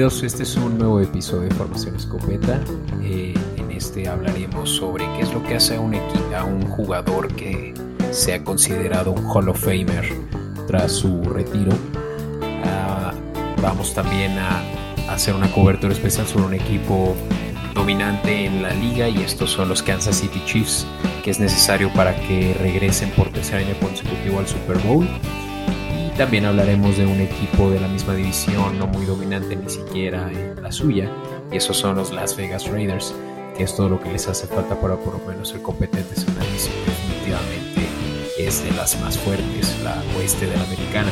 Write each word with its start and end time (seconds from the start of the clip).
bienvenidos. 0.00 0.22
Este 0.22 0.44
es 0.44 0.56
un 0.56 0.78
nuevo 0.78 0.98
episodio 0.98 1.42
de 1.42 1.54
Formación 1.54 1.94
Escopeta. 1.94 2.58
Eh, 3.02 3.34
en 3.58 3.70
este 3.70 4.08
hablaremos 4.08 4.70
sobre 4.70 5.04
qué 5.12 5.20
es 5.20 5.34
lo 5.34 5.42
que 5.42 5.56
hace 5.56 5.76
a 5.76 5.80
un, 5.80 5.94
a 5.94 6.44
un 6.44 6.62
jugador 6.62 7.28
que 7.34 7.74
sea 8.10 8.42
considerado 8.42 9.12
un 9.12 9.26
Hall 9.26 9.50
of 9.50 9.60
Famer 9.60 10.06
tras 10.66 10.92
su 10.92 11.22
retiro. 11.24 11.72
Ah, 12.64 13.12
vamos 13.60 13.92
también 13.92 14.38
a 14.38 14.62
hacer 15.12 15.34
una 15.34 15.52
cobertura 15.52 15.92
especial 15.92 16.26
sobre 16.26 16.46
un 16.46 16.54
equipo 16.54 17.14
dominante 17.74 18.46
en 18.46 18.62
la 18.62 18.72
liga 18.72 19.06
y 19.06 19.18
estos 19.18 19.50
son 19.50 19.68
los 19.68 19.82
Kansas 19.82 20.16
City 20.16 20.40
Chiefs, 20.46 20.86
que 21.22 21.30
es 21.30 21.40
necesario 21.40 21.92
para 21.92 22.18
que 22.26 22.54
regresen 22.54 23.10
por 23.10 23.28
tercer 23.28 23.66
año 23.66 23.74
consecutivo 23.80 24.38
al 24.38 24.46
Super 24.46 24.78
Bowl. 24.78 25.06
También 26.16 26.44
hablaremos 26.44 26.98
de 26.98 27.06
un 27.06 27.20
equipo 27.20 27.70
de 27.70 27.80
la 27.80 27.88
misma 27.88 28.14
división, 28.14 28.78
no 28.78 28.86
muy 28.86 29.06
dominante 29.06 29.56
ni 29.56 29.68
siquiera 29.68 30.30
en 30.30 30.62
la 30.62 30.70
suya, 30.70 31.10
y 31.50 31.56
esos 31.56 31.76
son 31.76 31.96
los 31.96 32.12
Las 32.12 32.36
Vegas 32.36 32.68
Raiders, 32.68 33.14
que 33.56 33.64
es 33.64 33.74
todo 33.74 33.88
lo 33.88 34.00
que 34.00 34.12
les 34.12 34.28
hace 34.28 34.46
falta 34.46 34.78
para 34.80 34.96
por 34.96 35.18
lo 35.18 35.26
menos 35.26 35.48
ser 35.48 35.62
competentes 35.62 36.24
en 36.24 36.34
una 36.34 36.44
división 36.44 36.74
definitivamente 36.86 37.70
es 38.46 38.64
de 38.64 38.70
las 38.72 38.98
más 39.00 39.18
fuertes, 39.18 39.76
la 39.84 40.02
oeste 40.18 40.46
de 40.46 40.56
la 40.56 40.64
americana. 40.64 41.10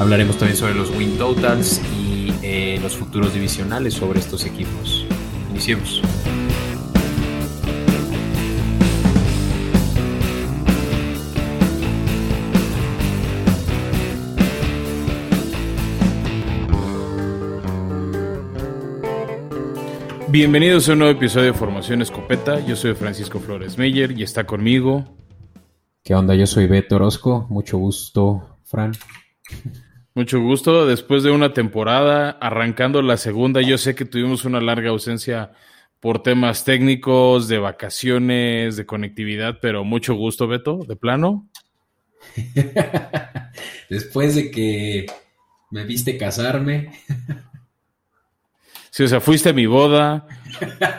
Hablaremos 0.00 0.36
también 0.38 0.56
sobre 0.56 0.74
los 0.74 0.90
win 0.90 1.16
totals 1.16 1.80
y 1.96 2.32
eh, 2.42 2.78
los 2.82 2.96
futuros 2.96 3.32
divisionales 3.32 3.94
sobre 3.94 4.18
estos 4.18 4.44
equipos. 4.44 5.06
Iniciemos. 5.50 6.02
Bienvenidos 20.32 20.88
a 20.88 20.94
un 20.94 21.00
nuevo 21.00 21.12
episodio 21.12 21.52
de 21.52 21.58
Formación 21.58 22.00
Escopeta. 22.00 22.58
Yo 22.64 22.74
soy 22.74 22.94
Francisco 22.94 23.38
Flores 23.38 23.76
Meyer 23.76 24.18
y 24.18 24.22
está 24.22 24.44
conmigo. 24.44 25.14
¿Qué 26.02 26.14
onda? 26.14 26.34
Yo 26.34 26.46
soy 26.46 26.66
Beto 26.66 26.96
Orozco. 26.96 27.46
Mucho 27.50 27.76
gusto, 27.76 28.58
Fran. 28.64 28.92
Mucho 30.14 30.40
gusto. 30.40 30.86
Después 30.86 31.22
de 31.22 31.32
una 31.32 31.52
temporada, 31.52 32.30
arrancando 32.30 33.02
la 33.02 33.18
segunda, 33.18 33.60
yo 33.60 33.76
sé 33.76 33.94
que 33.94 34.06
tuvimos 34.06 34.46
una 34.46 34.62
larga 34.62 34.88
ausencia 34.88 35.52
por 36.00 36.22
temas 36.22 36.64
técnicos, 36.64 37.46
de 37.46 37.58
vacaciones, 37.58 38.78
de 38.78 38.86
conectividad, 38.86 39.58
pero 39.60 39.84
mucho 39.84 40.14
gusto, 40.14 40.48
Beto, 40.48 40.78
de 40.88 40.96
plano. 40.96 41.46
Después 43.90 44.34
de 44.34 44.50
que 44.50 45.04
me 45.70 45.84
viste 45.84 46.16
casarme. 46.16 46.90
Sí, 48.92 49.04
o 49.04 49.08
sea, 49.08 49.22
fuiste 49.22 49.48
a 49.48 49.52
mi 49.54 49.64
boda. 49.64 50.26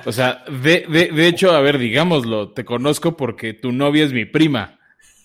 O 0.06 0.12
sea, 0.12 0.44
de, 0.50 0.88
de, 0.90 1.12
de, 1.12 1.28
hecho, 1.28 1.52
a 1.52 1.62
ver, 1.62 1.78
digámoslo, 1.78 2.52
te 2.52 2.66
conozco 2.66 3.16
porque 3.16 3.54
tu 3.54 3.72
novia 3.72 4.04
es 4.04 4.12
mi 4.12 4.26
prima. 4.26 4.80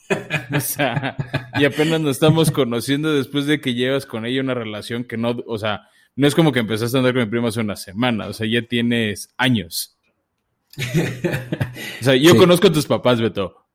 O 0.55 0.61
sea, 0.61 1.17
y 1.59 1.67
apenas 1.67 2.01
nos 2.01 2.13
estamos 2.13 2.51
conociendo 2.51 3.13
después 3.13 3.45
de 3.45 3.61
que 3.61 3.75
llevas 3.75 4.07
con 4.07 4.25
ella 4.25 4.41
una 4.41 4.55
relación 4.55 5.05
que 5.05 5.19
no, 5.19 5.37
o 5.47 5.59
sea, 5.59 5.91
no 6.17 6.27
es 6.27 6.35
como 6.35 6.51
que 6.51 6.61
empezaste 6.61 6.97
a 6.97 7.01
andar 7.01 7.13
con 7.13 7.25
mi 7.25 7.29
prima 7.29 7.49
hace 7.49 7.61
una 7.61 7.77
semana, 7.77 8.27
o 8.27 8.33
sea, 8.33 8.47
ya 8.51 8.63
tienes 8.63 9.35
años. 9.37 9.99
O 12.01 12.05
sea, 12.05 12.17
yo 12.17 12.31
sí. 12.31 12.37
conozco 12.39 12.69
a 12.69 12.73
tus 12.73 12.87
papás, 12.87 13.21
Beto, 13.21 13.67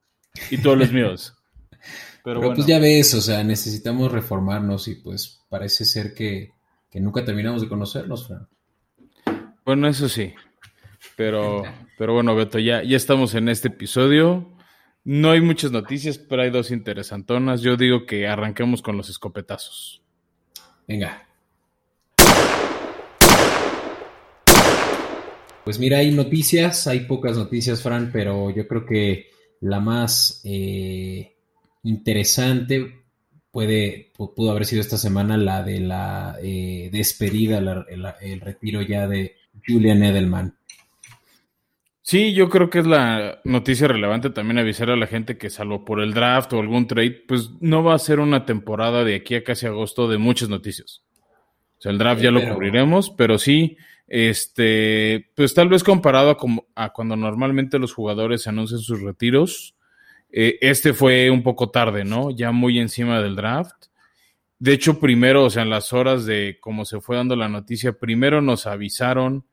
y 0.50 0.58
todos 0.58 0.75
los 0.75 0.92
míos. 0.92 1.36
Pero, 1.70 1.81
Pero 2.24 2.40
bueno. 2.40 2.56
pues 2.56 2.66
ya 2.66 2.80
ves, 2.80 3.14
o 3.14 3.22
sea, 3.22 3.44
necesitamos 3.44 4.12
reformarnos 4.12 4.88
y 4.88 4.96
pues 4.96 5.42
parece 5.50 5.86
ser 5.86 6.16
que, 6.16 6.54
que 6.90 7.00
nunca 7.00 7.24
terminamos 7.24 7.62
de 7.62 7.70
conocernos, 7.70 8.28
Fran. 8.28 8.48
Bueno, 9.66 9.88
eso 9.88 10.09
sí. 10.09 10.34
Pero, 11.16 11.63
pero 11.97 12.13
bueno, 12.13 12.35
Beto, 12.35 12.59
ya, 12.59 12.84
ya 12.84 12.97
estamos 12.97 13.35
en 13.35 13.50
este 13.50 13.69
episodio. 13.69 14.50
No 15.06 15.31
hay 15.31 15.41
muchas 15.41 15.72
noticias, 15.72 16.18
pero 16.18 16.41
hay 16.41 16.50
dos 16.50 16.72
interesantonas. 16.72 17.62
Yo 17.62 17.78
digo 17.78 18.06
que 18.06 18.28
arranquemos 18.28 18.81
con 18.81 18.97
los 18.97 19.09
escopetazos. 19.09 20.01
Venga. 20.88 21.28
Pues 25.63 25.80
mira, 25.80 26.00
hay 26.00 26.12
noticias, 26.12 26.88
hay 26.88 27.01
pocas 27.01 27.38
noticias, 27.38 27.81
Fran, 27.81 28.12
pero 28.12 28.50
yo 28.50 28.68
creo 28.68 28.85
que 28.85 29.31
la 29.62 29.80
más 29.80 30.41
eh, 30.44 31.38
interesante 31.84 33.06
puede, 33.50 34.12
pudo 34.13 34.51
haber 34.51 34.66
sido 34.66 34.81
esta 34.81 34.97
semana 34.97 35.38
la 35.38 35.63
de 35.63 35.80
la 35.80 36.38
eh, 36.41 36.90
despedida, 36.91 37.62
la, 37.62 37.85
el, 37.90 38.06
el 38.22 38.41
retiro 38.41 38.81
ya 38.81 39.07
de 39.07 39.38
Julian 39.66 40.03
Edelman. 40.03 40.56
Sí, 42.02 42.34
yo 42.34 42.50
creo 42.50 42.69
que 42.69 42.80
es 42.80 42.86
la 42.86 43.40
noticia 43.46 43.88
relevante 43.88 44.30
también 44.30 44.59
avisar 44.59 44.90
a 44.90 44.97
la 44.97 45.08
gente 45.08 45.38
que 45.38 45.50
salvo 45.50 45.86
por 45.86 46.02
el 46.02 46.14
draft 46.14 46.52
o 46.52 46.59
algún 46.59 46.86
trade, 46.86 47.24
pues 47.28 47.52
no 47.62 47.81
va 47.81 47.96
a 47.96 48.00
ser 48.00 48.19
una 48.19 48.46
temporada 48.46 49.06
de 49.06 49.16
aquí 49.16 49.36
a 49.36 49.44
casi 49.44 49.68
agosto 49.68 50.09
de 50.09 50.18
muchas 50.18 50.50
noticias. 50.50 51.02
O 51.78 51.81
sea, 51.81 51.94
el 51.94 51.97
draft 51.97 52.22
ya 52.22 52.31
lo 52.31 52.42
cubriremos, 52.42 53.09
pero 53.09 53.40
sí, 53.40 53.78
este, 54.08 55.30
pues 55.34 55.53
tal 55.53 55.69
vez 55.69 55.81
comparado 55.84 56.30
a, 56.30 56.38
como, 56.38 56.68
a 56.75 56.92
cuando 56.92 57.16
normalmente 57.16 57.80
los 57.80 57.94
jugadores 57.94 58.47
anuncian 58.47 58.81
sus 58.81 59.02
retiros, 59.02 59.75
eh, 60.30 60.58
este 60.62 60.94
fue 60.94 61.30
un 61.30 61.42
poco 61.42 61.69
tarde, 61.69 62.03
¿no? 62.03 62.31
Ya 62.31 62.52
muy 62.52 62.80
encima 62.80 63.22
del 63.22 63.36
draft. 63.36 63.86
De 64.63 64.72
hecho, 64.72 64.97
primero, 64.97 65.44
o 65.44 65.50
sea, 65.50 65.63
en 65.63 65.69
las 65.69 65.91
horas 65.91 66.25
de 66.25 66.57
cómo 66.62 66.85
se 66.85 67.01
fue 67.01 67.18
dando 67.18 67.35
la 67.35 67.50
noticia, 67.50 68.00
primero 68.00 68.41
nos 68.41 68.66
avisaron 68.66 69.46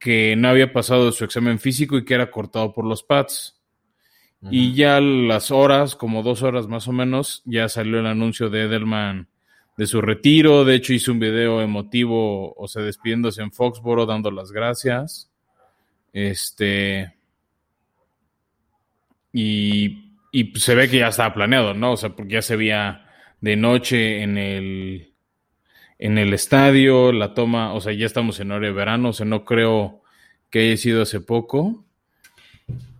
que 0.00 0.34
no 0.34 0.48
había 0.48 0.72
pasado 0.72 1.12
su 1.12 1.22
examen 1.22 1.60
físico 1.60 1.96
y 1.96 2.04
que 2.04 2.14
era 2.14 2.28
cortado 2.32 2.74
por 2.74 2.84
los 2.84 3.04
pads. 3.04 3.62
Uh 4.40 4.46
-huh. 4.46 4.48
Y 4.50 4.74
ya 4.74 5.00
las 5.00 5.52
horas, 5.52 5.94
como 5.94 6.24
dos 6.24 6.42
horas 6.42 6.66
más 6.66 6.88
o 6.88 6.92
menos, 6.92 7.42
ya 7.44 7.68
salió 7.68 8.00
el 8.00 8.06
anuncio 8.06 8.50
de 8.50 8.64
Edelman 8.64 9.28
de 9.76 9.86
su 9.86 10.00
retiro. 10.00 10.64
De 10.64 10.74
hecho, 10.74 10.92
hizo 10.92 11.12
un 11.12 11.20
video 11.20 11.62
emotivo, 11.62 12.54
o 12.54 12.66
sea, 12.66 12.82
despidiéndose 12.82 13.40
en 13.40 13.52
Foxboro, 13.52 14.04
dando 14.04 14.32
las 14.32 14.50
gracias. 14.50 15.30
Este. 16.12 17.14
Y, 19.32 20.10
y 20.32 20.52
se 20.58 20.74
ve 20.74 20.90
que 20.90 20.98
ya 20.98 21.06
estaba 21.06 21.32
planeado, 21.32 21.72
¿no? 21.72 21.92
O 21.92 21.96
sea, 21.96 22.10
porque 22.16 22.32
ya 22.32 22.42
se 22.42 22.56
veía 22.56 23.05
de 23.40 23.56
noche 23.56 24.22
en 24.22 24.38
el, 24.38 25.14
en 25.98 26.18
el 26.18 26.32
estadio, 26.32 27.12
la 27.12 27.34
toma, 27.34 27.72
o 27.74 27.80
sea, 27.80 27.92
ya 27.92 28.06
estamos 28.06 28.40
en 28.40 28.52
hora 28.52 28.66
de 28.66 28.72
verano, 28.72 29.10
o 29.10 29.12
sea, 29.12 29.26
no 29.26 29.44
creo 29.44 30.02
que 30.50 30.60
haya 30.60 30.76
sido 30.76 31.02
hace 31.02 31.20
poco. 31.20 31.84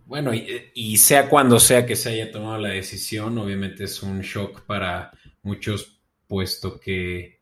Bueno, 0.05 0.33
y, 0.33 0.47
y, 0.73 0.97
sea 0.97 1.27
cuando 1.27 1.59
sea 1.59 1.85
que 1.85 1.97
se 1.97 2.09
haya 2.09 2.31
tomado 2.31 2.57
la 2.57 2.69
decisión, 2.69 3.37
obviamente 3.37 3.83
es 3.83 4.01
un 4.03 4.21
shock 4.21 4.61
para 4.61 5.11
muchos, 5.43 5.99
puesto 6.27 6.79
que 6.79 7.37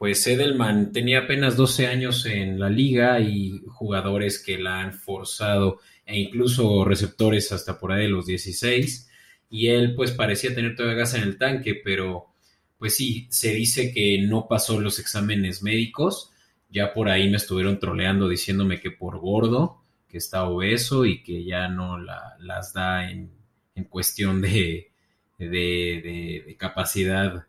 pues 0.00 0.26
Edelman 0.26 0.92
tenía 0.92 1.18
apenas 1.18 1.58
12 1.58 1.86
años 1.86 2.24
en 2.24 2.58
la 2.58 2.70
liga 2.70 3.20
y 3.20 3.60
jugadores 3.66 4.42
que 4.42 4.56
la 4.56 4.80
han 4.80 4.94
forzado 4.94 5.80
e 6.06 6.18
incluso 6.18 6.86
receptores 6.86 7.52
hasta 7.52 7.78
por 7.78 7.92
ahí 7.92 8.04
de 8.04 8.08
los 8.08 8.24
16 8.24 9.09
y 9.50 9.66
él 9.66 9.94
pues 9.96 10.12
parecía 10.12 10.54
tener 10.54 10.76
todavía 10.76 10.98
gas 10.98 11.14
en 11.14 11.24
el 11.24 11.36
tanque, 11.36 11.74
pero 11.74 12.28
pues 12.78 12.96
sí, 12.96 13.26
se 13.30 13.52
dice 13.52 13.92
que 13.92 14.22
no 14.22 14.46
pasó 14.48 14.80
los 14.80 14.98
exámenes 15.00 15.62
médicos. 15.62 16.32
Ya 16.70 16.94
por 16.94 17.08
ahí 17.08 17.28
me 17.28 17.36
estuvieron 17.36 17.80
troleando 17.80 18.28
diciéndome 18.28 18.80
que 18.80 18.92
por 18.92 19.18
gordo, 19.18 19.82
que 20.08 20.18
está 20.18 20.44
obeso 20.44 21.04
y 21.04 21.22
que 21.22 21.44
ya 21.44 21.68
no 21.68 21.98
la, 21.98 22.36
las 22.38 22.72
da 22.72 23.10
en, 23.10 23.30
en 23.74 23.84
cuestión 23.84 24.40
de, 24.40 24.92
de, 25.36 25.46
de, 25.46 26.44
de 26.46 26.56
capacidad 26.56 27.44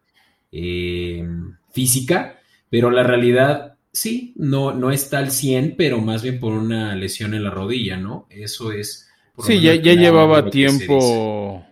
eh, 0.52 1.26
física. 1.72 2.40
Pero 2.70 2.90
la 2.90 3.04
realidad, 3.04 3.78
sí, 3.94 4.34
no, 4.38 4.74
no 4.74 4.92
está 4.92 5.20
al 5.20 5.32
100, 5.32 5.76
pero 5.78 6.02
más 6.02 6.24
bien 6.24 6.40
por 6.40 6.54
una 6.54 6.96
lesión 6.96 7.36
en 7.36 7.44
la 7.44 7.52
rodilla, 7.52 7.96
¿no? 7.96 8.28
Eso 8.30 8.72
es. 8.72 9.08
Sí, 9.38 9.62
ya, 9.62 9.76
ya 9.76 9.94
llevaba 9.94 10.50
tiempo 10.50 11.66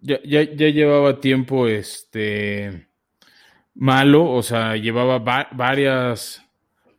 ya, 0.00 0.20
ya, 0.24 0.42
ya, 0.42 0.68
llevaba 0.68 1.20
tiempo 1.20 1.66
este 1.66 2.88
malo, 3.74 4.30
o 4.30 4.42
sea, 4.42 4.76
llevaba 4.76 5.18
va 5.18 5.48
varias, 5.52 6.42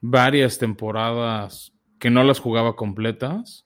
varias 0.01 0.57
temporadas 0.57 1.73
que 1.99 2.09
no 2.09 2.23
las 2.23 2.39
jugaba 2.39 2.75
completas. 2.75 3.65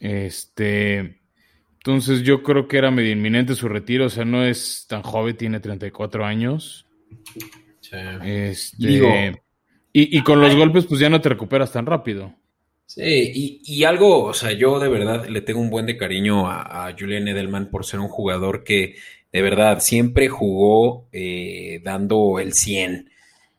Este, 0.00 1.20
entonces 1.78 2.22
yo 2.22 2.42
creo 2.42 2.66
que 2.68 2.78
era 2.78 2.90
medio 2.90 3.12
inminente 3.12 3.54
su 3.54 3.68
retiro, 3.68 4.06
o 4.06 4.10
sea, 4.10 4.24
no 4.24 4.44
es 4.44 4.86
tan 4.88 5.02
joven, 5.02 5.36
tiene 5.36 5.60
34 5.60 6.24
años. 6.24 6.86
Sí. 7.80 7.96
Este, 8.24 8.76
Digo, 8.86 9.08
y, 9.92 10.18
y, 10.18 10.22
con 10.22 10.40
los 10.40 10.54
golpes, 10.54 10.84
pues 10.86 11.00
ya 11.00 11.08
no 11.08 11.20
te 11.20 11.28
recuperas 11.28 11.72
tan 11.72 11.86
rápido. 11.86 12.34
Sí, 12.86 13.02
y, 13.02 13.60
y, 13.64 13.84
algo, 13.84 14.22
o 14.22 14.32
sea, 14.32 14.52
yo 14.52 14.78
de 14.78 14.88
verdad 14.88 15.26
le 15.26 15.40
tengo 15.40 15.60
un 15.60 15.70
buen 15.70 15.86
de 15.86 15.96
cariño 15.96 16.48
a, 16.48 16.94
Julian 16.98 17.26
Edelman 17.26 17.68
por 17.68 17.84
ser 17.84 17.98
un 18.00 18.08
jugador 18.08 18.62
que 18.62 18.94
de 19.36 19.42
verdad, 19.42 19.80
siempre 19.80 20.28
jugó 20.30 21.08
eh, 21.12 21.82
dando 21.84 22.38
el 22.38 22.54
100 22.54 23.10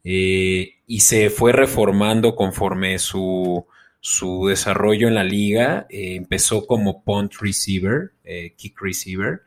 eh, 0.03 0.74
y 0.88 1.00
se 1.01 1.29
fue 1.29 1.51
reformando 1.51 2.35
conforme 2.35 2.97
su, 2.97 3.63
su 4.00 4.47
desarrollo 4.47 5.07
en 5.07 5.13
la 5.13 5.24
liga. 5.24 5.85
Eh, 5.91 6.15
empezó 6.15 6.65
como 6.65 7.03
punt 7.03 7.33
receiver, 7.39 8.13
kick 8.56 8.81
receiver, 8.81 9.44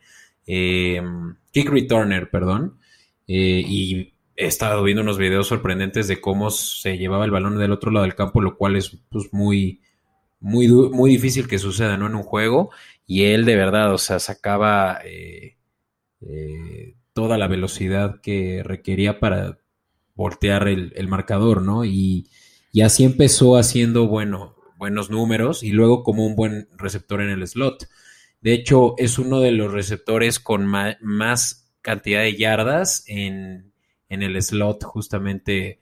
kick 0.47 1.69
returner, 1.69 2.31
perdón, 2.31 2.79
y 3.27 4.10
he 4.41 4.47
estado 4.47 4.83
viendo 4.83 5.03
unos 5.03 5.19
videos 5.19 5.49
sorprendentes 5.49 6.09
de 6.09 6.21
cómo 6.21 6.51
se 6.51 6.97
llevaba 6.97 7.27
el 7.27 7.31
balón 7.31 7.59
del 7.59 7.73
otro 7.73 7.91
lado 7.91 8.05
del 8.05 8.15
campo, 8.15 8.41
lo 8.41 8.57
cual 8.57 8.77
es 8.77 8.99
pues, 9.11 9.29
muy, 9.33 9.83
muy, 10.41 10.67
muy 10.69 11.11
difícil 11.11 11.47
que 11.47 11.59
suceda 11.59 11.99
¿no? 11.99 12.07
en 12.07 12.15
un 12.15 12.23
juego. 12.23 12.71
Y 13.07 13.25
él 13.25 13.45
de 13.45 13.57
verdad, 13.57 13.93
o 13.93 13.99
sea, 13.99 14.19
sacaba 14.19 15.01
eh, 15.05 15.59
eh, 16.23 16.95
toda 17.13 17.37
la 17.37 17.49
velocidad 17.49 18.21
que 18.23 18.63
requería 18.65 19.21
para 19.21 19.59
voltear 20.15 20.69
el, 20.69 21.09
marcador, 21.09 21.61
¿no? 21.61 21.85
Y, 21.85 22.31
así 22.83 23.05
empezó 23.05 23.59
haciendo, 23.59 24.07
bueno, 24.07 24.55
buenos 24.79 25.11
números 25.11 25.63
y 25.63 25.71
luego 25.71 26.03
como 26.03 26.27
un 26.27 26.35
buen 26.35 26.69
receptor 26.77 27.21
en 27.21 27.31
el 27.31 27.47
slot. 27.47 27.89
De 28.41 28.55
hecho, 28.55 28.95
es 28.97 29.19
uno 29.19 29.41
de 29.41 29.53
los 29.53 29.73
receptores 29.73 30.41
con 30.41 30.67
más 30.67 31.71
cantidad 31.83 32.21
de 32.21 32.37
yardas 32.37 33.05
en 33.07 33.70
en 34.11 34.23
el 34.23 34.41
slot 34.43 34.85
justamente 34.85 35.81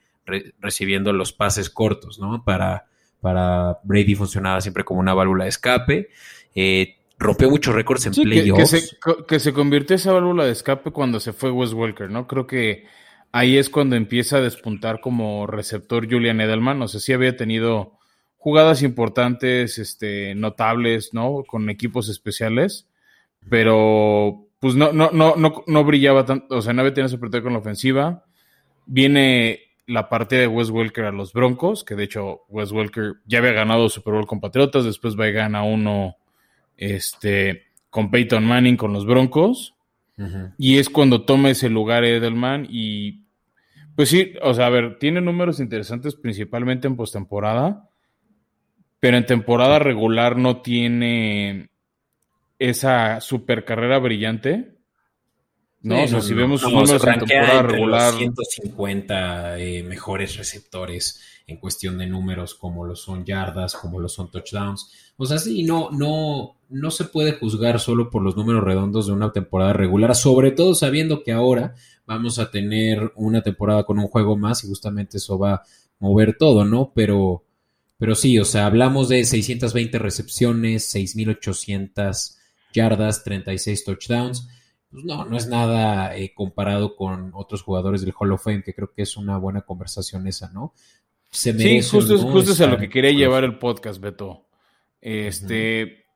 recibiendo 0.61 1.13
los 1.13 1.33
pases 1.33 1.71
cortos, 1.71 2.21
¿no? 2.21 2.45
Para, 2.45 2.87
para 3.21 3.79
Brady 3.83 4.15
funcionaba 4.15 4.61
siempre 4.61 4.85
como 4.85 5.01
una 5.01 5.15
válvula 5.15 5.45
de 5.45 5.51
escape. 5.51 6.09
Eh, 6.55 6.97
rompió 7.19 7.51
muchos 7.51 7.75
récords 7.75 8.07
en 8.07 8.13
playoffs. 8.13 8.71
Que, 8.71 8.79
se, 8.79 8.97
que 9.27 9.41
se 9.41 9.53
convirtió 9.53 9.97
esa 9.97 10.13
válvula 10.13 10.45
de 10.45 10.53
escape 10.53 10.93
cuando 10.93 11.19
se 11.19 11.33
fue 11.33 11.51
Wes 11.51 11.73
Welker, 11.73 12.11
¿no? 12.11 12.27
Creo 12.27 12.47
que 12.47 12.85
ahí 13.33 13.57
es 13.57 13.71
cuando 13.71 13.97
empieza 13.97 14.37
a 14.37 14.43
despuntar 14.43 15.01
como 15.01 15.47
receptor 15.47 16.09
Julian 16.09 16.41
Edelman. 16.41 16.79
No 16.79 16.89
sé 16.89 17.01
si 17.01 17.13
había 17.15 17.37
tenido 17.37 17.99
jugadas 18.37 18.83
importantes, 18.83 19.79
este, 19.79 20.35
notables, 20.35 21.15
¿no? 21.15 21.45
Con 21.47 21.71
equipos 21.71 22.09
especiales, 22.09 22.87
pero 23.49 24.48
pues 24.61 24.75
no, 24.75 24.93
no, 24.93 25.11
no, 25.13 25.37
no, 25.37 25.63
no 25.67 25.85
brillaba 25.85 26.25
tanto, 26.25 26.57
o 26.57 26.63
sea, 26.63 26.73
no 26.73 26.81
había 26.81 26.95
tenido 26.95 27.15
ese 27.15 27.43
con 27.43 27.53
la 27.53 27.59
ofensiva. 27.61 28.25
Viene 28.87 29.61
la 29.87 30.09
parte 30.09 30.37
de 30.37 30.47
Wes 30.47 30.71
Welker 30.71 31.07
a 31.07 31.13
los 31.13 31.33
Broncos, 31.33 31.85
que 31.85 31.95
de 31.95 32.05
hecho 32.05 32.43
Wes 32.49 32.73
Welker 32.73 33.17
ya 33.27 33.39
había 33.39 33.53
ganado 33.53 33.89
Super 33.89 34.15
Bowl 34.15 34.27
con 34.27 34.41
Patriotas, 34.41 34.85
después 34.85 35.19
va 35.19 35.29
y 35.29 35.33
gana 35.33 35.63
uno 35.63 36.17
este, 36.77 37.65
con 37.91 38.11
Peyton 38.11 38.45
Manning 38.45 38.77
con 38.77 38.93
los 38.93 39.07
Broncos. 39.07 39.75
Y 40.59 40.79
es 40.79 40.89
cuando 40.89 41.23
toma 41.23 41.51
ese 41.51 41.69
lugar 41.69 42.05
Edelman 42.05 42.67
y 42.69 43.21
pues 43.95 44.09
sí, 44.09 44.33
o 44.43 44.53
sea, 44.53 44.67
a 44.67 44.71
ver, 44.71 44.99
tiene 44.99 45.21
números 45.21 45.61
interesantes 45.61 46.17
principalmente 46.17 46.89
en 46.89 46.97
postemporada, 46.97 47.89
pero 48.99 49.17
en 49.17 49.27
temporada 49.27 49.79
regular 49.79 50.37
no 50.37 50.61
tiene 50.61 51.71
esa 52.59 53.21
super 53.21 53.65
carrera 53.65 53.99
brillante. 53.99 54.79
No, 55.81 56.03
o 56.03 56.09
sea, 56.09 56.21
si 56.21 56.35
vemos 56.35 56.61
sus 56.61 56.73
números 56.73 57.05
en 57.05 57.19
temporada 57.21 57.63
regular. 57.63 58.15
150 58.15 59.59
eh, 59.59 59.83
mejores 59.85 60.37
receptores 60.37 61.21
en 61.47 61.57
cuestión 61.59 61.99
de 61.99 62.07
números, 62.07 62.55
como 62.55 62.85
lo 62.85 62.97
son 62.97 63.25
yardas, 63.25 63.75
como 63.75 64.01
lo 64.01 64.09
son 64.09 64.31
touchdowns. 64.31 65.13
O 65.17 65.25
sea, 65.25 65.39
sí, 65.39 65.63
no, 65.63 65.91
no, 65.91 66.57
no 66.69 66.91
se 66.91 67.05
puede 67.05 67.33
juzgar 67.33 67.79
solo 67.79 68.11
por 68.11 68.23
los 68.23 68.37
números 68.37 68.65
redondos 68.65 69.07
de 69.07 69.13
una 69.13 69.33
temporada 69.33 69.73
regular, 69.73 70.15
sobre 70.15 70.51
todo 70.51 70.75
sabiendo 70.75 71.23
que 71.23 71.33
ahora 71.33 71.75
vamos 72.07 72.39
a 72.39 72.51
tener 72.51 73.13
una 73.15 73.43
temporada 73.43 73.85
con 73.85 73.99
un 73.99 74.09
juego 74.09 74.37
más 74.37 74.65
y 74.65 74.69
justamente 74.69 75.19
eso 75.19 75.39
va 75.39 75.55
a 75.55 75.63
mover 76.01 76.37
todo, 76.37 76.65
¿no? 76.65 76.93
Pero, 76.95 77.45
pero 77.99 78.15
sí, 78.15 78.39
o 78.39 78.45
sea, 78.45 78.67
hablamos 78.67 79.09
de 79.09 79.25
620 79.25 79.99
recepciones, 79.99 80.91
6800 80.91 82.38
yardas, 82.79 83.25
36 83.25 83.85
touchdowns. 83.85 84.49
Pues 84.91 85.05
no, 85.05 85.25
no 85.25 85.37
es 85.37 85.49
nada 85.49 86.17
eh, 86.17 86.33
comparado 86.35 86.97
con 86.97 87.33
otros 87.35 87.63
jugadores 87.63 88.01
del 88.01 88.15
Hall 88.19 88.33
of 88.33 88.43
Fame, 88.43 88.63
que 88.63 88.73
creo 88.73 88.93
que 88.93 89.03
es 89.03 89.17
una 89.17 89.37
buena 89.37 89.63
conversación 89.63 90.27
esa, 90.27 90.51
¿no? 90.53 90.73
Se 91.31 91.53
sí, 91.53 91.83
justo, 91.83 92.17
justo 92.19 92.53
es 92.53 92.61
a 92.63 92.67
lo 92.67 92.79
que 92.79 92.89
quería 92.89 93.13
llevar 93.13 93.45
el 93.45 93.59
podcast, 93.59 94.01
Beto. 94.01 94.47
Este, 95.01 96.07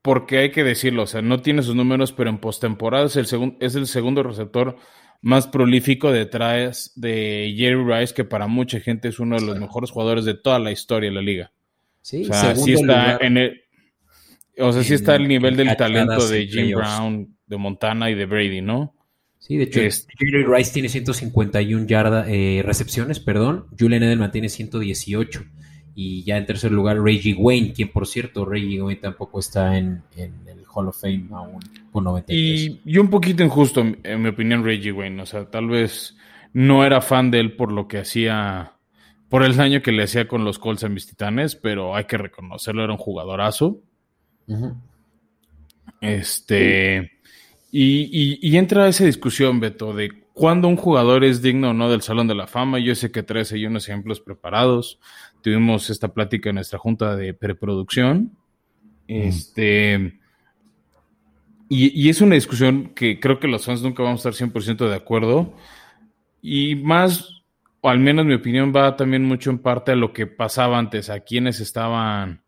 porque 0.00 0.38
hay 0.38 0.50
que 0.52 0.62
decirlo, 0.62 1.02
o 1.02 1.06
sea, 1.06 1.22
no 1.22 1.42
tiene 1.42 1.62
sus 1.62 1.74
números, 1.74 2.12
pero 2.12 2.30
en 2.30 2.38
postemporada 2.38 3.06
es 3.06 3.16
el, 3.16 3.56
es 3.58 3.74
el 3.74 3.86
segundo 3.86 4.22
receptor 4.22 4.76
más 5.20 5.46
prolífico 5.46 6.12
detrás 6.12 6.92
de 6.94 7.54
Jerry 7.56 7.82
Rice, 7.82 8.14
que 8.14 8.24
para 8.24 8.46
mucha 8.46 8.78
gente 8.78 9.08
es 9.08 9.18
uno 9.18 9.36
de 9.36 9.46
los 9.46 9.58
mejores 9.58 9.90
jugadores 9.90 10.24
de 10.24 10.34
toda 10.34 10.58
la 10.58 10.70
historia 10.70 11.08
de 11.08 11.16
la 11.16 11.22
liga. 11.22 11.52
Sí, 12.02 12.24
o 12.28 12.32
sea, 12.32 12.54
sí 12.54 12.74
está 12.74 13.16
en 13.16 13.38
el, 13.38 13.63
o 14.58 14.72
sea, 14.72 14.82
sí 14.82 14.94
está 14.94 15.16
el 15.16 15.28
nivel 15.28 15.56
del 15.56 15.76
talento 15.76 16.26
de 16.28 16.46
Jim 16.46 16.76
Brown, 16.76 17.36
de 17.46 17.56
Montana 17.56 18.10
y 18.10 18.14
de 18.14 18.26
Brady, 18.26 18.60
¿no? 18.60 18.94
Sí, 19.38 19.58
de 19.58 19.64
hecho, 19.64 19.80
Jerry 20.18 20.44
Rice 20.44 20.72
tiene 20.72 20.88
151 20.88 21.86
yardas, 21.86 22.26
eh, 22.30 22.62
recepciones, 22.64 23.20
perdón. 23.20 23.66
Julian 23.78 24.02
Edelman 24.02 24.30
tiene 24.30 24.48
118. 24.48 25.44
Y 25.94 26.24
ya 26.24 26.38
en 26.38 26.46
tercer 26.46 26.72
lugar, 26.72 26.98
Reggie 26.98 27.34
Wayne, 27.34 27.74
quien 27.74 27.90
por 27.90 28.06
cierto, 28.06 28.46
Reggie 28.46 28.80
Wayne 28.80 29.00
tampoco 29.00 29.40
está 29.40 29.76
en, 29.76 30.02
el 30.16 30.64
Hall 30.74 30.88
of 30.88 30.98
Fame 30.98 31.26
aún 31.32 31.60
con 31.92 32.04
93. 32.04 32.36
Y, 32.36 32.80
y 32.86 32.96
un 32.96 33.10
poquito 33.10 33.44
injusto, 33.44 33.84
en 34.02 34.22
mi 34.22 34.30
opinión, 34.30 34.64
Reggie 34.64 34.92
Wayne. 34.92 35.20
O 35.20 35.26
sea, 35.26 35.44
tal 35.44 35.68
vez 35.68 36.16
no 36.54 36.84
era 36.84 37.02
fan 37.02 37.30
de 37.30 37.40
él 37.40 37.54
por 37.54 37.70
lo 37.70 37.86
que 37.86 37.98
hacía, 37.98 38.72
por 39.28 39.42
el 39.42 39.56
daño 39.56 39.82
que 39.82 39.92
le 39.92 40.04
hacía 40.04 40.26
con 40.26 40.44
los 40.44 40.58
Colts 40.58 40.84
a 40.84 40.88
mis 40.88 41.06
titanes, 41.06 41.54
pero 41.54 41.94
hay 41.94 42.04
que 42.04 42.16
reconocerlo, 42.16 42.82
era 42.82 42.92
un 42.94 42.98
jugadorazo. 42.98 43.82
Este. 46.00 47.12
Y, 47.76 48.56
entra 48.56 48.86
esa 48.86 49.04
discusión, 49.04 49.58
Beto, 49.58 49.92
de 49.92 50.10
cuándo 50.32 50.68
un 50.68 50.76
jugador 50.76 51.24
es 51.24 51.42
digno 51.42 51.70
o 51.70 51.72
no 51.72 51.90
del 51.90 52.02
Salón 52.02 52.28
de 52.28 52.36
la 52.36 52.46
Fama. 52.46 52.78
Yo 52.78 52.94
sé 52.94 53.10
que 53.10 53.24
tres 53.24 53.50
hay 53.52 53.66
unos 53.66 53.88
ejemplos 53.88 54.20
preparados. 54.20 55.00
Tuvimos 55.42 55.90
esta 55.90 56.14
plática 56.14 56.50
en 56.50 56.56
nuestra 56.56 56.78
junta 56.78 57.16
de 57.16 57.34
preproducción. 57.34 58.36
Este. 59.08 60.20
Y, 61.68 62.08
es 62.08 62.20
una 62.20 62.36
discusión 62.36 62.92
que 62.94 63.18
creo 63.18 63.40
que 63.40 63.48
los 63.48 63.64
fans 63.64 63.82
nunca 63.82 64.04
vamos 64.04 64.24
a 64.24 64.28
estar 64.28 64.48
100% 64.48 64.88
de 64.88 64.94
acuerdo. 64.94 65.54
Y 66.40 66.76
más, 66.76 67.42
o 67.80 67.88
al 67.88 67.98
menos 67.98 68.24
mi 68.24 68.34
opinión, 68.34 68.72
va 68.74 68.94
también 68.94 69.24
mucho 69.24 69.50
en 69.50 69.58
parte 69.58 69.92
a 69.92 69.96
lo 69.96 70.12
que 70.12 70.28
pasaba 70.28 70.78
antes, 70.78 71.10
a 71.10 71.20
quienes 71.20 71.58
estaban 71.58 72.43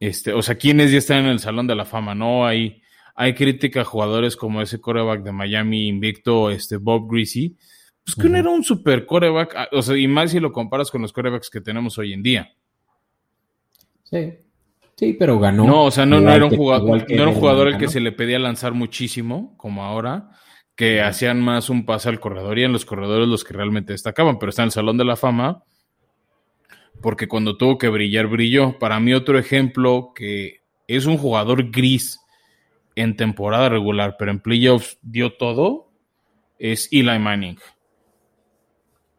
este, 0.00 0.32
o 0.32 0.42
sea, 0.42 0.56
quienes 0.56 0.92
ya 0.92 0.98
están 0.98 1.24
en 1.24 1.30
el 1.30 1.38
Salón 1.38 1.66
de 1.66 1.74
la 1.74 1.84
Fama, 1.84 2.14
¿no? 2.14 2.46
Hay, 2.46 2.82
hay 3.14 3.34
crítica 3.34 3.80
a 3.80 3.84
jugadores 3.84 4.36
como 4.36 4.60
ese 4.60 4.80
coreback 4.80 5.22
de 5.22 5.32
Miami 5.32 5.88
invicto, 5.88 6.50
este 6.50 6.76
Bob 6.76 7.10
Greasy, 7.10 7.56
pues 8.04 8.14
que 8.14 8.28
no 8.28 8.38
era 8.38 8.50
un 8.50 8.62
super 8.62 9.06
coreback, 9.06 9.54
ah, 9.56 9.68
o 9.72 9.82
sea, 9.82 9.96
y 9.96 10.06
más 10.06 10.30
si 10.30 10.38
lo 10.38 10.52
comparas 10.52 10.90
con 10.90 11.02
los 11.02 11.12
corebacks 11.12 11.50
que 11.50 11.60
tenemos 11.60 11.98
hoy 11.98 12.12
en 12.12 12.22
día. 12.22 12.52
Sí. 14.04 14.34
Sí, 14.96 15.12
pero 15.12 15.38
ganó. 15.38 15.66
No, 15.66 15.84
o 15.84 15.90
sea, 15.90 16.06
no, 16.06 16.18
era 16.30 16.46
un 16.46 16.56
jugador, 16.56 17.04
no 17.06 17.14
era 17.14 17.28
un 17.28 17.34
jugador 17.34 17.68
el 17.68 17.76
que 17.76 17.88
se 17.88 18.00
le 18.00 18.12
pedía 18.12 18.38
lanzar 18.38 18.72
muchísimo, 18.72 19.54
como 19.58 19.84
ahora, 19.84 20.30
que 20.74 21.02
hacían 21.02 21.40
más 21.42 21.68
un 21.68 21.84
pase 21.84 22.08
al 22.08 22.18
corredor 22.18 22.58
y 22.58 22.64
en 22.64 22.72
los 22.72 22.86
corredores 22.86 23.28
los 23.28 23.44
que 23.44 23.52
realmente 23.52 23.92
destacaban, 23.92 24.38
pero 24.38 24.50
está 24.50 24.62
en 24.62 24.66
el 24.66 24.72
Salón 24.72 24.96
de 24.96 25.04
la 25.04 25.16
Fama 25.16 25.64
porque 27.00 27.28
cuando 27.28 27.56
tuvo 27.56 27.78
que 27.78 27.88
brillar, 27.88 28.26
brilló. 28.26 28.78
Para 28.78 29.00
mí 29.00 29.14
otro 29.14 29.38
ejemplo 29.38 30.12
que 30.14 30.60
es 30.88 31.06
un 31.06 31.18
jugador 31.18 31.70
gris 31.70 32.20
en 32.94 33.16
temporada 33.16 33.68
regular, 33.68 34.16
pero 34.18 34.30
en 34.30 34.40
playoffs 34.40 34.98
dio 35.02 35.34
todo, 35.34 35.90
es 36.58 36.88
Eli 36.90 37.18
Manning. 37.18 37.58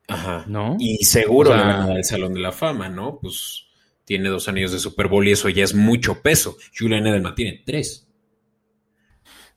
Ajá. 0.07 0.45
¿No? 0.47 0.77
Y 0.79 1.03
seguro 1.03 1.55
le 1.55 1.61
van 1.61 1.81
a 1.81 1.87
dar 1.87 1.97
el 1.97 2.05
Salón 2.05 2.33
de 2.33 2.39
la 2.39 2.51
Fama, 2.51 2.89
¿no? 2.89 3.19
Pues 3.21 3.65
tiene 4.05 4.29
dos 4.29 4.47
anillos 4.47 4.71
de 4.71 4.79
Super 4.79 5.07
Bowl 5.07 5.27
y 5.27 5.31
eso 5.31 5.49
ya 5.49 5.63
es 5.63 5.75
mucho 5.75 6.21
peso. 6.21 6.55
Julian 6.77 7.05
Edelman 7.05 7.35
tiene 7.35 7.61
tres. 7.65 8.07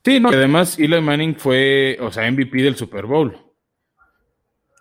Sí, 0.05 0.19
no, 0.19 0.31
además 0.31 0.79
Eli 0.79 1.01
Manning 1.01 1.37
fue, 1.37 1.99
o 2.01 2.11
sea, 2.11 2.31
MVP 2.31 2.63
del 2.63 2.75
Super 2.75 3.07
Bowl. 3.07 3.37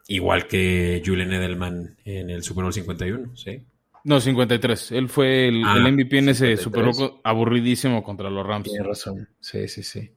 Igual 0.10 0.48
que 0.48 1.04
Julian 1.06 1.32
Edelman 1.32 1.96
en 2.04 2.32
el 2.32 2.42
Super 2.42 2.64
Bowl 2.64 2.74
51, 2.74 3.38
¿sí? 3.38 3.62
No, 4.04 4.20
53. 4.20 4.92
Él 4.94 5.08
fue 5.08 5.48
el, 5.50 5.64
ah, 5.64 5.76
MVP 5.78 6.18
en 6.18 6.30
ese 6.30 6.58
Super 6.58 6.86
Bowl 6.86 7.22
aburridísimo 7.24 8.04
contra 8.04 8.28
los 8.32 8.46
Rams. 8.46 8.64
Tiene 8.64 8.84
razón. 8.84 9.30
Sí, 9.40 9.68
sí, 9.68 9.84
sí. 9.84 10.10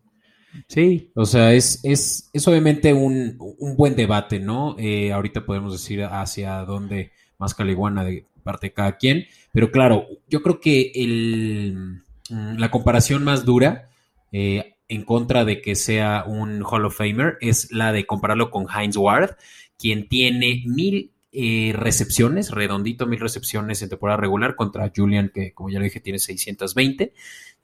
Sí, 0.66 1.10
o 1.14 1.26
sea, 1.26 1.52
es, 1.52 1.80
es, 1.82 2.30
es 2.32 2.48
obviamente 2.48 2.94
un, 2.94 3.36
buen 3.76 3.94
debate, 3.94 4.40
¿no? 4.40 4.76
Eh, 4.78 5.12
ahorita 5.12 5.44
podemos 5.44 5.72
decir 5.72 6.04
hacia 6.04 6.64
dónde 6.64 7.12
más 7.36 7.54
caliguana 7.54 8.02
de 8.02 8.24
parte 8.42 8.68
de 8.68 8.72
cada 8.72 8.96
quien, 8.96 9.26
pero 9.52 9.70
claro, 9.70 10.06
yo 10.26 10.42
creo 10.42 10.58
que 10.58 10.90
el, 10.94 12.02
mm, 12.30 12.56
la 12.58 12.70
comparación 12.70 13.24
más 13.24 13.44
dura 13.44 13.90
eh, 14.32 14.76
en 14.88 15.04
contra 15.04 15.44
de 15.44 15.62
que 15.62 15.74
sea 15.74 16.24
un 16.26 16.62
Hall 16.64 16.84
of 16.84 16.96
Famer 16.96 17.38
es 17.40 17.72
la 17.72 17.92
de 17.92 18.04
compararlo 18.04 18.50
con 18.50 18.66
Heinz 18.68 18.96
Ward, 18.96 19.36
quien 19.82 20.08
tiene 20.08 20.62
mil 20.64 21.10
eh, 21.32 21.72
recepciones, 21.74 22.52
redondito 22.52 23.06
mil 23.06 23.18
recepciones 23.18 23.82
en 23.82 23.88
temporada 23.88 24.20
regular 24.20 24.54
contra 24.54 24.92
Julian, 24.94 25.32
que 25.34 25.52
como 25.52 25.70
ya 25.70 25.80
lo 25.80 25.84
dije 25.84 25.98
tiene 25.98 26.20
620. 26.20 27.12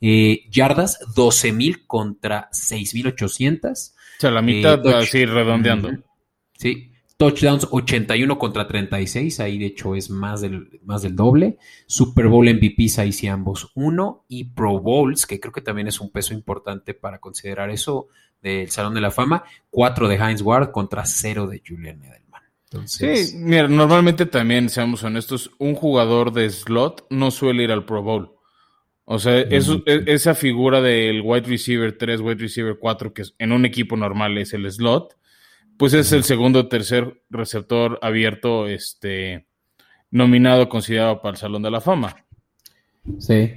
Eh, 0.00 0.40
yardas, 0.50 0.98
12 1.14 1.52
mil 1.52 1.86
contra 1.86 2.48
6.800. 2.50 3.70
O 3.70 4.20
sea, 4.20 4.30
la 4.32 4.42
mitad, 4.42 4.84
eh, 4.84 4.94
así 4.94 5.24
redondeando. 5.26 5.90
Sí, 6.54 6.90
Touchdowns 7.16 7.68
81 7.70 8.36
contra 8.36 8.66
36, 8.66 9.38
ahí 9.40 9.58
de 9.58 9.66
hecho 9.66 9.94
es 9.94 10.10
más 10.10 10.40
del, 10.40 10.80
más 10.84 11.02
del 11.02 11.14
doble. 11.14 11.58
Super 11.86 12.26
Bowl 12.26 12.52
MVPs 12.52 12.98
ahí 12.98 13.12
sí 13.12 13.28
ambos 13.28 13.70
uno. 13.74 14.24
Y 14.28 14.44
Pro 14.44 14.80
Bowls, 14.80 15.26
que 15.26 15.38
creo 15.38 15.52
que 15.52 15.60
también 15.60 15.86
es 15.86 16.00
un 16.00 16.10
peso 16.10 16.34
importante 16.34 16.94
para 16.94 17.20
considerar 17.20 17.70
eso 17.70 18.08
del 18.42 18.70
Salón 18.70 18.94
de 18.94 19.00
la 19.00 19.10
Fama. 19.10 19.44
Cuatro 19.70 20.08
de 20.08 20.16
Heinz 20.16 20.42
Ward 20.42 20.70
contra 20.70 21.04
cero 21.04 21.46
de 21.46 21.62
Julian 21.66 22.02
Edelman. 22.02 22.42
Sí, 22.84 23.36
mira, 23.36 23.66
normalmente 23.66 24.26
también, 24.26 24.68
seamos 24.68 25.02
honestos, 25.02 25.50
un 25.58 25.74
jugador 25.74 26.32
de 26.32 26.50
slot 26.50 27.06
no 27.10 27.30
suele 27.30 27.64
ir 27.64 27.72
al 27.72 27.86
Pro 27.86 28.02
Bowl. 28.02 28.34
O 29.04 29.18
sea, 29.18 29.40
eso, 29.40 29.82
e, 29.86 30.04
esa 30.06 30.34
figura 30.34 30.82
del 30.82 31.22
wide 31.24 31.48
receiver 31.48 31.96
3, 31.96 32.20
wide 32.20 32.34
receiver 32.34 32.76
4, 32.78 33.14
que 33.14 33.22
en 33.38 33.52
un 33.52 33.64
equipo 33.64 33.96
normal 33.96 34.36
es 34.36 34.52
el 34.52 34.70
slot, 34.70 35.16
pues 35.78 35.94
es 35.94 36.12
el 36.12 36.24
segundo 36.24 36.60
o 36.60 36.68
tercer 36.68 37.22
receptor 37.30 37.98
abierto 38.02 38.68
este, 38.68 39.46
nominado, 40.10 40.68
considerado 40.68 41.22
para 41.22 41.32
el 41.32 41.38
Salón 41.38 41.62
de 41.62 41.70
la 41.70 41.80
Fama. 41.80 42.26
Sí. 43.18 43.50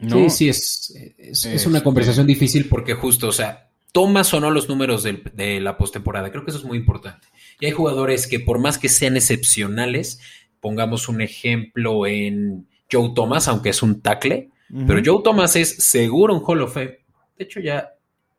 Sí, 0.00 0.30
sí, 0.30 0.48
es, 0.48 1.44
es, 1.44 1.66
una 1.66 1.82
conversación 1.82 2.26
difícil 2.26 2.68
porque 2.68 2.94
justo, 2.94 3.28
o 3.28 3.32
sea, 3.32 3.63
tomas 3.94 4.34
o 4.34 4.40
no 4.40 4.50
los 4.50 4.68
números 4.68 5.04
de, 5.04 5.60
la 5.60 5.78
postemporada. 5.78 6.32
Creo 6.32 6.44
que 6.44 6.50
eso 6.50 6.58
es 6.58 6.64
muy 6.64 6.76
importante. 6.76 7.28
Y 7.60 7.66
hay 7.66 7.70
jugadores 7.70 8.26
que 8.26 8.40
por 8.40 8.58
más 8.58 8.76
que 8.76 8.88
sean 8.88 9.16
excepcionales, 9.16 10.20
pongamos 10.58 11.08
un 11.08 11.20
ejemplo 11.20 12.04
en 12.04 12.66
Joe 12.90 13.12
Thomas, 13.14 13.46
aunque 13.46 13.68
es 13.68 13.84
un 13.84 14.02
tackle, 14.02 14.50
pero 14.88 15.00
Joe 15.04 15.22
Thomas 15.22 15.54
es 15.54 15.76
seguro 15.76 16.34
un 16.34 16.42
Hall 16.44 16.62
of 16.62 16.74
Fame. 16.74 17.04
De 17.38 17.44
hecho, 17.44 17.60
ya 17.60 17.92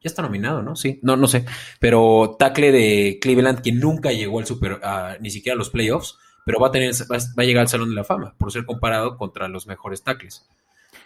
ya 0.06 0.10
está 0.10 0.22
nominado, 0.22 0.62
¿no? 0.62 0.76
Sí, 0.76 1.00
no, 1.04 1.16
no 1.16 1.26
sé. 1.26 1.46
Pero 1.80 2.36
tackle 2.38 2.74
de 2.74 3.18
Cleveland 3.22 3.62
que 3.62 3.72
nunca 3.72 4.12
llegó 4.12 4.40
al 4.40 4.46
super, 4.46 4.82
ni 5.22 5.32
siquiera 5.32 5.56
a 5.56 5.58
los 5.58 5.70
playoffs, 5.70 6.18
pero 6.46 6.60
va 6.60 6.68
a 6.68 6.72
tener, 6.72 6.94
va, 6.94 7.18
a 7.18 7.44
llegar 7.46 7.62
al 7.62 7.70
Salón 7.70 7.90
de 7.90 7.96
la 7.96 8.04
Fama 8.04 8.36
por 8.38 8.52
ser 8.52 8.66
comparado 8.66 9.18
contra 9.18 9.48
los 9.48 9.68
mejores 9.68 10.04
tackles. 10.04 10.48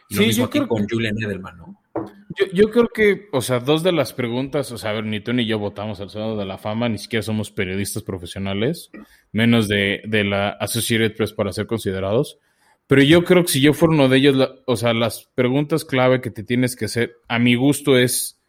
Y 0.09 0.15
lo 0.15 0.23
mismo 0.23 0.45
aquí 0.45 0.59
con 0.67 0.89
Julian 0.89 1.15
Edelman, 1.21 1.55
¿no? 1.55 1.81
Yo, 2.53 2.69
creo 2.69 2.87
que, 2.87 3.27
o 3.31 3.41
sea, 3.41 3.59
dos 3.59 3.83
de 3.83 3.91
las 3.91 4.13
preguntas, 4.13 4.71
o 4.71 4.77
sea, 4.77 4.91
a 4.91 4.93
ver, 4.93 5.05
ni 5.05 5.19
tú 5.19 5.33
ni 5.33 5.45
yo 5.45 5.59
votamos 5.59 5.99
al 5.99 6.09
Salón 6.09 6.37
de 6.37 6.45
la 6.45 6.57
Fama, 6.57 6.89
ni 6.89 6.97
siquiera 6.97 7.23
somos 7.23 7.51
periodistas 7.51 8.03
profesionales, 8.03 8.91
menos 9.31 9.67
de, 9.67 10.01
de 10.05 10.23
la 10.23 10.49
Associated 10.49 11.15
Press 11.15 11.33
para 11.33 11.51
ser 11.51 11.67
considerados. 11.67 12.37
Pero 12.87 13.03
yo 13.03 13.23
creo 13.23 13.43
que 13.43 13.51
si 13.51 13.61
yo 13.61 13.73
fuera 13.73 13.93
uno 13.93 14.09
de 14.09 14.17
ellos, 14.17 14.49
o 14.65 14.75
sea, 14.75 14.93
las 14.93 15.29
preguntas 15.35 15.85
clave 15.85 16.21
que 16.21 16.31
te 16.31 16.43
tienes 16.43 16.75
que 16.75 16.85
hacer, 16.85 17.17
a 17.27 17.37
mi 17.37 17.55
gusto, 17.55 17.97
es 17.97 18.39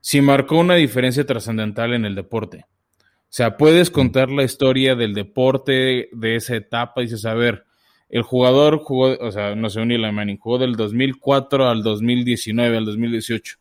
si 0.00 0.20
marcó 0.22 0.56
una 0.56 0.76
diferencia 0.76 1.26
trascendental 1.26 1.92
en 1.92 2.04
el 2.04 2.14
deporte. 2.14 2.64
O 3.30 3.32
sea, 3.32 3.56
puedes 3.56 3.90
contar 3.90 4.30
la 4.30 4.42
historia 4.42 4.96
del 4.96 5.14
deporte 5.14 6.08
de 6.12 6.34
esa 6.34 6.56
etapa 6.56 7.00
y 7.00 7.04
dices, 7.04 7.26
a 7.26 7.34
ver, 7.34 7.64
el 8.10 8.22
jugador 8.22 8.78
jugó, 8.78 9.16
o 9.20 9.30
sea, 9.30 9.54
no 9.54 9.70
sé, 9.70 9.80
un 9.80 9.92
Eli 9.92 10.10
Manning, 10.10 10.36
jugó 10.36 10.58
del 10.58 10.74
2004 10.74 11.68
al 11.68 11.82
2019, 11.82 12.76
al 12.76 12.84
2018. 12.84 13.56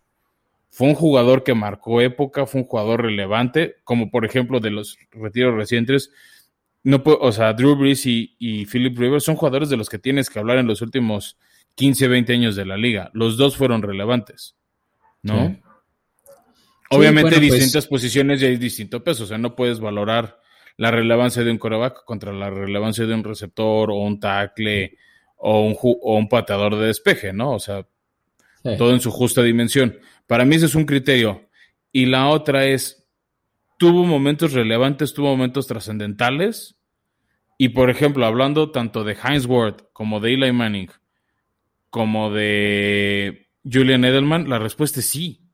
Fue 0.72 0.88
un 0.88 0.96
jugador 0.96 1.44
que 1.44 1.54
marcó 1.54 2.02
época, 2.02 2.46
fue 2.46 2.62
un 2.62 2.68
jugador 2.68 3.04
relevante, 3.04 3.76
como 3.84 4.10
por 4.10 4.26
ejemplo 4.26 4.60
de 4.60 4.72
los 4.72 4.98
retiros 5.12 5.56
recientes. 5.56 6.12
No 6.84 7.02
o 7.06 7.32
sea, 7.32 7.54
Drew 7.54 7.76
Brees 7.76 8.06
y, 8.06 8.36
y, 8.40 8.66
Philip 8.66 8.98
Rivers 8.98 9.24
son 9.24 9.36
jugadores 9.36 9.70
de 9.70 9.78
los 9.78 9.90
que 9.90 10.00
tienes 10.00 10.30
que 10.30 10.40
hablar 10.40 10.58
en 10.58 10.68
los 10.68 10.82
últimos 10.82 11.38
15, 11.76 12.08
20 12.08 12.34
años 12.34 12.56
de 12.56 12.66
la 12.66 12.78
liga. 12.78 13.12
Los 13.14 13.38
dos 13.38 13.56
fueron 13.56 13.82
relevantes, 13.82 14.56
¿no? 15.22 15.60
Obviamente 16.90 17.38
pues 17.38 17.52
distintas 17.52 17.86
posiciones 17.86 18.42
y 18.42 18.46
hay 18.46 18.58
distinto 18.58 19.04
peso, 19.04 19.26
o 19.26 19.28
sea, 19.28 19.38
no 19.38 19.56
puedes 19.56 19.80
valorar 19.80 20.40
la 20.80 20.92
relevancia 20.92 21.44
de 21.44 21.52
un 21.52 21.58
coreback 21.58 22.06
contra 22.06 22.32
la 22.32 22.50
relevancia 22.50 23.06
de 23.06 23.14
un 23.14 23.22
receptor 23.22 23.92
o 23.92 23.96
un 23.96 24.18
tackle 24.18 24.98
o 25.36 25.66
un, 25.66 25.76
o 25.82 26.18
un 26.18 26.30
pateador 26.30 26.78
de 26.78 26.88
despeje, 26.88 27.34
¿no? 27.34 27.52
O 27.52 27.60
sea, 27.60 27.86
todo 28.78 28.94
en 28.94 29.02
su 29.02 29.12
justa 29.12 29.44
dimensión. 29.44 30.00
Para 30.26 30.46
mí 30.46 30.56
ese 30.56 30.68
es 30.68 30.76
un 30.76 30.86
criterio. 30.86 31.50
Y 31.92 32.06
la 32.06 32.30
otra 32.30 32.66
es, 32.66 33.06
tuvo 33.78 34.06
momentos 34.06 34.54
relevantes, 34.54 35.14
tuvo 35.14 35.28
momentos 35.36 35.68
trascendentales. 35.68 36.78
Y 37.58 37.70
por 37.70 37.90
ejemplo, 37.90 38.26
hablando 38.26 38.72
tanto 38.72 39.04
de 39.04 39.18
Heinz 39.22 39.48
Ward 39.48 39.90
como 39.92 40.22
de 40.22 40.34
Eli 40.34 40.54
Manning, 40.54 40.90
como 41.90 42.32
de 42.32 43.50
Julian 43.70 44.06
Edelman, 44.06 44.48
la 44.48 44.60
respuesta 44.60 45.02
es 45.02 45.10
sí 45.10 45.50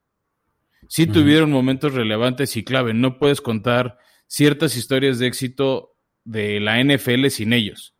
sí 0.88 1.08
tuvieron 1.08 1.51
momentos 1.51 1.94
relevantes 1.94 2.55
y 2.58 2.63
clave. 2.63 2.94
No 2.94 3.17
puedes 3.17 3.41
contar 3.41 3.98
ciertas 4.27 4.75
historias 4.75 5.20
de 5.20 5.27
éxito 5.27 5.96
de 6.24 6.60
la 6.60 6.84
NFL 6.84 7.27
sin 7.27 7.53
ellos. 7.53 7.96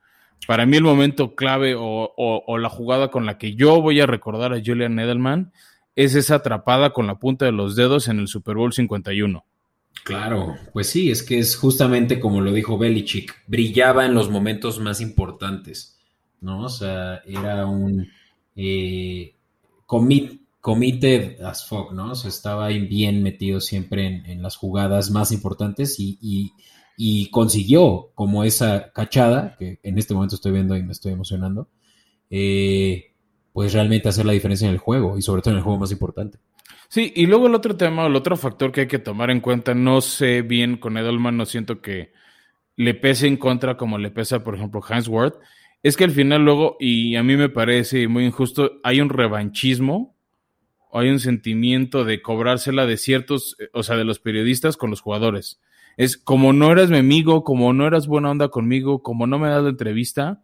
Para 0.48 0.66
mí 0.66 0.78
el 0.78 0.84
momento 0.84 1.36
clave 1.36 1.76
o, 1.78 2.58
la 2.58 2.70
jugada 2.70 3.10
con 3.10 3.26
la 3.26 3.38
que 3.38 3.56
yo 3.56 3.82
voy 3.82 4.00
a 4.00 4.06
recordar 4.06 4.54
a 4.54 4.62
Julian 4.64 5.00
Edelman 5.00 5.52
es 5.96 6.14
esa 6.16 6.36
atrapada 6.36 6.92
con 6.92 7.08
la 7.08 7.20
punta 7.20 7.46
de 7.46 7.52
los 7.52 7.76
dedos 7.76 8.08
en 8.08 8.20
el 8.20 8.28
Super 8.28 8.56
Bowl 8.56 8.74
51. 8.74 9.46
Claro, 10.04 10.56
pues 10.74 10.88
sí, 10.88 11.10
es 11.10 11.24
que 11.24 11.40
es 11.40 11.56
justamente 11.56 12.20
como 12.20 12.42
lo 12.42 12.52
dijo 12.52 12.78
Belichick, 12.78 13.44
brillaba 13.48 14.06
en 14.06 14.14
los 14.14 14.30
momentos 14.30 14.80
más 14.80 15.02
importantes, 15.02 15.98
¿no? 16.42 16.64
O 16.64 16.70
sea, 16.70 17.22
era 17.26 17.66
un 17.66 18.08
eh, 18.56 19.34
commit 19.86 20.42
committed 20.66 21.40
as 21.44 21.68
fuck, 21.70 21.92
¿no? 21.92 22.14
O 22.14 22.16
sea, 22.16 22.30
estaba 22.30 22.70
bien 22.70 23.22
metido 23.22 23.62
siempre 23.62 24.24
en, 24.26 24.42
las 24.42 24.56
jugadas 24.56 25.12
más 25.12 25.32
importantes 25.32 25.98
y, 26.00 27.30
consiguió 27.30 28.10
como 28.16 28.44
esa 28.44 28.92
cachada, 28.92 29.56
que 29.60 29.78
en 29.84 30.00
este 30.00 30.16
momento 30.16 30.34
estoy 30.34 30.54
viendo 30.54 30.76
y 30.76 30.82
me 30.82 30.94
estoy 30.94 31.12
emocionando, 31.12 31.70
eh, 32.32 33.14
pues 33.54 33.74
realmente 33.74 34.10
hacer 34.10 34.26
la 34.26 34.34
diferencia 34.34 34.68
en 34.68 34.74
el 34.74 34.80
juego 34.80 35.20
y 35.20 35.22
sobre 35.22 35.44
todo 35.44 35.52
en 35.52 35.58
el 35.58 35.64
juego 35.64 35.78
más 35.78 35.92
importante. 35.92 36.40
Sí, 36.90 37.14
y 37.16 37.28
luego 37.28 37.46
el 37.46 37.54
otro 37.54 37.78
tema, 37.78 38.08
el 38.08 38.16
otro 38.16 38.36
factor 38.36 38.72
que 38.72 38.82
hay 38.82 38.88
que 38.88 38.98
tomar 38.98 39.30
en 39.30 39.42
cuenta, 39.42 39.76
no 39.76 40.02
sé 40.02 40.42
bien 40.42 40.78
con 40.78 40.98
Edelman, 40.98 41.38
no 41.38 41.46
siento 41.46 41.80
que 41.80 42.12
le 42.76 42.96
pese 42.96 43.28
en 43.28 43.38
contra 43.38 43.78
como 43.78 44.00
le 44.00 44.10
pesa, 44.10 44.44
por 44.44 44.56
ejemplo, 44.56 44.82
Hans 44.90 45.08
Ward, 45.08 45.34
es 45.84 45.96
que 45.96 46.06
al 46.06 46.12
final 46.12 46.44
luego, 46.44 46.76
y 46.80 47.18
a 47.18 47.22
mí 47.22 47.38
me 47.38 47.50
parece 47.50 48.08
muy 48.08 48.26
injusto, 48.26 48.80
hay 48.84 49.00
un 49.00 49.10
revanchismo 49.10 50.15
hay 51.00 51.10
un 51.10 51.20
sentimiento 51.20 52.06
de 52.06 52.22
cobrársela 52.22 52.86
de 52.86 52.98
ciertos, 52.98 53.58
o 53.74 53.84
sea, 53.84 53.98
de 53.98 54.06
los 54.06 54.20
periodistas 54.20 54.78
con 54.78 54.90
los 54.90 55.02
jugadores. 55.02 55.60
Es 55.98 56.18
como 56.18 56.54
no 56.54 56.72
eras 56.72 56.90
mi 56.90 56.98
amigo, 56.98 57.44
como 57.44 57.74
no 57.74 57.88
eras 57.88 58.08
buena 58.08 58.32
onda 58.32 58.50
conmigo, 58.50 59.02
como 59.02 59.28
no 59.28 59.40
me 59.40 59.50
das 59.50 59.64
la 59.64 59.70
entrevista, 59.70 60.44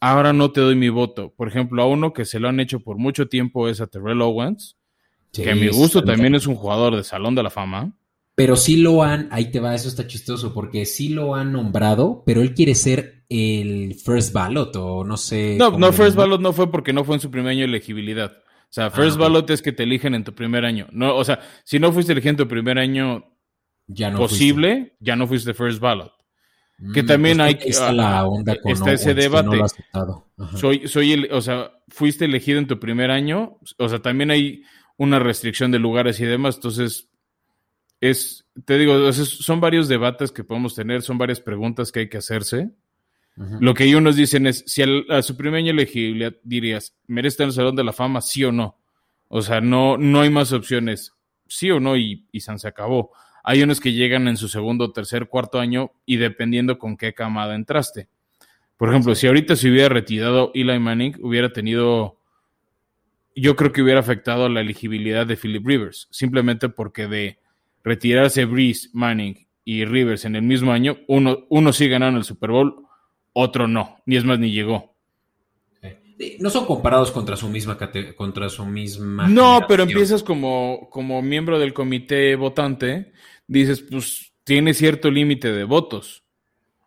ahora 0.00 0.32
no 0.32 0.52
te 0.52 0.60
doy 0.60 0.74
mi 0.74 0.88
voto. 0.88 1.32
Por 1.36 1.48
ejemplo, 1.48 1.82
a 1.82 1.86
uno 1.86 2.12
que 2.12 2.24
se 2.24 2.40
lo 2.40 2.48
han 2.48 2.60
hecho 2.60 2.80
por 2.80 2.96
mucho 2.96 3.28
tiempo 3.28 3.68
es 3.68 3.80
a 3.80 3.86
Terrell 3.86 4.22
Owens, 4.22 4.76
que 5.32 5.50
a 5.50 5.54
mi 5.54 5.68
gusto 5.68 6.02
también 6.02 6.34
es 6.34 6.46
un 6.46 6.54
jugador 6.54 6.96
de 6.96 7.04
Salón 7.04 7.34
de 7.34 7.42
la 7.42 7.50
Fama. 7.50 7.92
Pero 8.34 8.56
sí 8.56 8.76
lo 8.76 9.02
han, 9.02 9.28
ahí 9.30 9.50
te 9.50 9.60
va, 9.60 9.74
eso 9.74 9.88
está 9.88 10.06
chistoso, 10.06 10.52
porque 10.52 10.84
sí 10.84 11.08
lo 11.08 11.34
han 11.34 11.52
nombrado, 11.52 12.22
pero 12.26 12.42
él 12.42 12.54
quiere 12.54 12.74
ser 12.74 13.24
el 13.28 13.94
first 13.94 14.32
ballot 14.32 14.76
o 14.76 15.04
no 15.04 15.16
sé. 15.16 15.56
No, 15.58 15.70
no, 15.78 15.92
first 15.92 16.16
ballot 16.16 16.40
no 16.40 16.52
fue 16.52 16.70
porque 16.70 16.92
no 16.92 17.04
fue 17.04 17.16
en 17.16 17.20
su 17.20 17.30
primer 17.30 17.52
año 17.52 17.60
de 17.60 17.66
elegibilidad. 17.66 18.36
O 18.76 18.78
sea, 18.78 18.90
first 18.90 19.16
ah, 19.16 19.20
ballot 19.20 19.48
es 19.48 19.62
que 19.62 19.72
te 19.72 19.84
eligen 19.84 20.14
en 20.14 20.22
tu 20.22 20.34
primer 20.34 20.66
año. 20.66 20.86
No, 20.92 21.16
o 21.16 21.24
sea, 21.24 21.40
si 21.64 21.78
no 21.78 21.92
fuiste 21.92 22.12
elegido 22.12 22.32
en 22.32 22.36
tu 22.36 22.46
primer 22.46 22.78
año 22.78 23.24
ya 23.86 24.10
no 24.10 24.18
posible, 24.18 24.98
ya 25.00 25.16
no 25.16 25.26
fuiste 25.26 25.54
first 25.54 25.80
ballot. 25.80 26.12
que 26.92 27.02
mm, 27.02 27.06
también 27.06 27.38
pues 27.38 27.46
hay 27.48 27.54
que 27.54 27.68
está 27.70 27.90
la 27.90 28.26
onda 28.26 28.54
con 28.60 28.72
está 28.72 28.92
ese 28.92 29.14
debate. 29.14 29.58
soy, 30.56 30.86
soy 30.88 31.12
el, 31.14 31.32
o 31.32 31.40
sea, 31.40 31.72
fuiste 31.88 32.26
elegido 32.26 32.58
en 32.58 32.66
tu 32.66 32.78
primer 32.78 33.10
año, 33.10 33.58
o 33.78 33.88
sea, 33.88 34.02
también 34.02 34.30
hay 34.30 34.62
una 34.98 35.20
restricción 35.20 35.70
de 35.70 35.78
lugares 35.78 36.20
y 36.20 36.26
demás, 36.26 36.56
entonces 36.56 37.08
es, 38.02 38.44
te 38.66 38.76
digo, 38.76 39.10
son 39.10 39.58
varios 39.58 39.88
debates 39.88 40.32
que 40.32 40.44
podemos 40.44 40.74
tener, 40.74 41.00
son 41.00 41.16
varias 41.16 41.40
preguntas 41.40 41.90
que 41.90 42.00
hay 42.00 42.08
que 42.10 42.18
hacerse. 42.18 42.72
Lo 43.36 43.74
que 43.74 43.84
ellos 43.84 44.00
nos 44.00 44.16
dicen 44.16 44.46
es, 44.46 44.64
si 44.66 44.82
a 44.82 45.20
su 45.20 45.36
primer 45.36 45.58
año 45.58 45.72
elegibilidad 45.72 46.34
dirías, 46.42 46.96
¿merece 47.06 47.34
estar 47.34 47.44
en 47.44 47.48
el 47.48 47.54
Salón 47.54 47.76
de 47.76 47.84
la 47.84 47.92
Fama, 47.92 48.22
sí 48.22 48.42
o 48.44 48.50
no? 48.50 48.78
O 49.28 49.42
sea, 49.42 49.60
no, 49.60 49.98
no 49.98 50.22
hay 50.22 50.30
más 50.30 50.52
opciones, 50.52 51.12
sí 51.46 51.70
o 51.70 51.78
no, 51.78 51.98
y, 51.98 52.26
y 52.32 52.40
San 52.40 52.58
se 52.58 52.68
acabó. 52.68 53.12
Hay 53.44 53.62
unos 53.62 53.78
que 53.78 53.92
llegan 53.92 54.26
en 54.26 54.38
su 54.38 54.48
segundo, 54.48 54.90
tercer, 54.90 55.28
cuarto 55.28 55.60
año 55.60 55.92
y 56.06 56.16
dependiendo 56.16 56.78
con 56.78 56.96
qué 56.96 57.12
camada 57.12 57.54
entraste. 57.54 58.08
Por 58.78 58.88
ejemplo, 58.88 59.14
si 59.14 59.26
ahorita 59.26 59.54
se 59.54 59.70
hubiera 59.70 59.90
retirado 59.90 60.50
Eli 60.54 60.78
Manning, 60.78 61.16
hubiera 61.20 61.52
tenido 61.52 62.16
yo 63.36 63.54
creo 63.54 63.70
que 63.70 63.82
hubiera 63.82 64.00
afectado 64.00 64.48
la 64.48 64.62
elegibilidad 64.62 65.26
de 65.26 65.36
Philip 65.36 65.64
Rivers, 65.64 66.08
simplemente 66.10 66.70
porque 66.70 67.06
de 67.06 67.38
retirarse 67.84 68.46
Breeze, 68.46 68.88
Manning 68.94 69.46
y 69.62 69.84
Rivers 69.84 70.24
en 70.24 70.36
el 70.36 70.42
mismo 70.42 70.72
año, 70.72 70.96
uno, 71.06 71.44
uno 71.50 71.72
sí 71.72 71.86
ganaron 71.86 72.16
el 72.16 72.24
Super 72.24 72.50
Bowl, 72.50 72.85
otro 73.38 73.68
no, 73.68 73.98
ni 74.06 74.16
es 74.16 74.24
más 74.24 74.38
ni 74.38 74.50
llegó. 74.50 74.96
No 76.40 76.48
son 76.48 76.64
comparados 76.64 77.10
contra 77.10 77.36
su 77.36 77.50
misma 77.50 77.76
contra 78.16 78.48
su 78.48 78.64
misma. 78.64 79.28
No, 79.28 79.66
pero 79.68 79.82
empiezas 79.82 80.22
como, 80.22 80.88
como 80.90 81.20
miembro 81.20 81.58
del 81.58 81.74
comité 81.74 82.34
votante, 82.36 83.12
dices, 83.46 83.82
pues 83.82 84.32
tiene 84.42 84.72
cierto 84.72 85.10
límite 85.10 85.52
de 85.52 85.64
votos. 85.64 86.24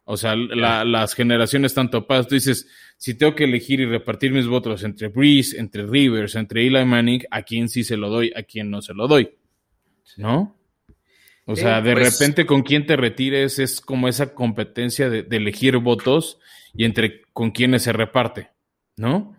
O 0.05 0.17
sea, 0.17 0.35
las 0.35 1.13
generaciones 1.13 1.71
están 1.71 1.91
topadas. 1.91 2.27
Tú 2.27 2.33
dices, 2.33 2.67
si 2.97 3.13
tengo 3.13 3.35
que 3.35 3.43
elegir 3.43 3.79
y 3.81 3.85
repartir 3.85 4.31
mis 4.31 4.47
votos 4.47 4.83
entre 4.83 5.09
Breeze, 5.09 5.59
entre 5.59 5.85
Rivers, 5.85 6.33
entre 6.33 6.65
Eli 6.65 6.83
Manning, 6.83 7.21
¿a 7.29 7.43
quién 7.43 7.69
sí 7.69 7.83
se 7.83 7.95
lo 7.95 8.09
doy, 8.09 8.33
a 8.35 8.41
quién 8.41 8.71
no 8.71 8.81
se 8.81 8.95
lo 8.95 9.07
doy? 9.07 9.29
¿No? 10.17 10.58
O 11.51 11.55
sea, 11.55 11.81
de 11.81 11.93
pues 11.93 12.19
repente 12.19 12.45
con 12.45 12.61
quién 12.61 12.85
te 12.85 12.95
retires 12.95 13.57
es 13.57 13.81
como 13.81 14.07
esa 14.07 14.35
competencia 14.35 15.09
de, 15.09 15.25
elegir 15.31 15.77
votos 15.77 16.37
y 16.75 16.85
entre 16.85 17.23
con 17.33 17.49
quiénes 17.49 17.81
se 17.81 17.91
reparte, 17.91 18.51
¿no? 18.95 19.35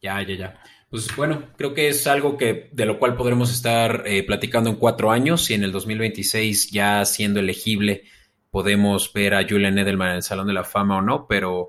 Ya, 0.00 0.22
ya, 0.22 0.34
ya. 0.34 0.62
Pues 0.88 1.14
bueno, 1.14 1.48
creo 1.58 1.74
que 1.74 1.88
es 1.88 2.06
algo 2.06 2.38
que 2.38 2.70
de 2.72 2.86
lo 2.86 2.98
cual 2.98 3.14
podremos 3.14 3.52
estar 3.52 4.04
eh, 4.06 4.22
platicando 4.22 4.70
en 4.70 4.76
cuatro 4.76 5.10
años 5.10 5.50
y 5.50 5.54
en 5.54 5.64
el 5.64 5.72
2026 5.72 6.70
ya 6.70 7.04
siendo 7.04 7.40
elegible 7.40 8.04
podemos 8.50 9.12
ver 9.12 9.34
a 9.34 9.46
Julian 9.46 9.78
Edelman 9.78 10.12
en 10.12 10.16
el 10.16 10.22
Salón 10.22 10.46
de 10.46 10.54
la 10.54 10.64
Fama 10.64 10.96
o 10.96 11.02
no, 11.02 11.26
pero 11.28 11.68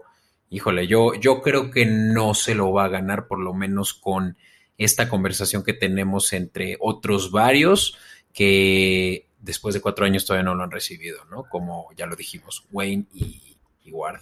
híjole, 0.52 0.88
yo, 0.88 1.16
yo 1.16 1.42
creo 1.42 1.70
que 1.70 1.86
no 1.86 2.34
se 2.34 2.56
lo 2.56 2.72
va 2.72 2.86
a 2.86 2.90
ganar 2.90 3.28
por 3.28 3.40
lo 3.40 3.54
menos 3.54 3.94
con 3.94 4.38
esta 4.78 5.10
conversación 5.10 5.66
que 5.66 5.74
tenemos 5.74 6.32
entre 6.32 6.78
otros 6.80 7.30
varios 7.30 7.98
que 8.34 9.28
después 9.44 9.76
de 9.76 9.82
cuatro 9.82 10.06
años 10.06 10.26
todavía 10.26 10.46
no 10.46 10.56
lo 10.56 10.64
han 10.64 10.72
recibido, 10.72 11.26
¿no? 11.30 11.44
Como 11.44 11.90
ya 11.96 12.06
lo 12.06 12.16
dijimos, 12.16 12.66
Wayne 12.72 13.06
y, 13.14 13.58
y 13.84 13.92
Ward. 13.92 14.22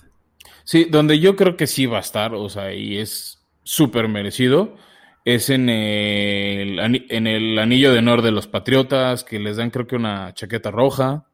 Sí, 0.64 0.86
donde 0.90 1.20
yo 1.20 1.36
creo 1.36 1.56
que 1.56 1.68
sí 1.68 1.86
va 1.86 1.98
a 1.98 2.02
estar, 2.02 2.34
o 2.34 2.50
sea, 2.50 2.74
y 2.74 2.98
es 2.98 3.40
súper 3.64 4.08
merecido, 4.08 4.76
es 5.24 5.50
en 5.50 5.70
el, 5.70 6.80
en 6.80 7.28
el 7.28 7.60
anillo 7.60 7.92
de 7.94 8.00
honor 8.00 8.24
de 8.24 8.32
los 8.32 8.48
Patriotas, 8.48 9.24
que 9.24 9.40
les 9.40 9.58
dan 9.58 9.70
creo 9.70 9.86
que 9.86 9.96
una 9.96 10.34
chaqueta 10.34 10.72
roja 10.72 11.28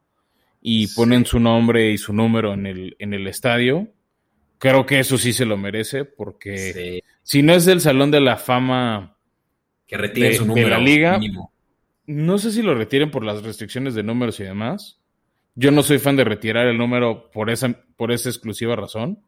y 0.62 0.88
ponen 0.88 1.26
su 1.26 1.40
nombre 1.40 1.92
y 1.92 1.98
su 1.98 2.14
número 2.14 2.54
en 2.54 2.66
el, 2.66 2.96
en 3.00 3.14
el 3.14 3.28
estadio. 3.28 3.88
Creo 4.58 4.86
que 4.86 5.00
eso 5.00 5.18
sí 5.18 5.32
se 5.32 5.46
lo 5.46 5.56
merece, 5.56 6.04
porque 6.04 7.04
si 7.24 7.44
no 7.44 7.54
es 7.54 7.66
del 7.66 7.80
Salón 7.80 8.12
de 8.12 8.20
la 8.20 8.38
Fama 8.38 9.16
que 9.86 9.98
retiren 9.98 10.34
su 10.34 10.46
número 10.46 10.68
de 10.68 10.74
la 10.74 10.80
liga, 10.80 11.20
no 12.08 12.38
sé 12.38 12.52
si 12.52 12.62
lo 12.62 12.74
retiren 12.74 13.12
por 13.12 13.24
las 13.24 13.44
restricciones 13.44 13.94
de 13.94 14.04
números 14.04 14.40
y 14.40 14.44
demás. 14.44 15.00
Yo 15.56 15.72
no 15.72 15.84
soy 15.84 16.00
fan 16.00 16.16
de 16.16 16.24
retirar 16.24 16.68
el 16.68 16.78
número 16.78 17.30
por 17.32 17.50
esa, 17.50 17.70
por 17.96 18.12
esa 18.12 18.30
exclusiva 18.30 18.76
razón. 18.76 19.20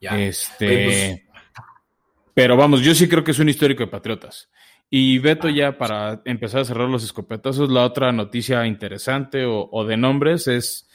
Este, 0.00 0.84
pues 0.84 1.24
pero 2.34 2.56
vamos, 2.56 2.82
yo 2.82 2.94
sí 2.94 3.08
creo 3.08 3.22
que 3.22 3.30
es 3.30 3.38
un 3.38 3.48
histórico 3.48 3.84
de 3.84 3.90
Patriotas. 3.90 4.50
Y 4.90 5.18
Beto, 5.18 5.48
ya 5.48 5.78
para 5.78 6.20
empezar 6.24 6.60
a 6.60 6.64
cerrar 6.64 6.88
los 6.88 7.04
escopetazos, 7.04 7.70
la 7.70 7.84
otra 7.84 8.12
noticia 8.12 8.66
interesante 8.66 9.44
o, 9.46 9.84
de 9.84 9.96
nombres 9.96 10.48
es 10.48 10.88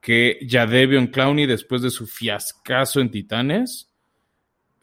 que 0.00 0.38
Jadevion 0.48 1.06
Clowney, 1.08 1.46
después 1.46 1.80
de 1.82 1.90
su 1.90 2.06
fiascazo 2.06 3.00
en 3.00 3.10
Titanes, 3.10 3.90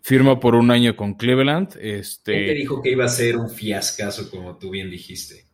firma 0.01 0.39
por 0.39 0.55
un 0.55 0.71
año 0.71 0.95
con 0.95 1.13
Cleveland. 1.13 1.77
Este, 1.79 2.33
¿Quién 2.33 2.45
te 2.47 2.53
dijo 2.53 2.81
que 2.81 2.91
iba 2.91 3.05
a 3.05 3.09
ser 3.09 3.37
un 3.37 3.49
fiascazo, 3.49 4.29
como 4.29 4.57
tú 4.57 4.71
bien 4.71 4.89
dijiste? 4.89 5.45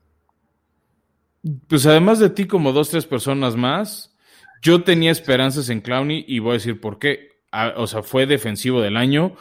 Pues 1.67 1.85
además 1.85 2.19
de 2.19 2.29
ti, 2.29 2.45
como 2.45 2.73
dos, 2.73 2.89
tres 2.89 3.05
personas 3.05 3.55
más, 3.55 4.15
yo 4.61 4.83
tenía 4.83 5.11
esperanzas 5.11 5.69
en 5.69 5.81
Clowney 5.81 6.25
y 6.27 6.39
voy 6.39 6.51
a 6.51 6.53
decir 6.53 6.79
por 6.79 6.99
qué. 6.99 7.29
O 7.75 7.87
sea, 7.87 8.03
fue 8.03 8.25
defensivo 8.25 8.81
del 8.81 8.97
año. 8.97 9.35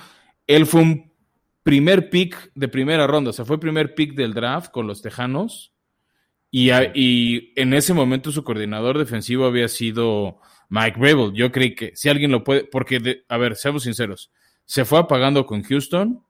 Él 0.46 0.66
fue 0.66 0.82
un 0.82 1.12
primer 1.62 2.10
pick 2.10 2.52
de 2.54 2.68
primera 2.68 3.06
ronda, 3.06 3.30
o 3.30 3.32
sea, 3.32 3.44
fue 3.44 3.58
primer 3.58 3.94
pick 3.94 4.14
del 4.14 4.34
draft 4.34 4.70
con 4.70 4.86
los 4.86 5.02
Tejanos. 5.02 5.72
Y, 6.50 6.70
en 6.70 7.74
ese 7.74 7.92
momento 7.92 8.32
su 8.32 8.44
coordinador 8.44 8.98
defensivo 8.98 9.44
había 9.46 9.68
sido 9.68 10.38
Mike 10.68 10.96
Rebel. 10.98 11.32
Yo 11.34 11.52
creí 11.52 11.74
que 11.74 11.92
si 11.94 12.08
alguien 12.08 12.30
lo 12.30 12.44
puede, 12.44 12.64
porque, 12.64 13.24
a 13.28 13.36
ver, 13.36 13.56
seamos 13.56 13.82
sinceros, 13.82 14.30
se 14.64 14.84
fue 14.84 14.98
apagando 14.98 15.44
con 15.44 15.62
Houston, 15.64 16.24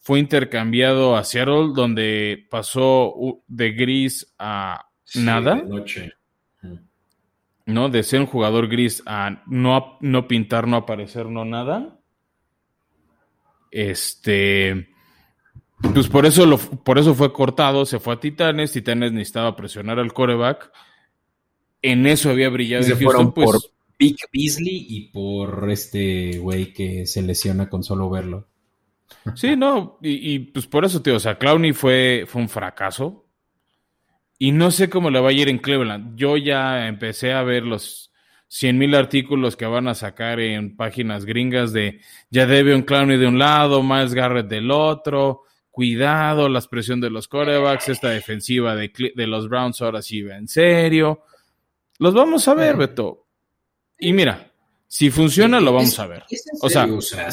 fue 0.00 0.18
intercambiado 0.18 1.16
a 1.16 1.24
Seattle, 1.24 1.72
donde 1.74 2.46
pasó 2.50 3.14
de 3.46 3.72
gris 3.72 4.34
a 4.38 4.86
nada. 5.14 5.62
¿No? 7.66 7.88
De 7.88 8.02
ser 8.02 8.20
un 8.20 8.26
jugador 8.26 8.68
gris 8.68 9.02
a 9.06 9.42
no, 9.46 9.98
no 10.00 10.26
pintar, 10.26 10.66
no 10.66 10.78
aparecer, 10.78 11.26
no 11.26 11.44
nada. 11.44 12.00
Este, 13.70 14.88
pues 15.94 16.08
por 16.08 16.26
eso, 16.26 16.46
lo, 16.46 16.58
por 16.58 16.98
eso 16.98 17.14
fue 17.14 17.32
cortado, 17.32 17.86
se 17.86 18.00
fue 18.00 18.14
a 18.14 18.20
Titanes, 18.20 18.72
Titanes 18.72 19.12
necesitaba 19.12 19.54
presionar 19.54 19.98
al 19.98 20.12
coreback. 20.12 20.72
En 21.82 22.06
eso 22.06 22.30
había 22.30 22.48
brillado. 22.48 22.82
se 22.82 22.96
fueron 22.96 23.32
pues 23.32 23.46
por 23.46 23.60
Pick 23.96 24.28
Beasley 24.32 24.86
y 24.88 25.08
por 25.10 25.70
este 25.70 26.38
güey 26.38 26.72
que 26.72 27.06
se 27.06 27.22
lesiona 27.22 27.68
con 27.68 27.84
solo 27.84 28.10
verlo. 28.10 28.49
Sí, 29.34 29.56
no, 29.56 29.98
y, 30.02 30.38
pues 30.38 30.66
por 30.66 30.84
eso, 30.84 31.02
tío, 31.02 31.16
o 31.16 31.20
sea, 31.20 31.38
Clowney 31.38 31.72
fue, 31.72 32.24
fue 32.26 32.42
un 32.42 32.48
fracaso. 32.48 33.26
Y 34.38 34.52
no 34.52 34.70
sé 34.70 34.88
cómo 34.88 35.10
le 35.10 35.20
va 35.20 35.28
a 35.28 35.32
ir 35.32 35.48
en 35.48 35.58
Cleveland. 35.58 36.16
Yo 36.16 36.36
ya 36.36 36.86
empecé 36.88 37.32
a 37.32 37.42
ver 37.42 37.64
los, 37.64 38.10
100 38.50 38.78
mil 38.78 38.96
artículos 38.96 39.56
que 39.56 39.64
van 39.64 39.86
a 39.86 39.94
sacar 39.94 40.40
en 40.40 40.76
páginas 40.76 41.24
gringas 41.24 41.72
de 41.72 42.00
ya 42.30 42.46
debe 42.46 42.74
un 42.74 42.82
Clowney 42.82 43.16
de 43.16 43.28
un 43.28 43.38
lado, 43.38 43.80
Miles 43.80 44.12
Garrett 44.12 44.48
del 44.48 44.72
otro, 44.72 45.42
cuidado, 45.70 46.48
la 46.48 46.58
expresión 46.58 47.00
de 47.00 47.10
los 47.10 47.28
corebacks, 47.28 47.88
esta 47.88 48.08
defensiva 48.08 48.74
de, 48.74 48.90
los 49.14 49.48
Browns 49.48 49.80
ahora 49.80 50.02
sí 50.02 50.22
va 50.22 50.36
en 50.36 50.48
serio. 50.48 51.22
Los 51.98 52.12
vamos 52.12 52.48
a 52.48 52.54
ver, 52.54 52.76
Beto. 52.76 53.28
Y 54.00 54.12
mira, 54.12 54.49
si 54.92 55.08
funciona, 55.08 55.60
lo 55.60 55.72
vamos 55.72 55.96
a 56.00 56.06
ver. 56.08 56.24
O 56.62 56.68
sea, 56.68 56.88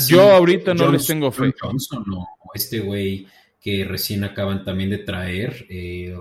yo 0.08 0.22
ahorita 0.32 0.76
no 0.76 0.91
les 0.91 1.08
tengo 1.08 1.32
fe. 1.32 1.52
Johnson 1.60 2.06
o 2.13 2.52
este 2.54 2.82
güey 2.82 3.26
que 3.60 3.84
recién 3.84 4.24
acaban 4.24 4.63
también 4.63 4.91
de 4.91 5.00
traer. 5.00 5.65
Eh, 5.67 6.15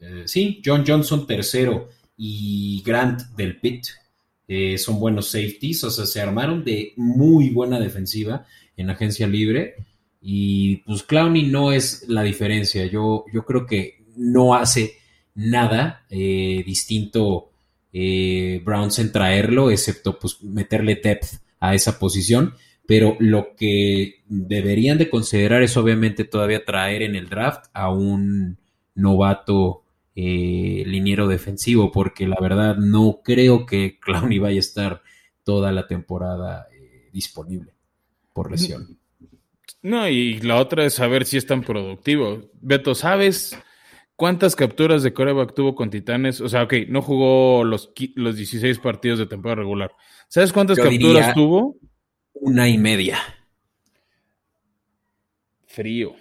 eh, 0.00 0.22
sí, 0.26 0.60
John 0.62 0.84
Johnson 0.86 1.26
tercero 1.26 1.88
y 2.18 2.82
Grant 2.84 3.22
del 3.36 3.58
Pitt. 3.58 3.86
Eh, 4.46 4.76
son 4.76 5.00
buenos 5.00 5.30
safeties, 5.30 5.82
o 5.84 5.90
sea, 5.90 6.04
se 6.04 6.20
armaron 6.20 6.62
de 6.62 6.92
muy 6.96 7.48
buena 7.48 7.80
defensiva 7.80 8.44
en 8.76 8.90
agencia 8.90 9.26
libre. 9.26 9.76
Y 10.20 10.76
pues 10.84 11.04
Clowney 11.04 11.44
no 11.44 11.72
es 11.72 12.06
la 12.06 12.22
diferencia. 12.22 12.84
Yo, 12.84 13.24
yo 13.32 13.46
creo 13.46 13.64
que 13.64 14.04
no 14.14 14.54
hace 14.54 14.98
nada 15.34 16.04
eh, 16.10 16.62
distinto 16.66 17.53
eh, 17.96 18.60
Browns 18.64 18.98
en 18.98 19.12
traerlo, 19.12 19.70
excepto 19.70 20.18
pues 20.18 20.42
meterle 20.42 20.96
depth 20.96 21.40
a 21.60 21.74
esa 21.74 21.98
posición. 22.00 22.54
Pero 22.86 23.16
lo 23.20 23.54
que 23.56 24.22
deberían 24.26 24.98
de 24.98 25.08
considerar 25.08 25.62
es 25.62 25.76
obviamente 25.76 26.24
todavía 26.24 26.64
traer 26.64 27.02
en 27.02 27.14
el 27.14 27.30
draft 27.30 27.66
a 27.72 27.90
un 27.90 28.58
novato 28.96 29.84
eh, 30.16 30.82
liniero 30.84 31.28
defensivo, 31.28 31.92
porque 31.92 32.26
la 32.26 32.36
verdad 32.40 32.76
no 32.76 33.20
creo 33.24 33.64
que 33.64 33.98
Clowney 34.04 34.38
vaya 34.40 34.56
a 34.56 34.58
estar 34.58 35.02
toda 35.44 35.70
la 35.70 35.86
temporada 35.86 36.66
eh, 36.72 37.08
disponible 37.12 37.74
por 38.32 38.50
lesión. 38.50 38.98
No, 39.82 40.08
y 40.08 40.40
la 40.40 40.56
otra 40.56 40.84
es 40.84 40.94
saber 40.94 41.26
si 41.26 41.36
es 41.36 41.46
tan 41.46 41.62
productivo. 41.62 42.50
Beto, 42.60 42.94
¿sabes 42.94 43.56
cuántas 44.16 44.56
capturas 44.56 45.02
de 45.02 45.12
coreback 45.12 45.54
tuvo 45.54 45.74
con 45.74 45.90
Titanes? 45.90 46.40
O 46.40 46.48
sea, 46.48 46.62
ok, 46.64 46.74
no 46.88 47.02
jugó 47.02 47.64
los, 47.64 47.92
los 48.14 48.36
16 48.36 48.78
partidos 48.78 49.18
de 49.18 49.26
temporada 49.26 49.56
regular. 49.56 49.92
¿Sabes 50.28 50.52
cuántas 50.52 50.78
capturas 50.78 51.34
tuvo? 51.34 51.76
Una 52.34 52.68
y 52.68 52.78
media. 52.78 53.18
Frío. 55.66 56.14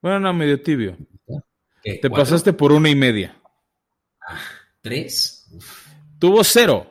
Bueno, 0.00 0.20
no, 0.20 0.34
medio 0.34 0.60
tibio. 0.60 0.96
Te 1.82 2.10
pasaste 2.10 2.52
por 2.52 2.72
una 2.72 2.88
y 2.88 2.94
media. 2.94 3.36
¿Tres? 4.80 5.48
Tuvo 6.18 6.44
cero. 6.44 6.86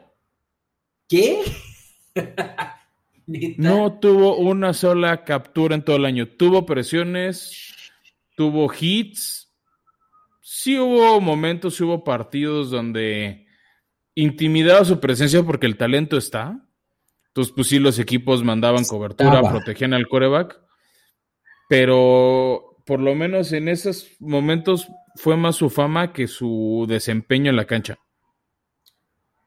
¿Qué? 1.08 1.42
no 3.58 4.00
tuvo 4.00 4.38
una 4.38 4.74
sola 4.74 5.24
captura 5.24 5.76
en 5.76 5.84
todo 5.84 5.96
el 5.96 6.06
año. 6.06 6.28
Tuvo 6.28 6.66
presiones, 6.66 7.74
tuvo 8.36 8.72
hits. 8.74 9.43
Sí 10.46 10.78
hubo 10.78 11.22
momentos, 11.22 11.76
sí 11.76 11.86
hubo 11.86 12.04
partidos 12.04 12.70
donde 12.70 13.48
intimidaba 14.14 14.84
su 14.84 15.00
presencia 15.00 15.42
porque 15.42 15.68
el 15.68 15.78
talento 15.78 16.18
está, 16.18 16.68
Entonces, 17.28 17.54
pues 17.56 17.68
sí, 17.68 17.80
los 17.80 17.98
equipos 17.98 18.44
mandaban 18.44 18.84
cobertura, 18.84 19.42
protegían 19.42 19.94
al 19.94 20.10
coreback, 20.10 20.60
pero 21.70 22.76
por 22.86 23.00
lo 23.00 23.16
menos 23.16 23.54
en 23.54 23.70
esos 23.70 24.12
momentos 24.20 24.90
fue 25.16 25.38
más 25.38 25.56
su 25.56 25.70
fama 25.70 26.12
que 26.12 26.28
su 26.28 26.86
desempeño 26.90 27.50
en 27.50 27.56
la 27.56 27.66
cancha. 27.66 27.98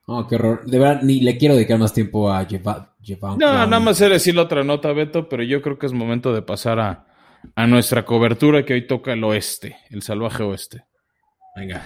Oh, 0.07 0.27
qué 0.27 0.37
horror. 0.37 0.65
De 0.65 0.79
verdad, 0.79 1.03
ni 1.03 1.21
le 1.21 1.37
quiero 1.37 1.57
dedicar 1.57 1.79
más 1.79 1.93
tiempo 1.93 2.33
a 2.33 2.49
llevar. 2.49 2.95
No, 3.21 3.37
nada 3.37 3.81
más 3.81 4.01
era 4.01 4.15
decir 4.15 4.35
la 4.35 4.43
otra 4.43 4.65
nota, 4.65 4.95
Beto, 4.95 5.29
pero 5.29 5.43
yo 5.43 5.61
creo 5.61 5.79
que 5.79 5.85
es 5.85 5.93
momento 5.93 6.33
de 6.33 6.41
pasar 6.41 6.81
a, 6.81 7.06
a 7.55 7.67
nuestra 7.67 8.05
cobertura 8.05 8.65
que 8.65 8.75
hoy 8.75 8.87
toca 8.87 9.13
el 9.13 9.25
oeste, 9.25 9.77
el 9.91 10.03
salvaje 10.03 10.43
oeste. 10.43 10.85
Venga. 11.57 11.83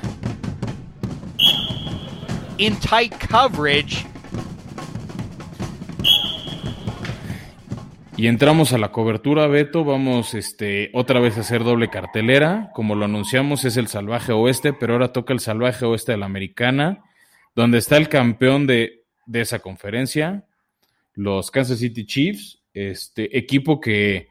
In 2.59 2.77
tight 2.81 3.15
coverage. 3.31 4.07
Y 8.17 8.27
entramos 8.27 8.73
a 8.75 8.79
la 8.79 8.93
cobertura, 8.93 9.47
Beto. 9.47 9.83
Vamos 9.83 10.35
este, 10.35 10.91
otra 10.93 11.21
vez 11.21 11.39
a 11.39 11.41
hacer 11.41 11.65
doble 11.65 11.89
cartelera. 11.89 12.71
Como 12.75 12.95
lo 12.95 13.07
anunciamos, 13.07 13.65
es 13.65 13.79
el 13.79 13.87
Salvaje 13.87 14.33
Oeste, 14.33 14.75
pero 14.75 14.93
ahora 14.93 15.13
toca 15.13 15.33
el 15.33 15.41
Salvaje 15.41 15.87
Oeste 15.87 16.13
de 16.13 16.19
la 16.19 16.27
Americana, 16.27 17.03
donde 17.55 17.79
está 17.79 17.97
el 17.97 18.11
campeón 18.11 18.67
de, 18.67 19.05
de 19.25 19.41
esa 19.41 19.61
conferencia, 19.61 20.45
los 21.15 21.51
Kansas 21.51 21.79
City 21.79 22.05
Chiefs, 22.05 22.61
este 22.75 23.39
equipo 23.39 23.81
que, 23.81 24.29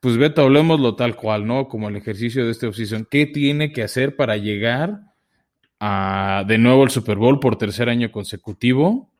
pues 0.00 0.16
Beto, 0.16 0.42
hablemoslo 0.42 0.96
tal 0.96 1.14
cual, 1.14 1.46
¿no? 1.46 1.68
Como 1.68 1.88
el 1.88 1.96
ejercicio 1.96 2.44
de 2.44 2.52
esta 2.52 2.66
offseason. 2.68 3.06
¿Qué 3.10 3.26
tiene 3.26 3.70
que 3.70 3.82
hacer 3.82 4.16
para 4.16 4.38
llegar 4.38 5.00
a, 5.78 6.42
de 6.48 6.56
nuevo 6.56 6.82
al 6.82 6.90
Super 6.90 7.18
Bowl 7.18 7.38
por 7.38 7.56
tercer 7.56 7.90
año 7.90 8.10
consecutivo? 8.10 9.10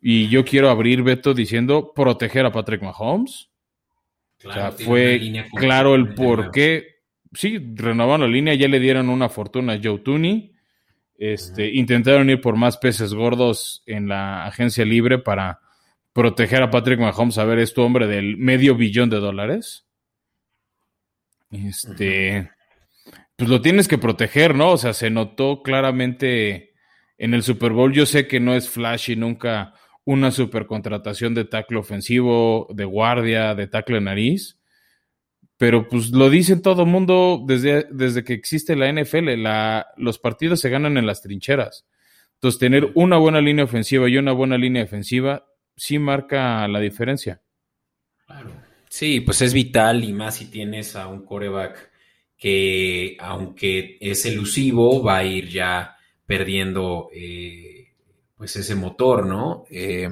Y 0.00 0.28
yo 0.28 0.44
quiero 0.44 0.68
abrir, 0.68 1.04
Beto, 1.04 1.32
diciendo 1.32 1.92
proteger 1.94 2.44
a 2.44 2.50
Patrick 2.50 2.82
Mahomes. 2.82 3.48
o 4.44 4.52
sea, 4.52 4.72
fue 4.72 5.46
claro 5.54 5.94
el 5.94 6.14
por 6.14 6.50
qué. 6.50 6.96
Sí, 7.32 7.58
renovaron 7.76 8.22
la 8.22 8.26
línea, 8.26 8.54
ya 8.54 8.66
le 8.66 8.80
dieron 8.80 9.08
una 9.08 9.28
fortuna 9.28 9.74
a 9.74 9.80
Joe 9.80 10.00
Tooney. 10.00 10.52
Este, 11.16 11.72
Intentaron 11.72 12.28
ir 12.28 12.40
por 12.40 12.56
más 12.56 12.76
peces 12.76 13.14
gordos 13.14 13.84
en 13.86 14.08
la 14.08 14.44
agencia 14.46 14.84
libre 14.84 15.18
para 15.18 15.60
proteger 16.12 16.64
a 16.64 16.70
Patrick 16.70 16.98
Mahomes. 16.98 17.38
A 17.38 17.44
ver, 17.44 17.60
es 17.60 17.72
tu 17.72 17.82
hombre 17.82 18.08
del 18.08 18.36
medio 18.36 18.74
billón 18.74 19.08
de 19.08 19.20
dólares. 19.20 19.86
Este, 21.52 22.50
pues 23.36 23.48
lo 23.48 23.60
tienes 23.60 23.86
que 23.86 23.98
proteger, 23.98 24.54
¿no? 24.54 24.72
O 24.72 24.78
sea, 24.78 24.94
se 24.94 25.10
notó 25.10 25.62
claramente 25.62 26.72
en 27.18 27.34
el 27.34 27.42
Super 27.42 27.72
Bowl. 27.72 27.92
Yo 27.92 28.06
sé 28.06 28.26
que 28.26 28.40
no 28.40 28.54
es 28.54 28.68
flashy 28.68 29.16
nunca 29.16 29.74
una 30.04 30.30
supercontratación 30.30 31.34
de 31.34 31.44
tackle 31.44 31.78
ofensivo, 31.78 32.66
de 32.74 32.84
guardia, 32.84 33.54
de 33.54 33.66
tackle 33.66 34.00
nariz. 34.00 34.58
Pero 35.58 35.88
pues 35.88 36.10
lo 36.10 36.30
dice 36.30 36.56
todo 36.56 36.82
el 36.82 36.88
mundo 36.88 37.44
desde, 37.46 37.86
desde 37.90 38.24
que 38.24 38.32
existe 38.32 38.74
la 38.74 38.90
NFL. 38.90 39.40
La, 39.42 39.86
los 39.96 40.18
partidos 40.18 40.60
se 40.60 40.70
ganan 40.70 40.96
en 40.96 41.06
las 41.06 41.22
trincheras. 41.22 41.86
Entonces, 42.34 42.58
tener 42.58 42.90
una 42.94 43.18
buena 43.18 43.40
línea 43.40 43.64
ofensiva 43.64 44.08
y 44.08 44.16
una 44.16 44.32
buena 44.32 44.58
línea 44.58 44.82
defensiva 44.82 45.46
sí 45.76 46.00
marca 46.00 46.66
la 46.66 46.80
diferencia. 46.80 47.40
Claro. 48.26 48.71
Sí, 48.92 49.20
pues 49.20 49.40
es 49.40 49.54
vital 49.54 50.04
y 50.04 50.12
más 50.12 50.36
si 50.36 50.50
tienes 50.50 50.96
a 50.96 51.06
un 51.06 51.24
coreback 51.24 51.90
que, 52.36 53.16
aunque 53.20 53.96
es 54.02 54.26
elusivo, 54.26 55.02
va 55.02 55.16
a 55.16 55.24
ir 55.24 55.48
ya 55.48 55.96
perdiendo. 56.26 57.08
Eh, 57.14 57.88
pues 58.36 58.54
ese 58.56 58.74
motor, 58.74 59.24
¿no? 59.24 59.64
Eh, 59.70 60.10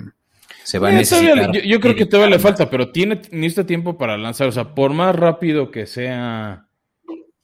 se 0.64 0.78
va 0.78 0.88
a 0.88 0.92
eh, 0.92 0.94
necesitar. 0.94 1.52
yo, 1.52 1.78
creo 1.78 1.94
que 1.94 2.06
todavía 2.06 2.36
le 2.36 2.40
falta, 2.40 2.70
pero 2.70 2.90
tiene 2.90 3.20
necesita 3.32 3.66
tiempo 3.66 3.98
para 3.98 4.16
lanzar. 4.16 4.48
O 4.48 4.52
sea, 4.52 4.74
por 4.74 4.94
más 4.94 5.14
rápido 5.14 5.70
que 5.70 5.84
sea 5.84 6.66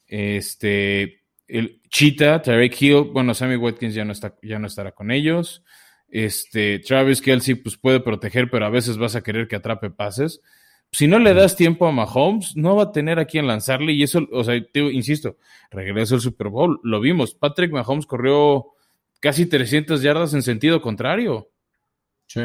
este 0.07 1.21
el 1.47 1.83
Cheetah, 1.87 2.41
Tarek 2.41 2.81
Hill, 2.81 3.11
bueno, 3.13 3.35
Sammy 3.35 3.57
Watkins 3.57 3.93
ya 3.93 4.05
no 4.05 4.11
está, 4.11 4.33
ya 4.41 4.57
no 4.57 4.65
estará 4.65 4.91
con 4.93 5.11
ellos. 5.11 5.63
Este, 6.09 6.79
Travis 6.79 7.21
Kelsey, 7.21 7.53
pues 7.53 7.77
puede 7.77 7.99
proteger, 7.99 8.49
pero 8.49 8.65
a 8.65 8.71
veces 8.71 8.97
vas 8.97 9.15
a 9.15 9.21
querer 9.21 9.47
que 9.47 9.57
atrape 9.57 9.91
pases. 9.91 10.41
Si 10.91 11.07
no 11.07 11.19
le 11.19 11.33
das 11.33 11.55
tiempo 11.55 11.87
a 11.87 11.91
Mahomes, 11.91 12.55
no 12.55 12.75
va 12.75 12.83
a 12.83 12.91
tener 12.91 13.19
a 13.19 13.25
quien 13.25 13.47
lanzarle. 13.47 13.93
Y 13.93 14.03
eso, 14.03 14.27
o 14.31 14.43
sea, 14.43 14.55
te, 14.71 14.79
insisto, 14.79 15.37
regreso 15.69 16.15
al 16.15 16.21
Super 16.21 16.47
Bowl. 16.47 16.79
Lo 16.83 16.99
vimos. 16.99 17.33
Patrick 17.33 17.71
Mahomes 17.71 18.05
corrió 18.05 18.67
casi 19.19 19.45
300 19.45 20.01
yardas 20.01 20.33
en 20.33 20.41
sentido 20.41 20.81
contrario. 20.81 21.51
Sí. 22.27 22.41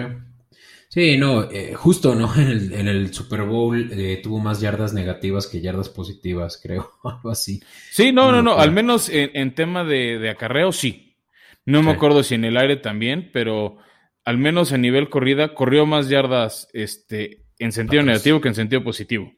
Sí, 0.92 1.16
no, 1.16 1.50
eh, 1.50 1.72
justo, 1.72 2.14
¿no? 2.14 2.30
En 2.36 2.86
el, 2.86 3.14
Super 3.14 3.44
Bowl 3.44 3.90
eh, 3.92 4.20
tuvo 4.22 4.40
más 4.40 4.60
yardas 4.60 4.92
negativas 4.92 5.46
que 5.46 5.62
yardas 5.62 5.88
positivas, 5.88 6.60
creo, 6.62 6.92
algo 7.04 7.30
así. 7.30 7.62
Sí, 7.90 8.12
no, 8.12 8.30
no, 8.30 8.42
no, 8.42 8.58
al 8.58 8.72
menos 8.72 9.08
en, 9.08 9.54
tema 9.54 9.84
de, 9.84 10.28
acarreo, 10.28 10.70
sí. 10.70 11.16
No 11.64 11.82
me 11.82 11.92
acuerdo 11.92 12.22
si 12.22 12.34
en 12.34 12.44
el 12.44 12.58
aire 12.58 12.76
también, 12.76 13.30
pero 13.32 13.78
al 14.24 14.36
menos 14.36 14.72
a 14.72 14.78
nivel 14.78 15.08
corrida 15.08 15.54
corrió 15.54 15.86
más 15.86 16.10
yardas 16.10 16.68
este, 16.74 17.41
en 17.62 17.72
sentido 17.72 18.02
negativo 18.02 18.40
que 18.40 18.48
en 18.48 18.54
sentido 18.54 18.82
positivo. 18.82 19.32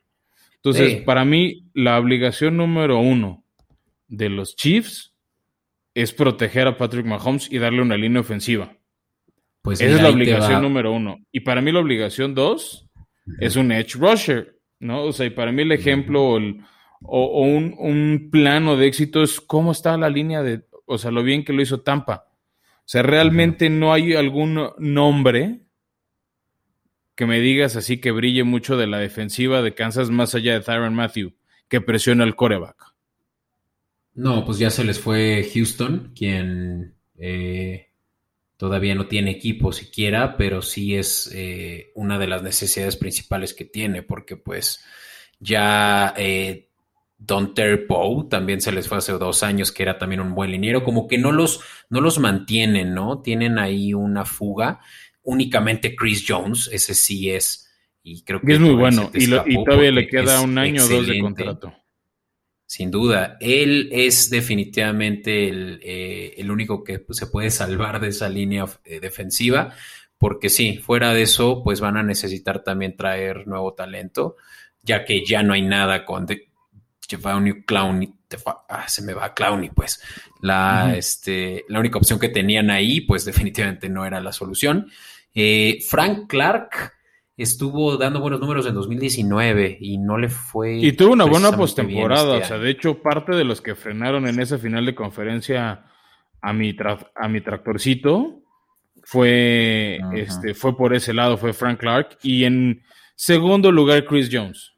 Entonces, 0.57 1.03
para 1.03 1.25
mí, 1.25 1.69
la 1.75 1.99
obligación 1.99 2.57
número 2.57 2.99
uno 2.99 3.45
de 4.09 4.31
los 4.31 4.57
Chiefs 4.57 5.15
es 5.95 6.13
proteger 6.13 6.67
a 6.67 6.77
Patrick 6.77 7.07
Mahomes 7.07 7.51
y 7.51 7.59
darle 7.59 7.83
una 7.83 7.97
línea 7.97 8.21
ofensiva. 8.21 8.77
Pues 9.63 9.81
Esa 9.81 9.97
es 9.97 10.03
la 10.03 10.11
obligación 10.11 10.63
número 10.63 10.93
uno. 10.93 11.19
Y 11.33 11.41
para 11.41 11.61
mí 11.61 11.73
la 11.73 11.81
obligación 11.81 12.35
dos 12.35 12.87
es 13.39 13.57
un 13.57 13.73
edge 13.73 13.95
rusher, 13.95 14.59
¿no? 14.79 15.05
O 15.05 15.13
sea, 15.13 15.27
y 15.27 15.31
para 15.31 15.53
mí 15.53 15.63
el 15.63 15.73
ejemplo 15.73 16.39
o, 17.03 17.43
un, 17.43 18.29
plano 18.31 18.77
de 18.77 18.87
éxito 18.87 19.23
es 19.23 19.41
cómo 19.41 19.73
está 19.73 19.97
la 19.97 20.11
línea 20.11 20.43
de, 20.43 20.65
o 20.87 20.99
sea, 20.99 21.11
lo 21.11 21.23
bien 21.23 21.45
que 21.45 21.53
lo 21.53 21.63
hizo 21.63 21.81
Tampa. 21.81 22.27
O 22.79 22.87
sea, 22.87 23.03
realmente 23.03 23.71
no 23.71 23.93
hay 23.93 24.15
algún 24.15 24.71
nombre 24.79 25.61
que 27.15 27.27
me 27.27 27.41
digas 27.41 27.77
así 27.77 27.99
que 27.99 28.11
brille 28.11 28.45
mucho 28.45 28.77
de 28.77 28.87
la 28.87 28.99
defensiva 28.99 29.63
de 29.63 29.75
Kansas 29.75 30.11
más 30.11 30.35
allá 30.35 30.55
de 30.55 30.61
Tyron 30.61 30.95
Matthew, 30.95 31.35
que 31.69 31.81
presiona 31.81 32.25
el 32.25 32.37
coreback. 32.37 32.95
No, 34.15 34.45
pues 34.45 34.59
ya 34.59 34.71
se 34.71 34.85
les 34.85 35.01
fue 35.01 35.49
Houston, 35.53 36.13
quien 36.15 36.95
eh, 37.19 37.89
todavía 38.57 38.95
no 38.95 39.07
tiene 39.07 39.33
equipo 39.33 39.73
siquiera, 39.73 40.37
pero 40.37 40.63
sí 40.63 40.97
es 40.97 41.31
eh, 41.35 41.91
una 41.95 42.19
de 42.19 42.29
las 42.29 42.43
necesidades 42.43 42.97
principales 42.97 43.55
que 43.55 43.65
tiene, 43.65 44.03
porque 44.03 44.37
pues 44.37 44.85
ya 45.41 46.15
eh, 46.17 46.69
Don 47.19 47.55
Poe 47.55 48.29
también 48.29 48.61
se 48.61 48.73
les 48.73 48.89
fue 48.89 48.99
hace 48.99 49.13
dos 49.13 49.43
años, 49.43 49.73
que 49.73 49.83
era 49.83 49.99
también 49.99 50.21
un 50.21 50.35
buen 50.35 50.51
liniero, 50.51 50.85
como 50.85 51.09
que 51.09 51.19
no 51.19 51.33
los, 51.33 51.61
no 51.91 52.01
los 52.01 52.19
mantienen, 52.19 52.95
¿no? 52.95 53.21
Tienen 53.21 53.59
ahí 53.59 53.95
una 53.95 54.25
fuga. 54.25 54.81
Únicamente 55.25 55.97
Chris 55.97 56.25
Jones, 56.27 56.69
ese 56.73 56.95
sí 56.95 57.31
es, 57.31 57.69
y 58.03 58.23
creo 58.23 58.41
que 58.41 58.55
es 58.55 58.61
muy 58.61 58.75
bueno, 58.75 59.11
y, 59.15 59.29
todavía 59.65 59.91
le 59.91 60.07
queda 60.07 60.41
un 60.43 60.59
año 60.59 60.85
o 60.85 60.89
dos 60.89 61.07
de 61.07 61.19
contrato. 61.19 61.75
Sin 62.67 62.91
duda, 62.91 63.37
él 63.41 63.89
es 63.93 64.31
definitivamente 64.31 65.49
el, 65.49 65.81
eh, 65.83 66.45
único 66.49 66.83
que 66.83 67.05
se 67.11 67.27
puede 67.27 67.51
salvar 67.51 68.01
de 68.01 68.09
esa 68.09 68.29
línea 68.29 68.65
eh, 68.85 69.01
defensiva, 69.01 69.75
porque 70.19 70.49
sí, 70.49 70.79
fuera 70.79 71.13
de 71.13 71.23
eso, 71.23 71.63
pues 71.63 71.81
van 71.81 71.97
a 71.97 72.03
necesitar 72.03 72.63
también 72.63 72.97
traer 72.97 73.47
nuevo 73.47 73.75
talento, 73.75 74.37
ya 74.83 75.05
que 75.05 75.25
ya 75.25 75.43
no 75.43 75.53
hay 75.53 75.63
nada 75.63 76.05
con 76.05 76.27
Giovanni 77.07 77.63
Clowney, 77.63 78.13
ah, 78.69 78.89
se 78.89 79.03
me 79.03 79.13
va 79.13 79.35
Clowney, 79.35 79.71
pues 79.71 80.03
la, 80.41 80.95
este, 80.97 81.65
la 81.69 81.81
única 81.81 81.99
opción 81.99 82.19
que 82.19 82.29
tenían 82.29 82.71
ahí, 82.71 83.03
pues 83.03 83.25
definitivamente 83.25 83.89
no 83.89 84.05
era 84.05 84.21
la 84.21 84.33
solución. 84.33 84.91
Eh, 85.35 85.79
Frank 85.89 86.29
Clark, 86.29 86.93
estuvo 87.37 87.97
dando 87.97 88.21
buenos 88.21 88.41
números 88.41 88.67
en 88.67 88.75
2019 88.75 89.79
y 89.81 89.99
no 89.99 90.17
le 90.17 90.29
fue. 90.29 90.77
Y 90.77 90.93
tuvo 90.93 91.13
una 91.13 91.25
buena 91.25 91.53
postemporada. 91.53 92.35
Este 92.35 92.45
o 92.45 92.49
sea, 92.49 92.59
de 92.59 92.71
hecho, 92.71 93.03
parte 93.03 93.35
de 93.35 93.45
los 93.45 93.61
que 93.61 93.75
frenaron 93.75 94.27
en 94.29 94.41
esa 94.41 94.59
final 94.59 94.87
de 94.87 94.95
conferencia 94.95 95.87
a 96.41 96.53
mi, 96.53 96.77
a 97.15 97.29
mi 97.29 97.41
tractorcito 97.41 98.43
fue, 99.03 100.01
este, 100.15 100.55
fue 100.55 100.77
por 100.77 100.95
ese 100.95 101.13
lado, 101.13 101.37
fue 101.37 101.53
Frank 101.53 101.81
Clark. 101.81 102.19
Y 102.23 102.45
en 102.45 102.83
segundo 103.17 103.73
lugar, 103.73 104.05
Chris 104.05 104.29
Jones. 104.31 104.73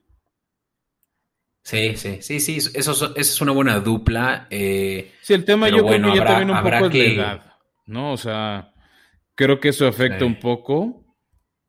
Sí, 1.62 1.96
sí, 1.96 2.18
sí, 2.20 2.38
sí, 2.38 2.58
eso, 2.74 3.16
es 3.16 3.40
una 3.40 3.50
buena 3.50 3.80
dupla. 3.80 4.46
Eh, 4.50 5.12
sí, 5.20 5.34
el 5.34 5.44
tema 5.44 5.68
yo 5.68 5.84
creo 5.84 6.12
que 6.12 6.16
ya 6.16 6.24
también 6.24 6.50
un 6.50 6.62
poco 6.62 6.86
es 6.86 6.92
de 6.92 7.14
edad, 7.16 7.54
¿no? 7.86 8.12
O 8.12 8.16
sea, 8.16 8.72
creo 9.36 9.60
que 9.60 9.68
eso 9.68 9.86
afecta 9.86 10.24
un 10.24 10.40
poco 10.40 11.06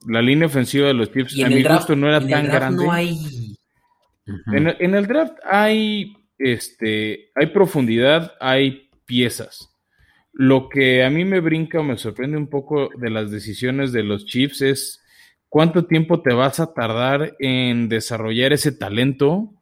la 0.05 0.21
línea 0.21 0.47
ofensiva 0.47 0.87
de 0.87 0.93
los 0.93 1.11
Chiefs 1.11 1.39
a 1.43 1.49
mi 1.49 1.63
gusto 1.63 1.95
no 1.95 2.07
era 2.07 2.25
tan 2.25 2.45
grande. 2.45 2.85
No 2.85 2.91
hay... 2.91 3.17
en, 4.53 4.95
el, 4.95 5.07
draft 5.07 5.37
hay, 5.43 6.15
este, 6.37 7.31
hay 7.35 7.47
profundidad, 7.47 8.33
hay 8.39 8.89
piezas. 9.05 9.69
Lo 10.33 10.69
que 10.69 11.03
a 11.03 11.09
mí 11.09 11.25
me 11.25 11.39
brinca 11.39 11.79
o 11.79 11.83
me 11.83 11.97
sorprende 11.97 12.37
un 12.37 12.49
poco 12.49 12.89
de 12.97 13.09
las 13.09 13.31
decisiones 13.31 13.91
de 13.91 14.03
los 14.03 14.25
Chiefs 14.25 14.61
es 14.61 15.03
cuánto 15.49 15.85
tiempo 15.85 16.21
te 16.21 16.33
vas 16.33 16.59
a 16.59 16.73
tardar 16.73 17.35
en 17.39 17.89
desarrollar 17.89 18.53
ese 18.53 18.71
talento 18.71 19.53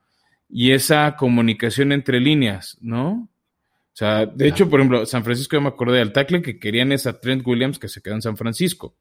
y 0.50 0.72
esa 0.72 1.15
comunicación 1.15 1.91
entre 1.91 2.20
líneas, 2.20 2.78
¿no? 2.82 3.30
O 3.96 3.98
sea, 3.98 4.26
de 4.26 4.50
hecho, 4.50 4.70
por 4.70 4.82
ejemplo, 4.82 5.06
San 5.06 5.24
Francisco, 5.24 5.56
yo 5.56 5.62
me 5.62 5.70
acordé 5.70 6.00
del 6.00 6.12
tackle 6.12 6.42
que 6.42 6.60
querían 6.60 6.92
es 6.92 7.08
a 7.08 7.22
Trent 7.22 7.48
Williams 7.48 7.80
que 7.80 7.88
se 7.88 8.02
quedó 8.02 8.16
en 8.16 8.22
San 8.22 8.36
Francisco. 8.36 8.98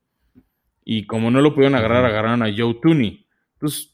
Y 0.85 1.05
como 1.05 1.33
no 1.33 1.41
lo 1.41 1.53
pudieron 1.53 1.75
agarrar, 1.75 2.05
agarraron 2.05 2.45
a 2.45 2.55
Joe 2.57 2.79
Tooney. 2.81 3.27
Entonces, 3.55 3.93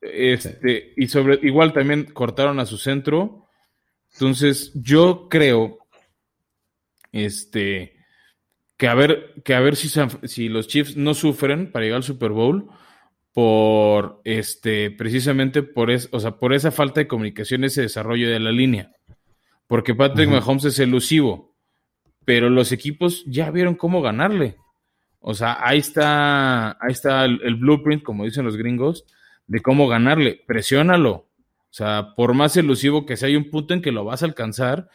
este, 0.00 0.94
y 0.96 1.08
sobre, 1.08 1.38
igual 1.42 1.74
también 1.74 2.04
cortaron 2.04 2.58
a 2.60 2.64
su 2.64 2.78
centro. 2.78 3.46
Entonces, 4.14 4.72
yo 4.74 5.28
creo, 5.28 5.80
este, 7.12 7.98
que 8.78 8.88
a 8.88 8.94
ver, 8.94 9.34
que 9.44 9.54
a 9.54 9.60
ver 9.60 9.76
si, 9.76 9.90
si 10.22 10.48
los 10.48 10.66
Chiefs 10.66 10.96
no 10.96 11.12
sufren 11.12 11.70
para 11.70 11.84
llegar 11.84 11.98
al 11.98 12.04
Super 12.04 12.30
Bowl 12.30 12.70
por, 13.34 14.22
este, 14.24 14.90
precisamente 14.92 15.62
por, 15.62 15.90
es, 15.90 16.08
o 16.10 16.20
sea, 16.20 16.38
por 16.38 16.54
esa 16.54 16.70
falta 16.70 17.00
de 17.00 17.06
comunicación, 17.06 17.64
ese 17.64 17.82
desarrollo 17.82 18.30
de 18.30 18.40
la 18.40 18.50
línea. 18.50 18.95
Porque 19.66 19.94
Patrick 19.94 20.28
Mahomes 20.28 20.64
es 20.64 20.78
elusivo, 20.78 21.54
pero 22.24 22.50
los 22.50 22.72
equipos 22.72 23.24
ya 23.26 23.50
vieron 23.50 23.74
cómo 23.74 24.00
ganarle. 24.02 24.56
O 25.20 25.34
sea, 25.34 25.58
ahí 25.60 25.78
está, 25.78 26.70
ahí 26.72 26.92
está 26.92 27.24
el, 27.24 27.56
blueprint, 27.56 28.02
como 28.02 28.24
dicen 28.24 28.44
los 28.44 28.56
gringos, 28.56 29.04
de 29.46 29.60
cómo 29.60 29.88
ganarle. 29.88 30.40
Presiónalo. 30.46 31.12
O 31.12 31.72
sea, 31.76 32.14
por 32.16 32.32
más 32.34 32.56
elusivo 32.56 33.04
que 33.06 33.16
sea, 33.16 33.28
hay 33.28 33.36
un 33.36 33.50
punto 33.50 33.74
en 33.74 33.82
que 33.82 33.92
lo 33.92 34.04
vas 34.04 34.22
a 34.22 34.26
alcanzar 34.26 34.88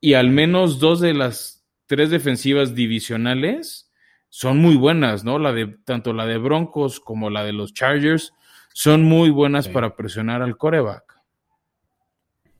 y 0.00 0.14
al 0.14 0.30
menos 0.30 0.78
dos 0.80 1.00
de 1.00 1.14
las 1.14 1.66
tres 1.86 2.10
defensivas 2.10 2.74
divisionales 2.74 3.90
son 4.28 4.58
muy 4.58 4.76
buenas, 4.76 5.24
¿no? 5.24 5.38
La 5.38 5.52
de 5.52 5.66
tanto 5.84 6.12
la 6.12 6.26
de 6.26 6.38
Broncos 6.38 7.00
como 7.00 7.30
la 7.30 7.44
de 7.44 7.52
los 7.52 7.72
Chargers 7.72 8.34
son 8.74 9.02
muy 9.04 9.30
buenas 9.30 9.68
para 9.68 9.96
presionar 9.96 10.42
al 10.42 10.56
coreback. 10.56 11.17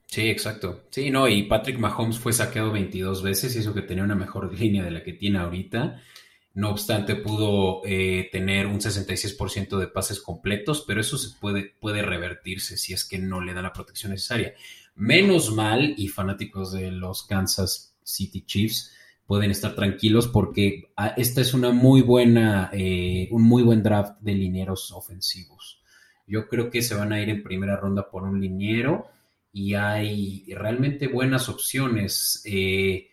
Sí, 0.08 0.22
exacto. 0.28 0.86
Sí, 0.90 1.10
no, 1.10 1.28
y 1.28 1.42
Patrick 1.42 1.78
Mahomes 1.78 2.18
fue 2.18 2.32
saqueado 2.32 2.72
22 2.72 3.22
veces 3.22 3.54
y 3.54 3.58
eso 3.58 3.74
que 3.74 3.82
tenía 3.82 4.04
una 4.04 4.14
mejor 4.14 4.52
línea 4.58 4.82
de 4.82 4.90
la 4.90 5.02
que 5.02 5.12
tiene 5.12 5.38
ahorita. 5.38 6.00
No 6.54 6.70
obstante, 6.70 7.14
pudo 7.14 7.82
eh, 7.84 8.28
tener 8.32 8.66
un 8.66 8.80
66% 8.80 9.78
de 9.78 9.86
pases 9.86 10.20
completos, 10.20 10.82
pero 10.86 11.00
eso 11.00 11.18
se 11.18 11.38
puede, 11.38 11.74
puede 11.78 12.02
revertirse 12.02 12.76
si 12.78 12.94
es 12.94 13.04
que 13.04 13.18
no 13.18 13.40
le 13.40 13.52
da 13.52 13.62
la 13.62 13.72
protección 13.72 14.12
necesaria. 14.12 14.54
Menos 14.96 15.54
mal, 15.54 15.94
y 15.96 16.08
fanáticos 16.08 16.72
de 16.72 16.90
los 16.90 17.24
Kansas 17.24 17.94
City 18.02 18.44
Chiefs 18.46 18.92
pueden 19.26 19.50
estar 19.50 19.74
tranquilos 19.74 20.26
porque 20.26 20.90
ah, 20.96 21.12
esta 21.18 21.42
es 21.42 21.52
una 21.52 21.70
muy 21.70 22.00
buena, 22.00 22.70
eh, 22.72 23.28
un 23.30 23.42
muy 23.42 23.62
buen 23.62 23.82
draft 23.82 24.18
de 24.20 24.32
linieros 24.32 24.90
ofensivos. 24.90 25.82
Yo 26.26 26.48
creo 26.48 26.70
que 26.70 26.82
se 26.82 26.94
van 26.94 27.12
a 27.12 27.20
ir 27.20 27.28
en 27.28 27.42
primera 27.42 27.76
ronda 27.76 28.10
por 28.10 28.22
un 28.22 28.40
liniero 28.40 29.06
y 29.52 29.74
hay 29.74 30.44
realmente 30.54 31.08
buenas 31.08 31.48
opciones. 31.48 32.42
Eh, 32.44 33.08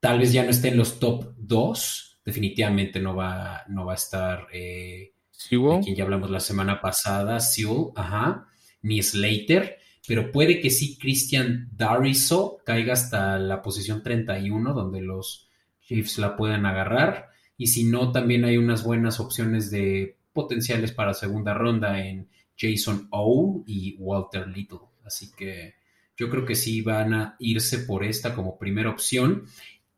tal 0.00 0.18
vez 0.18 0.32
ya 0.32 0.44
no 0.44 0.50
esté 0.50 0.68
en 0.68 0.78
los 0.78 0.98
top 0.98 1.34
2, 1.36 2.20
definitivamente 2.24 3.00
no 3.00 3.14
va, 3.14 3.64
no 3.68 3.86
va 3.86 3.92
a 3.92 3.96
estar 3.96 4.46
eh, 4.52 5.14
quien 5.48 5.94
ya 5.94 6.04
hablamos 6.04 6.30
la 6.30 6.40
semana 6.40 6.80
pasada, 6.80 7.40
Sewell, 7.40 7.90
ajá, 7.96 8.46
ni 8.82 9.02
Slater, 9.02 9.78
pero 10.06 10.30
puede 10.30 10.60
que 10.60 10.70
sí 10.70 10.98
Christian 10.98 11.68
Dariso 11.72 12.58
caiga 12.64 12.92
hasta 12.92 13.38
la 13.38 13.62
posición 13.62 14.02
31, 14.02 14.72
donde 14.72 15.00
los 15.00 15.48
Chiefs 15.80 16.18
la 16.18 16.36
puedan 16.36 16.66
agarrar, 16.66 17.28
y 17.56 17.68
si 17.68 17.84
no, 17.84 18.10
también 18.10 18.44
hay 18.44 18.56
unas 18.56 18.84
buenas 18.84 19.20
opciones 19.20 19.70
de 19.70 20.18
potenciales 20.32 20.92
para 20.92 21.14
segunda 21.14 21.54
ronda 21.54 22.04
en 22.04 22.28
Jason 22.56 23.08
O 23.10 23.62
y 23.66 23.96
Walter 23.98 24.48
Little, 24.48 24.80
así 25.04 25.32
que 25.32 25.74
yo 26.16 26.30
creo 26.30 26.44
que 26.44 26.54
sí 26.54 26.80
van 26.82 27.14
a 27.14 27.36
irse 27.38 27.80
por 27.80 28.04
esta 28.04 28.34
como 28.34 28.58
primera 28.58 28.90
opción 28.90 29.44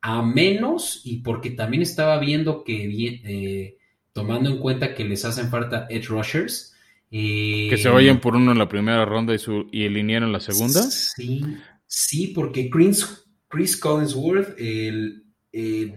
a 0.00 0.22
menos, 0.22 1.02
y 1.04 1.18
porque 1.18 1.50
también 1.50 1.82
estaba 1.82 2.18
viendo 2.20 2.62
que, 2.62 2.84
eh, 3.24 3.76
tomando 4.12 4.50
en 4.50 4.58
cuenta 4.58 4.94
que 4.94 5.04
les 5.04 5.24
hacen 5.24 5.48
falta 5.48 5.86
edge 5.90 6.08
rushers, 6.08 6.74
eh, 7.10 7.66
que 7.70 7.76
se 7.76 7.88
vayan 7.88 8.20
por 8.20 8.36
uno 8.36 8.52
en 8.52 8.58
la 8.58 8.68
primera 8.68 9.04
ronda 9.04 9.34
y, 9.34 9.38
su, 9.38 9.68
y 9.72 9.84
el 9.84 9.96
en 9.96 10.32
la 10.32 10.40
segunda. 10.40 10.82
Sí, 10.82 11.42
sí, 11.86 12.28
porque 12.28 12.70
Chris, 12.70 13.26
Chris 13.48 13.76
Collinsworth, 13.76 14.54
el 14.58 15.24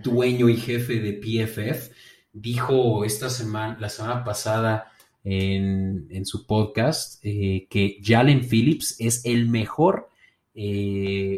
dueño 0.02 0.50
y 0.50 0.58
jefe 0.58 1.00
de 1.02 1.14
PFF, 1.14 1.92
dijo 2.34 3.04
esta 3.06 3.30
semana, 3.30 3.78
la 3.80 3.90
semana 3.90 4.24
pasada 4.24 4.89
en, 5.24 6.26
su 6.26 6.46
podcast, 6.46 7.24
eh, 7.24 7.68
que 7.70 8.00
Jalen 8.04 8.48
Phillips 8.48 8.96
es 9.00 9.26
el 9.26 9.48
mejor 9.48 10.10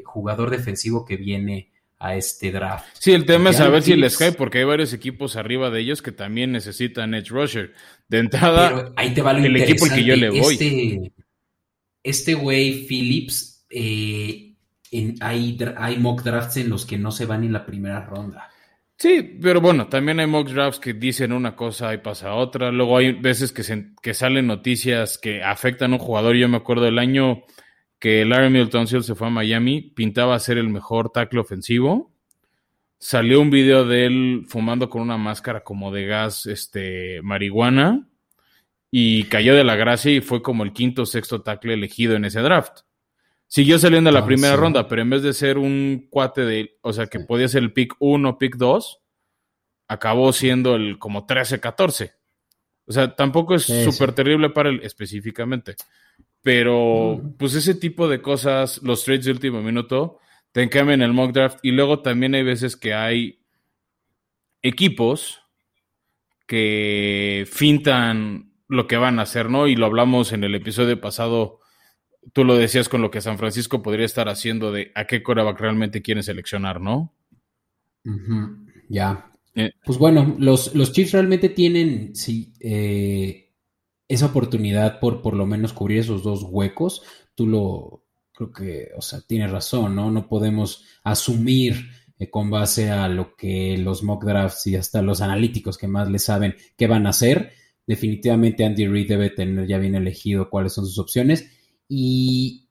jugador 0.03 0.49
defensivo 0.49 1.05
que 1.05 1.15
viene 1.15 1.71
a 2.01 2.15
este 2.15 2.51
draft. 2.51 2.87
Sí, 2.99 3.11
el 3.11 3.25
tema 3.25 3.51
es 3.51 3.57
saber 3.57 3.83
si 3.83 3.95
les 3.95 4.17
cae, 4.17 4.31
porque 4.31 4.57
hay 4.57 4.63
varios 4.63 4.91
equipos 4.91 5.35
arriba 5.35 5.69
de 5.69 5.81
ellos 5.81 6.01
que 6.01 6.11
también 6.11 6.51
necesitan 6.51 7.13
edge 7.13 7.29
rusher. 7.29 7.73
De 8.07 8.17
entrada, 8.17 8.91
ahí 8.95 9.13
te 9.13 9.21
va 9.21 9.31
el 9.31 9.55
equipo 9.55 9.85
al 9.85 9.93
que 9.93 10.03
yo 10.03 10.15
le 10.15 10.29
voy. 10.31 10.53
Este, 10.53 11.11
este 12.01 12.33
güey, 12.33 12.87
Phillips, 12.87 13.67
eh, 13.69 14.55
hay, 15.19 15.59
hay 15.77 15.97
mock 15.99 16.23
drafts 16.23 16.57
en 16.57 16.69
los 16.69 16.87
que 16.87 16.97
no 16.97 17.11
se 17.11 17.27
van 17.27 17.43
en 17.43 17.53
la 17.53 17.67
primera 17.67 18.03
ronda. 18.03 18.49
Sí, 19.01 19.39
pero 19.41 19.61
bueno, 19.61 19.87
también 19.87 20.19
hay 20.19 20.27
mock 20.27 20.49
drafts 20.49 20.79
que 20.79 20.93
dicen 20.93 21.31
una 21.31 21.55
cosa 21.55 21.91
y 21.91 21.97
pasa 21.97 22.35
otra. 22.35 22.69
Luego 22.71 22.97
hay 22.97 23.13
veces 23.13 23.51
que, 23.51 23.63
que 23.99 24.13
salen 24.13 24.45
noticias 24.45 25.17
que 25.17 25.41
afectan 25.43 25.93
a 25.93 25.95
un 25.95 25.99
jugador. 25.99 26.35
Yo 26.35 26.47
me 26.47 26.57
acuerdo 26.57 26.83
del 26.83 26.99
año 26.99 27.41
que 27.97 28.23
Larry 28.25 28.51
Milton 28.51 28.85
se 28.85 29.15
fue 29.15 29.25
a 29.25 29.31
Miami, 29.31 29.81
pintaba 29.81 30.37
ser 30.37 30.59
el 30.59 30.69
mejor 30.69 31.09
tackle 31.09 31.39
ofensivo. 31.39 32.13
Salió 32.99 33.41
un 33.41 33.49
video 33.49 33.85
de 33.85 34.05
él 34.05 34.45
fumando 34.47 34.87
con 34.87 35.01
una 35.01 35.17
máscara 35.17 35.63
como 35.63 35.91
de 35.91 36.05
gas, 36.05 36.45
este, 36.45 37.23
marihuana, 37.23 38.07
y 38.91 39.23
cayó 39.23 39.55
de 39.55 39.63
la 39.63 39.75
gracia 39.75 40.11
y 40.11 40.21
fue 40.21 40.43
como 40.43 40.63
el 40.63 40.73
quinto 40.73 41.01
o 41.01 41.05
sexto 41.07 41.41
tackle 41.41 41.73
elegido 41.73 42.15
en 42.15 42.25
ese 42.25 42.41
draft. 42.41 42.81
Siguió 43.53 43.77
saliendo 43.79 44.09
a 44.09 44.13
la 44.13 44.19
ah, 44.19 44.25
primera 44.25 44.55
ronda, 44.55 44.87
pero 44.87 45.01
en 45.01 45.09
vez 45.09 45.23
de 45.23 45.33
ser 45.33 45.57
un 45.57 46.07
cuate 46.09 46.45
de, 46.45 46.77
o 46.83 46.93
sea, 46.93 47.07
que 47.07 47.19
podía 47.19 47.49
ser 47.49 47.63
el 47.63 47.73
pick 47.73 47.95
1, 47.99 48.37
pick 48.37 48.55
2, 48.55 49.01
acabó 49.89 50.31
siendo 50.31 50.75
el 50.75 50.97
como 50.97 51.27
13-14. 51.27 52.13
O 52.85 52.93
sea, 52.93 53.13
tampoco 53.13 53.55
es 53.55 53.63
súper 53.63 54.13
terrible 54.13 54.51
para 54.51 54.69
él 54.69 54.79
específicamente. 54.83 55.75
Pero, 56.41 57.21
pues 57.37 57.53
ese 57.55 57.75
tipo 57.75 58.07
de 58.07 58.21
cosas, 58.21 58.81
los 58.83 59.03
trades 59.03 59.25
de 59.25 59.31
último 59.31 59.61
minuto, 59.61 60.19
te 60.53 60.69
cambian 60.69 61.01
el 61.01 61.11
mock 61.11 61.33
draft. 61.33 61.59
Y 61.61 61.71
luego 61.71 62.01
también 62.01 62.35
hay 62.35 62.43
veces 62.43 62.77
que 62.77 62.93
hay 62.93 63.41
equipos 64.61 65.41
que 66.47 67.45
fintan 67.51 68.53
lo 68.69 68.87
que 68.87 68.95
van 68.95 69.19
a 69.19 69.23
hacer, 69.23 69.49
¿no? 69.49 69.67
Y 69.67 69.75
lo 69.75 69.87
hablamos 69.87 70.31
en 70.31 70.45
el 70.45 70.55
episodio 70.55 71.01
pasado. 71.01 71.60
Tú 72.33 72.43
lo 72.43 72.55
decías 72.55 72.87
con 72.87 73.01
lo 73.01 73.09
que 73.09 73.21
San 73.21 73.37
Francisco 73.37 73.81
podría 73.81 74.05
estar 74.05 74.29
haciendo 74.29 74.71
de 74.71 74.91
a 74.95 75.05
qué 75.05 75.23
coreback 75.23 75.59
realmente 75.59 76.01
quieren 76.01 76.23
seleccionar, 76.23 76.79
¿no? 76.79 77.13
Ya. 78.89 79.31
Eh. 79.55 79.71
Pues 79.83 79.97
bueno, 79.97 80.35
los, 80.37 80.75
los 80.75 80.91
Chiefs 80.93 81.13
realmente 81.13 81.49
tienen, 81.49 82.15
sí, 82.15 82.53
eh, 82.59 83.53
esa 84.07 84.27
oportunidad 84.27 84.99
por 84.99 85.21
por 85.21 85.35
lo 85.35 85.45
menos 85.45 85.73
cubrir 85.73 85.99
esos 85.99 86.23
dos 86.23 86.43
huecos, 86.43 87.03
tú 87.35 87.47
lo 87.47 88.05
creo 88.33 88.51
que, 88.51 88.89
o 88.95 89.01
sea, 89.01 89.21
tienes 89.21 89.51
razón, 89.51 89.95
¿no? 89.95 90.11
No 90.11 90.27
podemos 90.27 90.85
asumir 91.03 91.89
eh, 92.17 92.29
con 92.29 92.49
base 92.49 92.91
a 92.91 93.07
lo 93.07 93.35
que 93.35 93.77
los 93.77 94.03
mock 94.03 94.23
drafts 94.25 94.67
y 94.67 94.75
hasta 94.75 95.01
los 95.01 95.21
analíticos 95.21 95.77
que 95.77 95.87
más 95.87 96.09
le 96.09 96.19
saben 96.19 96.55
qué 96.77 96.87
van 96.87 97.07
a 97.07 97.09
hacer. 97.09 97.53
Definitivamente 97.85 98.63
Andy 98.63 98.87
Reid 98.87 99.09
debe 99.09 99.31
tener 99.31 99.67
ya 99.67 99.79
bien 99.79 99.95
elegido 99.95 100.49
cuáles 100.49 100.73
son 100.73 100.85
sus 100.85 100.99
opciones 100.99 101.49
y 101.93 102.69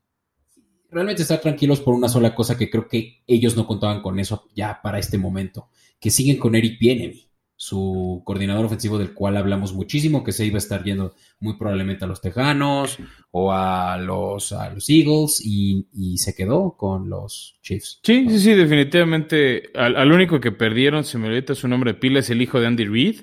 realmente 0.90 1.20
estar 1.20 1.42
tranquilos 1.42 1.80
por 1.80 1.92
una 1.92 2.08
sola 2.08 2.34
cosa 2.34 2.56
que 2.56 2.70
creo 2.70 2.88
que 2.88 3.22
ellos 3.26 3.54
no 3.54 3.66
contaban 3.66 4.00
con 4.00 4.18
eso 4.18 4.48
ya 4.56 4.80
para 4.82 4.98
este 4.98 5.18
momento, 5.18 5.68
que 6.00 6.10
siguen 6.10 6.38
con 6.38 6.54
Eric 6.54 6.78
Bienemy 6.80 7.28
su 7.54 8.22
coordinador 8.24 8.64
ofensivo 8.64 8.96
del 8.96 9.12
cual 9.12 9.36
hablamos 9.36 9.74
muchísimo, 9.74 10.24
que 10.24 10.32
se 10.32 10.46
iba 10.46 10.54
a 10.54 10.58
estar 10.64 10.82
yendo 10.82 11.14
muy 11.38 11.58
probablemente 11.58 12.06
a 12.06 12.08
los 12.08 12.22
Tejanos 12.22 12.96
o 13.30 13.52
a 13.52 13.98
los, 13.98 14.52
a 14.52 14.70
los 14.70 14.88
Eagles 14.88 15.42
y, 15.44 16.16
se 16.16 16.34
quedó 16.34 16.74
con 16.78 17.10
los 17.10 17.58
Chiefs. 17.60 18.00
Sí, 18.02 18.26
sí, 18.30 18.38
sí, 18.38 18.54
definitivamente. 18.54 19.64
Al, 19.74 20.10
único 20.10 20.40
que 20.40 20.52
perdieron, 20.52 21.04
se 21.04 21.18
me 21.18 21.28
olvida 21.28 21.54
su 21.54 21.68
nombre, 21.68 21.92
Pila, 21.92 22.20
es 22.20 22.30
el 22.30 22.40
hijo 22.40 22.58
de 22.58 22.68
Andy 22.68 22.86
Reid, 22.86 23.20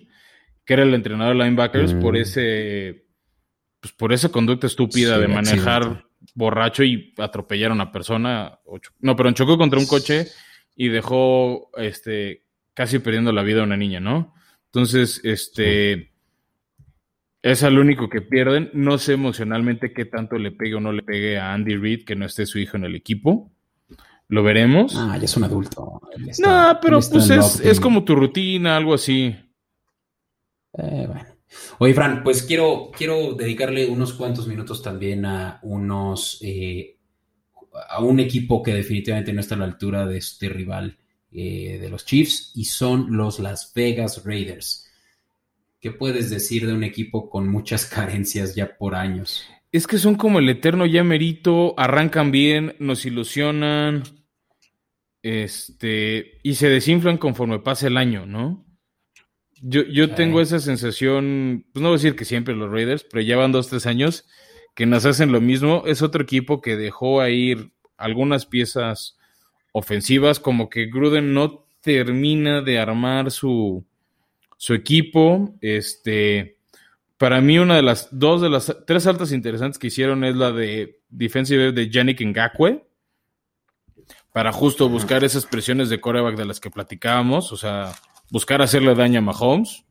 que 0.64 0.76
era 0.76 0.84
el 0.84 0.94
entrenador 0.94 1.36
de 1.36 1.44
linebackers, 1.44 1.96
por 1.96 2.14
mm. 2.14 2.18
ese 2.18 3.07
pues 3.80 3.94
por 3.94 4.14
esa 4.14 4.30
conducta 4.30 4.68
estúpida 4.68 5.18
de 5.18 5.28
manejar 5.28 6.06
borracho 6.34 6.84
y 6.84 7.14
atropellar 7.18 7.72
a 7.72 7.76
una 7.76 7.92
persona. 7.92 8.60
no, 9.00 9.16
pero 9.16 9.32
chocó 9.32 9.58
contra 9.58 9.80
un 9.80 9.88
coche 9.88 10.28
y 10.76 10.90
dejó 10.90 11.70
este, 11.78 12.44
casi 12.74 13.00
perdiendo 13.00 13.32
la 13.32 13.44
vida 13.44 13.62
a 13.62 13.66
una 13.66 13.78
niña, 13.78 14.00
¿no? 14.00 14.34
Entonces, 14.66 15.22
este, 15.24 16.12
es 17.42 17.64
al 17.64 17.80
único 17.80 18.10
que 18.10 18.22
pierden. 18.22 18.70
No 18.74 18.98
sé 18.98 19.14
emocionalmente 19.14 19.94
qué 19.94 20.06
tanto 20.06 20.38
le 20.38 20.52
pegue 20.52 20.76
o 20.76 20.80
no 20.80 20.92
le 20.92 21.04
pegue 21.04 21.40
a 21.40 21.54
Andy 21.54 21.76
Reid 21.76 22.06
que 22.06 22.16
no 22.16 22.26
esté 22.26 22.46
su 22.46 22.60
hijo 22.60 22.78
en 22.78 22.86
el 22.86 22.96
equipo. 22.96 23.52
Lo 24.30 24.44
veremos. 24.44 24.94
Ah, 24.98 25.18
ya 25.18 25.26
es 25.26 25.38
un 25.38 25.46
adulto. 25.46 26.02
no, 26.40 26.80
pero 26.82 27.00
pues 27.00 27.30
es, 27.30 27.60
es, 27.62 27.80
como 27.80 28.04
tu 28.04 28.16
rutina, 28.16 28.76
algo 28.76 28.94
así. 28.94 29.36
Eh, 30.74 31.06
bueno. 31.08 31.37
Oye, 31.80 31.94
Fran, 31.94 32.24
pues 32.24 32.44
quiero, 32.44 32.92
quiero 32.96 33.34
dedicarle 33.34 33.86
unos 33.88 34.14
cuantos 34.14 34.48
minutos 34.48 34.82
también 34.82 35.26
a 35.26 35.60
unos 35.64 36.40
eh, 36.42 36.98
a 37.90 38.02
un 38.02 38.20
equipo 38.20 38.64
que 38.64 38.74
definitivamente 38.74 39.34
no 39.34 39.42
está 39.42 39.56
a 39.56 39.60
la 39.60 39.66
altura 39.66 40.06
de 40.06 40.18
este 40.18 40.50
rival 40.50 40.98
eh, 41.32 41.78
de 41.80 41.90
los 41.90 42.06
Chiefs 42.06 42.52
y 42.56 42.66
son 42.66 43.16
los 43.16 43.40
Las 43.40 43.74
Vegas 43.74 44.24
Raiders. 44.26 44.90
¿Qué 45.80 45.92
puedes 45.92 46.30
decir 46.30 46.66
de 46.66 46.74
un 46.74 46.84
equipo 46.84 47.30
con 47.30 47.48
muchas 47.48 47.86
carencias 47.94 48.56
ya 48.56 48.78
por 48.78 48.96
años? 48.96 49.46
Es 49.72 49.86
que 49.86 49.98
son 49.98 50.16
como 50.16 50.40
el 50.40 50.50
eterno 50.50 50.86
ya 50.86 51.04
merito, 51.04 51.76
arrancan 51.78 52.32
bien, 52.32 52.76
nos 52.80 53.06
ilusionan, 53.06 54.04
este, 55.22 56.40
y 56.42 56.56
se 56.56 56.70
desinflan 56.70 57.18
conforme 57.18 57.60
pasa 57.60 57.88
el 57.88 57.98
año, 57.98 58.26
¿no? 58.26 58.66
Yo, 59.62 59.84
yo 59.84 60.12
tengo 60.12 60.42
esa 60.42 60.60
sensación, 60.60 61.66
pues 61.74 61.82
no 61.82 61.90
voy 61.90 61.96
a 61.96 62.00
decir 62.00 62.16
que 62.16 62.26
siempre 62.26 62.56
los 62.56 62.72
Raiders, 62.72 63.06
pero 63.10 63.22
ya 63.22 63.38
van 63.38 63.52
dos, 63.52 63.70
tres 63.70 63.86
años 63.86 64.26
que 64.76 64.86
nos 64.86 65.06
hacen 65.06 65.32
lo 65.32 65.42
mismo. 65.42 65.84
Es 65.88 66.02
otro 66.02 66.24
equipo 66.24 66.62
que 66.62 66.76
dejó 66.76 67.22
a 67.22 67.30
ir 67.30 67.72
algunas 67.98 68.46
piezas 68.46 69.18
ofensivas, 69.72 70.40
como 70.40 70.70
que 70.70 70.86
Gruden 70.86 71.34
no 71.34 71.66
termina 71.82 72.62
de 72.62 72.80
armar 72.80 73.32
su, 73.32 73.86
su 74.58 74.74
equipo. 74.74 75.56
Este, 75.62 76.58
para 77.18 77.42
mí, 77.42 77.58
una 77.58 77.76
de 77.76 77.82
las 77.82 78.10
dos 78.12 78.42
de 78.42 78.50
las 78.50 78.76
tres 78.86 79.08
altas 79.08 79.32
interesantes 79.32 79.80
que 79.80 79.88
hicieron 79.88 80.24
es 80.24 80.36
la 80.36 80.52
de 80.52 81.00
defensive 81.10 81.72
de 81.72 81.90
Yannick 81.90 82.22
Ngakwe, 82.22 82.86
para 84.32 84.52
justo 84.52 84.90
buscar 84.90 85.24
esas 85.24 85.46
presiones 85.46 85.90
de 85.90 86.00
coreback 86.00 86.36
de 86.36 86.46
las 86.46 86.60
que 86.60 86.70
platicábamos, 86.70 87.52
o 87.52 87.58
sea, 87.58 87.94
buscar 88.30 88.62
hacerle 88.62 88.96
daño 88.96 89.20
a 89.20 89.22
Mahomes. 89.22 89.84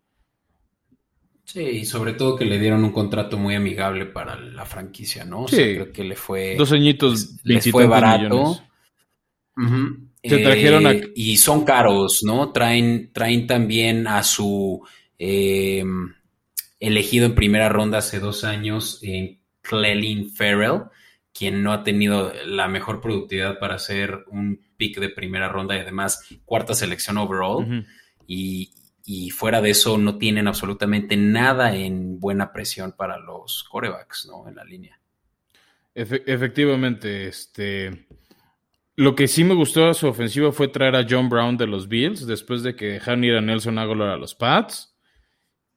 Sí, 1.45 1.61
y 1.61 1.85
sobre 1.85 2.15
todo 2.15 2.37
que 2.37 2.45
le 2.45 2.59
dieron 2.59 2.83
un 2.83 2.91
contrato 2.91 3.39
muy 3.39 3.55
amigable 3.55 4.07
para 4.07 4.35
la 4.35 4.67
franquicia, 4.67 5.25
¿no? 5.25 5.47
sí. 5.47 5.57
creo 5.57 5.93
que 5.93 6.03
le 6.03 6.17
fue. 6.17 6.57
Dos 6.57 6.73
añitos, 6.73 7.37
les, 7.45 7.71
fue 7.71 7.87
barato. 7.87 8.61
Se 10.23 10.39
trajeron 10.39 10.87
eh, 10.89 11.13
Y 11.15 11.37
son 11.37 11.65
caros, 11.65 12.23
¿no? 12.25 12.51
Traen, 12.51 13.13
traen 13.13 13.47
también 13.47 14.09
a 14.09 14.25
su 14.25 14.83
em, 15.19 16.13
elegido 16.81 17.27
en 17.27 17.35
primera 17.37 17.69
ronda 17.69 17.99
hace 17.99 18.19
dos 18.19 18.43
años, 18.43 18.99
en 19.03 19.39
Clelin 19.63 20.31
Farrell, 20.31 20.83
quien 21.33 21.63
no 21.63 21.73
ha 21.73 21.85
tenido 21.85 22.33
la 22.45 22.67
mejor 22.67 23.01
productividad 23.01 23.59
para 23.59 23.79
ser 23.79 24.25
un 24.29 24.61
pick 24.77 24.99
de 24.99 25.11
primera 25.11 25.49
ronda 25.49 25.77
y 25.77 25.81
además 25.81 26.27
cuarta 26.45 26.75
selección 26.75 27.19
overall. 27.19 27.87
Y, 28.27 28.73
y 29.07 29.31
fuera 29.31 29.63
de 29.63 29.71
eso 29.71 29.97
no 29.99 30.19
tienen 30.19 30.49
absolutamente 30.49 31.17
nada 31.17 31.75
en 31.77 32.19
buena 32.19 32.53
presión 32.53 32.93
para 32.93 33.19
los 33.19 33.65
corebacks, 33.71 34.27
¿no? 34.27 34.49
En 34.49 34.57
la 34.57 34.65
línea. 34.65 34.99
efectivamente, 35.95 37.29
este. 37.29 38.07
Lo 38.97 39.15
que 39.15 39.29
sí 39.29 39.45
me 39.45 39.55
gustó 39.55 39.87
de 39.87 39.95
su 39.95 40.09
ofensiva 40.09 40.53
fue 40.53 40.69
traer 40.69 40.97
a 40.97 41.07
John 41.09 41.29
Brown 41.29 41.57
de 41.57 41.67
los 41.67 41.87
Bills 41.87 42.27
después 42.27 42.63
de 42.63 42.75
que 42.75 42.87
dejaron 42.87 43.25
ir 43.25 43.35
a 43.35 43.43
Nelson 43.43 43.79
Aguilar 43.79 44.09
a 44.09 44.17
los 44.17 44.35
Pats 44.35 44.97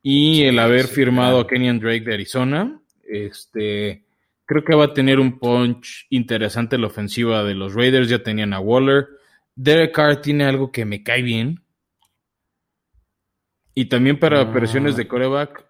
y 0.02 0.44
el 0.44 0.58
haber 0.58 0.88
firmado 0.88 1.42
a 1.42 1.48
Kenyan 1.48 1.80
Drake 1.80 2.06
de 2.06 2.14
Arizona. 2.14 2.82
Este, 3.04 4.06
creo 4.46 4.64
que 4.64 4.76
va 4.76 4.86
a 4.86 4.94
tener 4.94 5.20
un 5.20 5.38
punch 5.38 6.08
interesante 6.10 6.78
la 6.78 6.88
ofensiva 6.88 7.44
de 7.44 7.56
los 7.56 7.74
Raiders. 7.76 8.08
Ya 8.08 8.24
tenían 8.24 8.54
a 8.54 8.62
Waller. 8.62 9.08
Derek 9.54 9.94
Carr 9.94 10.22
tiene 10.22 10.46
algo 10.46 10.72
que 10.72 10.86
me 10.86 11.04
cae 11.04 11.22
bien 11.22 11.62
y 13.80 13.86
también 13.86 14.20
para 14.20 14.42
ah. 14.42 14.52
presiones 14.52 14.98
de 14.98 15.08
coreback, 15.08 15.66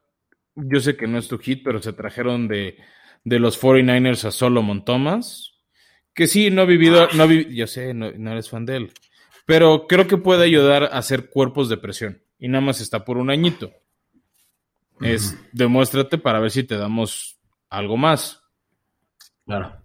yo 0.56 0.80
sé 0.80 0.98
que 0.98 1.06
no 1.06 1.20
es 1.20 1.28
tu 1.28 1.38
hit, 1.38 1.62
pero 1.64 1.80
se 1.80 1.94
trajeron 1.94 2.48
de, 2.48 2.76
los 3.24 3.62
49ers 3.62 4.26
a 4.26 4.32
Solomon 4.32 4.84
Thomas, 4.84 5.60
que 6.16 6.26
sí, 6.26 6.50
no 6.50 6.64
ha 6.64 6.66
vivido, 6.66 7.08
no 7.14 7.32
yo 7.32 7.68
sé, 7.68 7.94
no, 7.94 8.08
eres 8.08 8.50
fan 8.50 8.66
de 8.66 8.78
él, 8.78 8.94
pero 9.46 9.86
creo 9.86 10.08
que 10.08 10.18
puede 10.18 10.44
ayudar 10.44 10.86
a 10.86 10.98
hacer 10.98 11.30
cuerpos 11.30 11.70
de 11.70 11.78
presión 11.78 12.24
y 12.40 12.48
nada 12.48 12.66
más 12.66 12.82
está 12.82 13.06
por 13.06 13.20
un 13.20 13.30
añito. 13.30 13.72
Es, 15.02 15.38
demuéstrate 15.52 16.18
para 16.18 16.40
ver 16.40 16.50
si 16.50 16.64
te 16.64 16.78
damos 16.78 17.40
algo 17.70 17.96
más. 17.96 18.42
Claro. 19.46 19.84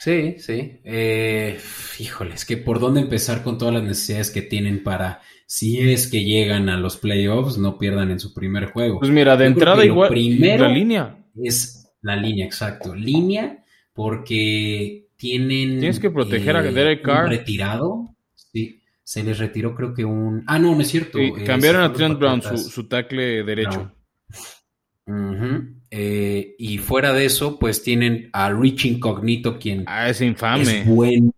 Sí, 0.00 0.40
sí. 0.40 0.80
Eh, 0.82 1.60
híjole, 2.00 2.34
es 2.34 2.44
que 2.44 2.56
por 2.56 2.80
dónde 2.80 3.00
empezar 3.00 3.44
con 3.44 3.58
todas 3.58 3.74
las 3.74 3.84
necesidades 3.84 4.30
que 4.30 4.42
tienen 4.42 4.82
para 4.82 5.22
si 5.46 5.78
es 5.80 6.08
que 6.08 6.24
llegan 6.24 6.68
a 6.68 6.78
los 6.78 6.96
playoffs, 6.96 7.58
no 7.58 7.78
pierdan 7.78 8.10
en 8.10 8.20
su 8.20 8.32
primer 8.32 8.66
juego. 8.66 8.98
Pues 8.98 9.10
mira, 9.10 9.36
de 9.36 9.46
entrada 9.46 9.84
igual, 9.84 10.08
primero 10.08 10.66
la 10.66 10.72
línea. 10.72 11.18
Es 11.42 11.92
la 12.02 12.16
línea, 12.16 12.46
exacto. 12.46 12.94
Línea, 12.94 13.64
porque 13.92 15.08
tienen. 15.16 15.78
Tienes 15.78 16.00
que 16.00 16.10
proteger 16.10 16.56
a 16.56 16.66
eh, 16.66 16.72
Derek 16.72 17.02
Carr. 17.02 17.28
retirado. 17.28 18.14
Sí, 18.34 18.82
se 19.02 19.22
les 19.22 19.38
retiró, 19.38 19.74
creo 19.74 19.94
que 19.94 20.04
un. 20.04 20.44
Ah, 20.46 20.58
no, 20.58 20.74
no 20.74 20.80
es 20.80 20.88
cierto. 20.88 21.18
cambiaron 21.44 21.82
a 21.82 21.92
Trent 21.92 22.18
Brown, 22.18 22.42
su, 22.42 22.56
su, 22.58 22.88
tackle 22.88 23.42
derecho. 23.42 23.92
Eh, 25.90 26.56
y 26.58 26.78
fuera 26.78 27.12
de 27.12 27.26
eso, 27.26 27.58
pues 27.58 27.82
tienen 27.82 28.30
a 28.32 28.50
Rich 28.50 28.86
Incognito, 28.86 29.58
quien. 29.58 29.84
Ah, 29.86 30.08
es 30.08 30.20
infame. 30.20 30.80
Es 30.80 30.86
buen. 30.86 31.32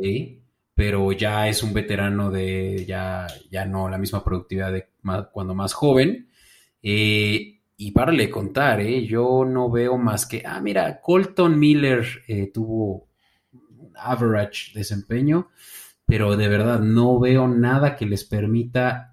¿sí? 0.00 0.43
Pero 0.74 1.12
ya 1.12 1.48
es 1.48 1.62
un 1.62 1.72
veterano 1.72 2.30
de 2.30 2.84
ya, 2.86 3.26
ya 3.50 3.64
no 3.64 3.88
la 3.88 3.98
misma 3.98 4.24
productividad 4.24 4.72
de 4.72 4.88
cuando 5.32 5.54
más 5.54 5.72
joven. 5.72 6.28
Eh, 6.82 7.60
y 7.76 7.90
para 7.92 8.12
le 8.12 8.30
contar, 8.30 8.80
eh, 8.80 9.06
yo 9.06 9.44
no 9.44 9.70
veo 9.70 9.96
más 9.98 10.26
que, 10.26 10.42
ah, 10.44 10.60
mira, 10.60 11.00
Colton 11.00 11.58
Miller 11.58 12.04
eh, 12.26 12.50
tuvo 12.52 13.08
average 13.94 14.72
desempeño, 14.74 15.50
pero 16.04 16.36
de 16.36 16.48
verdad 16.48 16.80
no 16.80 17.18
veo 17.20 17.46
nada 17.48 17.96
que 17.96 18.06
les 18.06 18.24
permita 18.24 19.12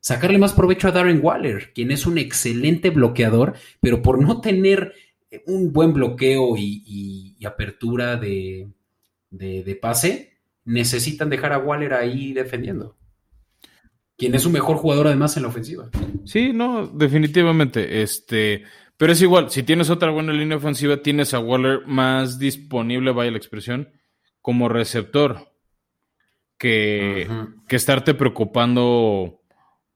sacarle 0.00 0.38
más 0.38 0.54
provecho 0.54 0.88
a 0.88 0.92
Darren 0.92 1.20
Waller, 1.22 1.72
quien 1.74 1.90
es 1.90 2.06
un 2.06 2.18
excelente 2.18 2.90
bloqueador, 2.90 3.54
pero 3.80 4.02
por 4.02 4.20
no 4.20 4.40
tener 4.40 4.94
un 5.46 5.72
buen 5.72 5.92
bloqueo 5.92 6.56
y, 6.56 7.36
apertura 7.44 8.16
de, 8.16 8.68
de 9.30 9.78
pase, 9.80 10.29
necesitan 10.70 11.28
dejar 11.28 11.52
a 11.52 11.58
Waller 11.58 11.94
ahí 11.94 12.32
defendiendo. 12.32 12.96
Quien 14.16 14.34
es 14.34 14.42
su 14.42 14.50
mejor 14.50 14.76
jugador 14.76 15.06
además 15.06 15.36
en 15.36 15.44
la 15.44 15.48
ofensiva. 15.48 15.88
Sí, 16.24 16.52
no, 16.52 16.86
definitivamente. 16.86 18.02
Este, 18.02 18.64
pero 18.96 19.12
es 19.12 19.22
igual, 19.22 19.50
si 19.50 19.62
tienes 19.62 19.90
otra 19.90 20.10
buena 20.10 20.32
línea 20.32 20.58
ofensiva, 20.58 20.98
tienes 20.98 21.32
a 21.34 21.40
Waller 21.40 21.86
más 21.86 22.38
disponible, 22.38 23.12
vaya 23.12 23.30
la 23.30 23.38
expresión, 23.38 23.88
como 24.42 24.68
receptor 24.68 25.50
que, 26.58 27.26
que 27.66 27.76
estarte 27.76 28.14
preocupando 28.14 29.40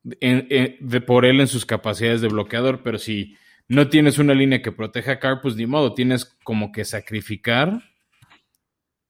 de, 0.02 1.04
por 1.06 1.24
él 1.24 1.40
en 1.40 1.48
sus 1.48 1.66
capacidades 1.66 2.20
de 2.22 2.28
bloqueador. 2.28 2.82
Pero 2.82 2.98
si 2.98 3.36
no 3.68 3.88
tienes 3.88 4.18
una 4.18 4.34
línea 4.34 4.62
que 4.62 4.72
proteja 4.72 5.12
a 5.12 5.18
Carr, 5.18 5.40
pues 5.40 5.54
ni 5.56 5.66
modo, 5.66 5.94
tienes 5.94 6.24
como 6.42 6.72
que 6.72 6.84
sacrificar. 6.84 7.82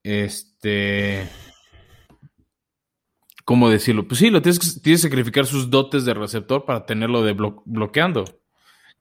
Este. 0.02 1.28
¿Cómo 3.44 3.68
decirlo? 3.68 4.08
Pues 4.08 4.20
sí, 4.20 4.30
lo 4.30 4.40
tienes 4.40 4.58
que, 4.58 4.80
tienes 4.80 5.02
que 5.02 5.08
sacrificar 5.08 5.46
sus 5.46 5.70
dotes 5.70 6.04
de 6.04 6.14
receptor 6.14 6.64
para 6.64 6.86
tenerlo 6.86 7.22
de 7.22 7.32
bloqueando. 7.64 8.24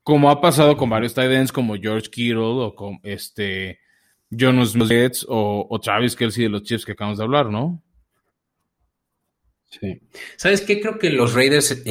Como 0.03 0.29
ha 0.29 0.41
pasado 0.41 0.75
con 0.75 0.89
varios 0.89 1.13
tight 1.13 1.31
ends 1.31 1.51
como 1.51 1.75
George 1.75 2.09
Kittle 2.09 2.39
o 2.39 2.75
con 2.75 2.99
este 3.03 3.79
Jonas 4.29 4.73
Jets 4.73 5.25
o, 5.29 5.65
o, 5.69 5.79
Travis 5.79 6.15
Kelsey 6.15 6.43
de 6.43 6.49
los 6.49 6.63
Chiefs 6.63 6.85
que 6.85 6.91
acabamos 6.91 7.19
de 7.19 7.23
hablar, 7.23 7.49
¿no? 7.49 7.81
Sí. 9.69 10.01
¿Sabes 10.35 10.61
qué? 10.61 10.81
Creo 10.81 10.99
que 10.99 11.09
los 11.09 11.33
Raiders 11.33 11.83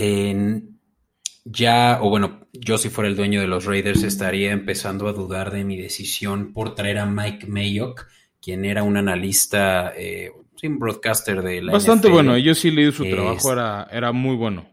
ya, 1.45 1.99
o 2.01 2.11
bueno, 2.11 2.47
yo 2.53 2.79
si 2.79 2.89
fuera 2.89 3.09
el 3.09 3.17
dueño 3.17 3.41
de 3.41 3.47
los 3.47 3.65
Raiders 3.65 4.03
estaría 4.03 4.53
empezando 4.53 5.09
a 5.09 5.13
dudar 5.13 5.51
de 5.51 5.65
mi 5.65 5.77
decisión 5.77 6.53
por 6.53 6.75
traer 6.75 6.99
a 6.99 7.07
Mike 7.07 7.47
Mayock, 7.47 8.07
quien 8.41 8.65
era 8.65 8.83
un 8.83 8.97
analista, 8.97 9.93
eh, 9.97 10.31
un 10.69 10.79
broadcaster 10.79 11.43
de 11.43 11.63
la 11.63 11.73
Bastante 11.73 12.09
bueno, 12.09 12.37
yo 12.39 12.55
sí 12.55 12.71
leí 12.71 12.93
su 12.93 13.05
trabajo, 13.05 13.53
era, 13.53 13.89
era 13.91 14.13
muy 14.13 14.37
bueno. 14.37 14.71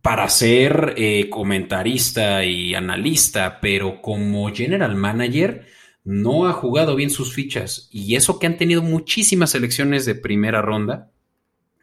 Para 0.00 0.28
ser 0.28 0.94
eh, 0.96 1.28
comentarista 1.28 2.44
y 2.44 2.74
analista, 2.74 3.60
pero 3.60 4.00
como 4.00 4.52
general 4.54 4.94
manager, 4.94 5.66
no 6.04 6.46
ha 6.46 6.52
jugado 6.52 6.96
bien 6.96 7.10
sus 7.10 7.34
fichas. 7.34 7.88
Y 7.92 8.14
eso 8.14 8.38
que 8.38 8.46
han 8.46 8.56
tenido 8.56 8.82
muchísimas 8.82 9.50
selecciones 9.50 10.06
de 10.06 10.14
primera 10.14 10.62
ronda, 10.62 11.10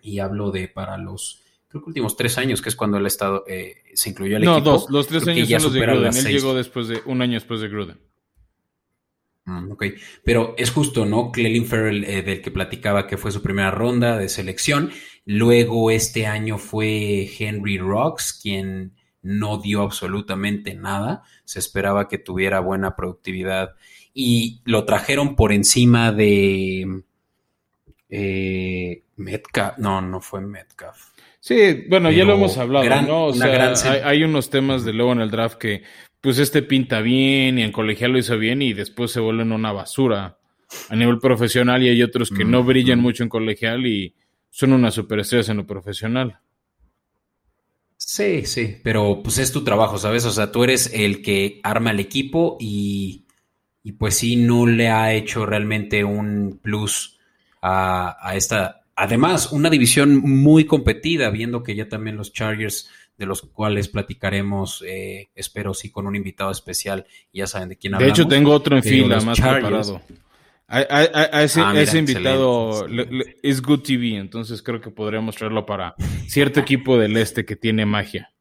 y 0.02 0.20
hablo 0.20 0.52
de 0.52 0.68
para 0.68 0.98
los 0.98 1.42
creo 1.68 1.84
que 1.84 1.90
últimos 1.90 2.16
tres 2.16 2.38
años, 2.38 2.62
que 2.62 2.70
es 2.70 2.76
cuando 2.76 2.98
el 2.98 3.06
estado 3.06 3.44
eh, 3.48 3.84
se 3.94 4.10
incluyó 4.10 4.38
al 4.38 4.44
no, 4.44 4.56
equipo. 4.56 4.72
No, 4.72 4.78
dos, 4.78 4.90
los 4.90 5.08
tres 5.08 5.24
creo 5.24 5.36
años 5.36 5.48
ya 5.48 5.60
son 5.60 5.74
los 5.74 5.74
de 5.74 5.86
Gruden. 5.86 6.16
Él 6.16 6.28
llegó 6.28 6.54
después 6.56 6.88
de 6.88 7.02
un 7.06 7.22
año 7.22 7.34
después 7.34 7.60
de 7.60 7.68
Gruden. 7.68 8.00
Mm, 9.46 9.72
ok, 9.74 9.84
pero 10.24 10.56
es 10.58 10.72
justo, 10.72 11.06
¿no? 11.06 11.32
Clelin 11.32 11.66
Ferrell, 11.68 12.04
eh, 12.04 12.24
del 12.24 12.41
que 12.41 12.50
platicaba 12.52 13.06
que 13.08 13.18
fue 13.18 13.32
su 13.32 13.41
primera 13.43 13.70
ronda 13.72 14.18
de 14.18 14.28
selección. 14.30 14.91
Luego 15.26 15.91
este 15.91 16.26
año 16.26 16.58
fue 16.58 17.30
Henry 17.39 17.78
Rocks, 17.78 18.39
quien 18.41 18.93
no 19.22 19.58
dio 19.60 19.82
absolutamente 19.84 20.74
nada. 20.76 21.24
Se 21.43 21.60
esperaba 21.60 22.08
que 22.08 22.18
tuviera 22.18 22.60
buena 22.60 22.96
productividad 22.96 23.76
y 24.14 24.62
lo 24.66 24.86
trajeron 24.86 25.36
por 25.36 25.52
encima 25.52 26.12
de 26.12 27.04
eh, 28.10 29.04
Metcalf. 29.18 29.78
No, 29.78 30.02
no 30.02 30.22
fue 30.22 30.41
Metcalf. 30.41 31.12
Sí, 31.39 31.86
bueno, 31.89 32.10
ya 32.12 32.24
lo 32.26 32.34
hemos 32.34 32.58
hablado, 32.58 32.86
gran- 32.86 33.08
¿no? 33.08 33.26
O 33.26 33.34
sea, 33.34 33.48
gran 33.48 33.70
hay, 33.70 33.76
se- 33.76 34.04
hay 34.04 34.24
unos 34.24 34.50
temas 34.50 34.84
de 34.84 34.93
luego 34.93 35.12
en 35.12 35.22
el 35.22 35.30
draft 35.30 35.58
que, 35.60 35.84
pues 36.26 36.40
este 36.40 36.64
pinta 36.64 37.02
bien 37.02 37.60
y 37.60 37.62
en 37.62 37.72
colegial 37.72 38.12
lo 38.12 38.18
hizo 38.18 38.36
bien 38.40 38.64
y 38.64 38.74
después 38.74 39.12
se 39.12 39.20
vuelven 39.20 39.52
una 39.52 39.72
basura 39.72 40.40
a 40.90 40.96
nivel 40.96 41.20
profesional 41.20 41.84
y 41.84 41.90
hay 41.90 42.02
otros 42.02 42.32
que 42.32 42.44
no 42.44 42.64
Mm, 42.64 42.66
brillan 42.66 42.98
mm. 42.98 43.02
mucho 43.04 43.22
en 43.22 43.30
colegial 43.30 43.86
y 43.86 44.16
son 44.50 44.74
unas 44.74 44.96
superestrellas 44.96 45.50
en 45.50 45.58
lo 45.58 45.68
profesional. 45.68 46.40
Sí, 47.96 48.44
sí, 48.48 48.78
pero 48.84 49.22
pues 49.22 49.38
es 49.38 49.52
tu 49.52 49.64
trabajo, 49.64 50.00
¿sabes? 50.00 50.26
O 50.26 50.32
sea, 50.32 50.52
tú 50.52 50.64
eres 50.64 50.90
el 50.96 51.22
que 51.22 51.60
arma 51.62 51.92
el 51.92 52.00
equipo 52.00 52.58
y, 52.60 53.28
y 53.84 53.92
pues 53.92 54.16
sí, 54.16 54.36
no 54.36 54.66
le 54.66 54.90
ha 54.90 55.14
hecho 55.14 55.46
realmente 55.46 56.04
un 56.04 56.60
plus 56.60 57.20
a, 57.62 58.18
a 58.20 58.36
esta, 58.36 58.82
además, 58.96 59.52
una 59.52 59.70
división 59.70 60.18
muy 60.18 60.66
competida, 60.66 61.30
viendo 61.30 61.62
que 61.62 61.76
ya 61.76 61.88
también 61.88 62.18
los 62.18 62.34
Chargers, 62.34 62.90
de 63.18 63.26
los 63.26 63.41
cuales 63.41 63.88
platicaremos, 63.88 64.84
eh, 64.88 65.30
espero 65.36 65.74
sí, 65.74 65.89
con 65.89 66.05
un 66.07 66.16
invitado 66.16 66.51
especial, 66.51 67.05
y 67.32 67.39
ya 67.39 67.47
saben 67.47 67.70
de 67.70 67.78
quién 67.78 67.91
De 67.91 67.97
hablamos. 67.97 68.20
hecho, 68.20 68.28
tengo 68.28 68.51
otro 68.51 68.76
en 68.78 68.84
Pero 68.84 68.95
fila 69.05 69.22
más 69.22 69.38
Chargers- 69.39 69.53
preparado. 69.61 70.01
A, 70.68 70.78
a- 70.80 70.82
a- 70.82 71.38
a 71.38 71.43
ese, 71.43 71.61
Ah, 71.61 71.70
mira, 71.70 71.84
ese 71.84 71.99
invitado 71.99 72.72
excelente, 72.88 73.11
le- 73.13 73.18
le- 73.26 73.36
es 73.43 73.61
Good 73.61 73.82
TV, 73.82 74.18
entonces 74.18 74.63
creo 74.63 74.82
que 74.82 74.89
podríamos 74.89 75.36
traerlo 75.36 75.63
para 75.66 75.93
cierto 76.28 76.59
equipo 76.59 76.97
del 76.97 77.16
este 77.18 77.45
que 77.45 77.55
tiene 77.55 77.86
magia. 77.86 78.32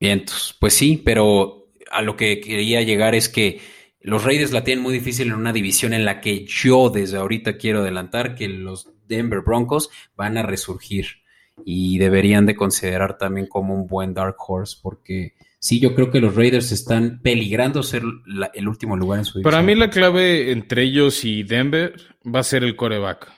Vientos, 0.00 0.56
pues 0.60 0.74
sí, 0.74 1.00
pero 1.04 1.68
a 1.90 2.02
lo 2.02 2.16
que 2.16 2.40
quería 2.40 2.82
llegar 2.82 3.14
es 3.14 3.28
que 3.28 3.60
los 4.00 4.24
Raiders 4.24 4.50
la 4.52 4.64
tienen 4.64 4.82
muy 4.82 4.92
difícil 4.92 5.28
en 5.28 5.34
una 5.34 5.52
división 5.52 5.92
en 5.92 6.04
la 6.04 6.20
que 6.20 6.44
yo 6.46 6.90
desde 6.90 7.18
ahorita 7.18 7.56
quiero 7.56 7.80
adelantar 7.80 8.34
que 8.34 8.48
los 8.48 8.90
Denver 9.06 9.40
Broncos 9.42 9.90
van 10.16 10.36
a 10.38 10.42
resurgir 10.42 11.21
y 11.64 11.98
deberían 11.98 12.46
de 12.46 12.54
considerar 12.56 13.18
también 13.18 13.46
como 13.46 13.74
un 13.74 13.86
buen 13.86 14.14
dark 14.14 14.36
horse 14.38 14.78
porque 14.82 15.34
sí, 15.58 15.78
yo 15.80 15.94
creo 15.94 16.10
que 16.10 16.20
los 16.20 16.34
Raiders 16.34 16.72
están 16.72 17.20
peligrando 17.22 17.82
ser 17.82 18.02
la- 18.26 18.50
el 18.54 18.68
último 18.68 18.96
lugar 18.96 19.18
en 19.20 19.24
su 19.24 19.38
división. 19.38 19.52
Para 19.52 19.62
mí 19.62 19.74
la 19.74 19.90
clave 19.90 20.50
entre 20.50 20.82
ellos 20.84 21.24
y 21.24 21.42
Denver 21.42 21.94
va 22.24 22.40
a 22.40 22.44
ser 22.44 22.64
el 22.64 22.74
coreback. 22.76 23.30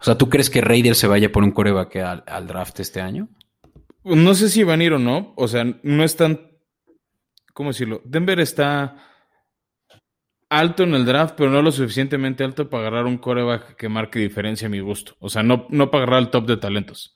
O 0.00 0.04
sea, 0.04 0.16
¿tú 0.16 0.28
crees 0.28 0.48
que 0.48 0.60
Raiders 0.60 0.98
se 0.98 1.08
vaya 1.08 1.32
por 1.32 1.42
un 1.42 1.50
coreback 1.50 1.96
al, 1.96 2.24
al 2.26 2.46
draft 2.46 2.78
este 2.80 3.00
año? 3.00 3.28
No 4.04 4.34
sé 4.34 4.48
si 4.48 4.62
van 4.62 4.80
a 4.80 4.84
ir 4.84 4.92
o 4.92 4.98
no. 4.98 5.34
O 5.36 5.48
sea, 5.48 5.64
no 5.82 6.04
están. 6.04 6.40
¿Cómo 7.52 7.70
decirlo? 7.70 8.00
Denver 8.04 8.38
está 8.38 8.96
alto 10.48 10.82
en 10.82 10.94
el 10.94 11.04
draft, 11.04 11.34
pero 11.36 11.50
no 11.50 11.62
lo 11.62 11.72
suficientemente 11.72 12.44
alto 12.44 12.68
para 12.70 12.88
agarrar 12.88 13.06
un 13.06 13.18
coreback 13.18 13.76
que 13.76 13.88
marque 13.88 14.18
diferencia 14.18 14.66
a 14.66 14.70
mi 14.70 14.80
gusto. 14.80 15.16
O 15.20 15.28
sea, 15.28 15.42
no, 15.42 15.66
no 15.70 15.90
para 15.90 16.04
agarrar 16.04 16.22
el 16.22 16.30
top 16.30 16.46
de 16.46 16.56
talentos. 16.56 17.14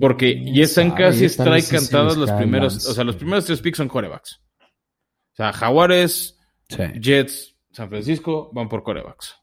Porque 0.00 0.42
ya 0.52 0.64
están 0.64 0.90
Sabe, 0.90 1.02
casi 1.04 1.24
strike 1.26 1.68
cantadas 1.68 2.16
los 2.16 2.30
primeros. 2.32 2.86
O 2.86 2.94
sea, 2.94 3.04
los 3.04 3.16
primeros 3.16 3.44
tres 3.44 3.60
picks 3.60 3.78
son 3.78 3.88
corebacks. 3.88 4.40
O 4.60 5.36
sea, 5.36 5.52
Jaguares, 5.52 6.38
Sí. 6.68 6.84
Jets, 6.98 7.56
San 7.72 7.90
Francisco 7.90 8.50
van 8.54 8.68
por 8.68 8.82
corebacks. 8.82 9.36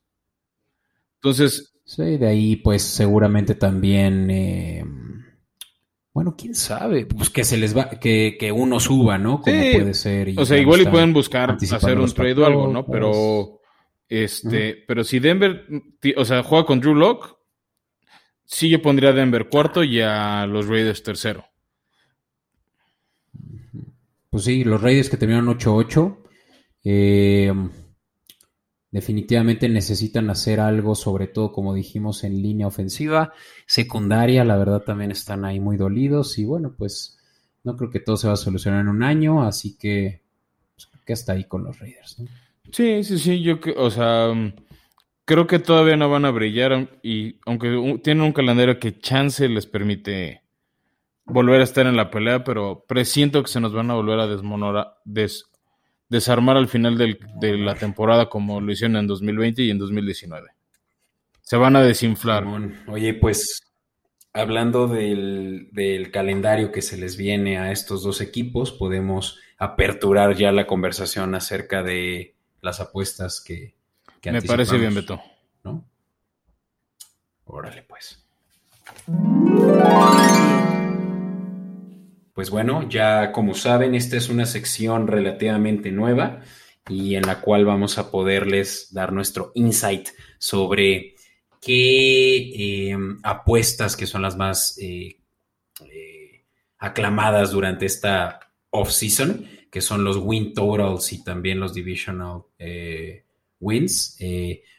Entonces, 1.15 1.73
Sí, 1.89 2.17
de 2.17 2.27
ahí 2.27 2.55
pues 2.57 2.83
seguramente 2.83 3.55
también, 3.55 4.29
eh, 4.29 4.85
bueno, 6.13 6.35
quién 6.37 6.55
sabe, 6.55 7.05
pues 7.05 7.29
que 7.29 7.43
se 7.43 7.57
les 7.57 7.77
va, 7.77 7.89
que, 7.89 8.35
que 8.39 8.51
uno 8.51 8.79
suba, 8.79 9.17
¿no? 9.17 9.41
Como 9.41 9.61
Sí, 9.61 9.71
puede 9.73 9.93
ser. 9.93 10.33
O 10.37 10.45
sea, 10.45 10.57
igual 10.57 10.81
y 10.81 10.85
pueden 10.85 11.13
buscar 11.13 11.51
hacer 11.51 11.99
un 11.99 12.11
trade 12.11 12.41
o 12.41 12.45
algo, 12.45 12.67
¿no? 12.67 12.85
Pero, 12.85 13.61
este, 14.07 14.83
pero 14.87 15.03
si 15.03 15.19
Denver, 15.19 15.65
o 16.17 16.25
sea, 16.25 16.43
juega 16.43 16.65
con 16.65 16.79
Drew 16.79 16.95
Lock, 16.95 17.37
sí 18.43 18.69
yo 18.69 18.81
pondría 18.81 19.11
a 19.11 19.13
Denver 19.13 19.47
cuarto 19.49 19.83
y 19.83 20.01
a 20.01 20.45
los 20.47 20.67
Raiders 20.67 21.03
tercero. 21.03 21.45
Pues 24.29 24.43
sí, 24.43 24.63
los 24.63 24.81
Raiders 24.81 25.09
que 25.09 25.17
terminaron 25.17 25.57
8-8, 25.57 26.17
eh, 26.83 27.53
definitivamente 28.91 29.69
necesitan 29.69 30.29
hacer 30.29 30.59
algo, 30.59 30.95
sobre 30.95 31.27
todo 31.27 31.51
como 31.51 31.73
dijimos 31.73 32.23
en 32.23 32.41
línea 32.41 32.67
ofensiva, 32.67 33.33
secundaria, 33.67 34.43
la 34.43 34.57
verdad 34.57 34.81
también 34.83 35.11
están 35.11 35.45
ahí 35.45 35.59
muy 35.59 35.77
dolidos 35.77 36.37
y 36.39 36.45
bueno, 36.45 36.73
pues 36.77 37.17
no 37.63 37.75
creo 37.77 37.89
que 37.91 37.99
todo 37.99 38.17
se 38.17 38.27
va 38.27 38.33
a 38.33 38.37
solucionar 38.37 38.81
en 38.81 38.87
un 38.89 39.03
año, 39.03 39.43
así 39.43 39.77
que, 39.77 40.21
pues, 40.75 40.89
que 41.05 41.13
hasta 41.13 41.33
ahí 41.33 41.43
con 41.43 41.63
los 41.63 41.77
Raiders. 41.79 42.17
Sí, 42.71 43.03
sí, 43.03 43.19
sí, 43.19 43.41
yo, 43.41 43.59
o 43.77 43.89
sea, 43.91 44.31
mm, 44.33 44.53
creo 45.25 45.45
que 45.47 45.59
todavía 45.59 45.97
no 45.97 46.09
van 46.09 46.25
a 46.25 46.31
brillar 46.31 46.99
y 47.03 47.35
aunque 47.45 47.99
tienen 48.03 48.23
un 48.23 48.33
calendario 48.33 48.79
que 48.79 48.99
chance 48.99 49.47
les 49.49 49.65
permite 49.67 50.41
volver 51.25 51.61
a 51.61 51.63
estar 51.65 51.85
en 51.85 51.95
la 51.97 52.09
pelea, 52.11 52.43
pero 52.43 52.85
presiento 52.87 53.43
que 53.43 53.49
se 53.51 53.59
nos 53.59 53.73
van 53.73 53.91
a 53.91 53.95
volver 53.95 54.19
a 54.19 54.27
desmonora- 54.27 54.95
des- 55.05 55.48
desarmar 56.09 56.57
al 56.57 56.67
final 56.67 56.97
del- 56.97 57.19
de 57.39 57.57
la 57.57 57.75
temporada 57.75 58.27
como 58.29 58.59
lo 58.61 58.71
hicieron 58.71 58.97
en 58.97 59.07
2020 59.07 59.61
y 59.63 59.69
en 59.71 59.77
2019. 59.77 60.49
Se 61.41 61.55
van 61.55 61.75
a 61.75 61.81
desinflar. 61.83 62.45
Oye, 62.87 63.13
pues 63.13 63.63
hablando 64.33 64.87
del, 64.87 65.69
del 65.71 66.11
calendario 66.11 66.71
que 66.71 66.81
se 66.81 66.97
les 66.97 67.17
viene 67.17 67.57
a 67.57 67.71
estos 67.71 68.03
dos 68.03 68.21
equipos, 68.21 68.71
podemos 68.71 69.39
aperturar 69.57 70.35
ya 70.35 70.51
la 70.51 70.67
conversación 70.67 71.33
acerca 71.35 71.81
de 71.83 72.35
las 72.61 72.79
apuestas 72.79 73.41
que, 73.41 73.75
que 74.21 74.31
Me 74.31 74.41
parece 74.41 74.77
bien, 74.77 74.93
Beto. 74.93 75.19
¿no? 75.63 75.83
Órale, 77.45 77.83
pues. 77.83 78.23
Pues 82.39 82.51
bueno, 82.51 82.87
ya 82.87 83.33
como 83.33 83.53
saben, 83.53 83.95
esta 83.95 84.15
es 84.15 84.29
una 84.29 84.45
sección 84.45 85.07
relativamente 85.07 85.91
nueva 85.91 86.39
y 86.87 87.15
en 87.15 87.23
la 87.23 87.41
cual 87.41 87.65
vamos 87.65 87.97
a 87.97 88.11
poderles 88.11 88.93
dar 88.93 89.11
nuestro 89.11 89.51
insight 89.55 90.07
sobre 90.37 91.15
qué 91.61 92.37
eh, 92.91 92.97
apuestas 93.23 93.97
que 93.97 94.07
son 94.07 94.21
las 94.21 94.37
más 94.37 94.77
eh, 94.77 95.17
eh, 95.91 96.45
aclamadas 96.77 97.51
durante 97.51 97.85
esta 97.85 98.39
off-season, 98.69 99.45
que 99.69 99.81
son 99.81 100.05
los 100.05 100.15
win 100.15 100.53
totals 100.53 101.11
y 101.11 101.21
también 101.21 101.59
los 101.59 101.73
divisional 101.73 102.43
eh, 102.57 103.25
wins. 103.59 104.17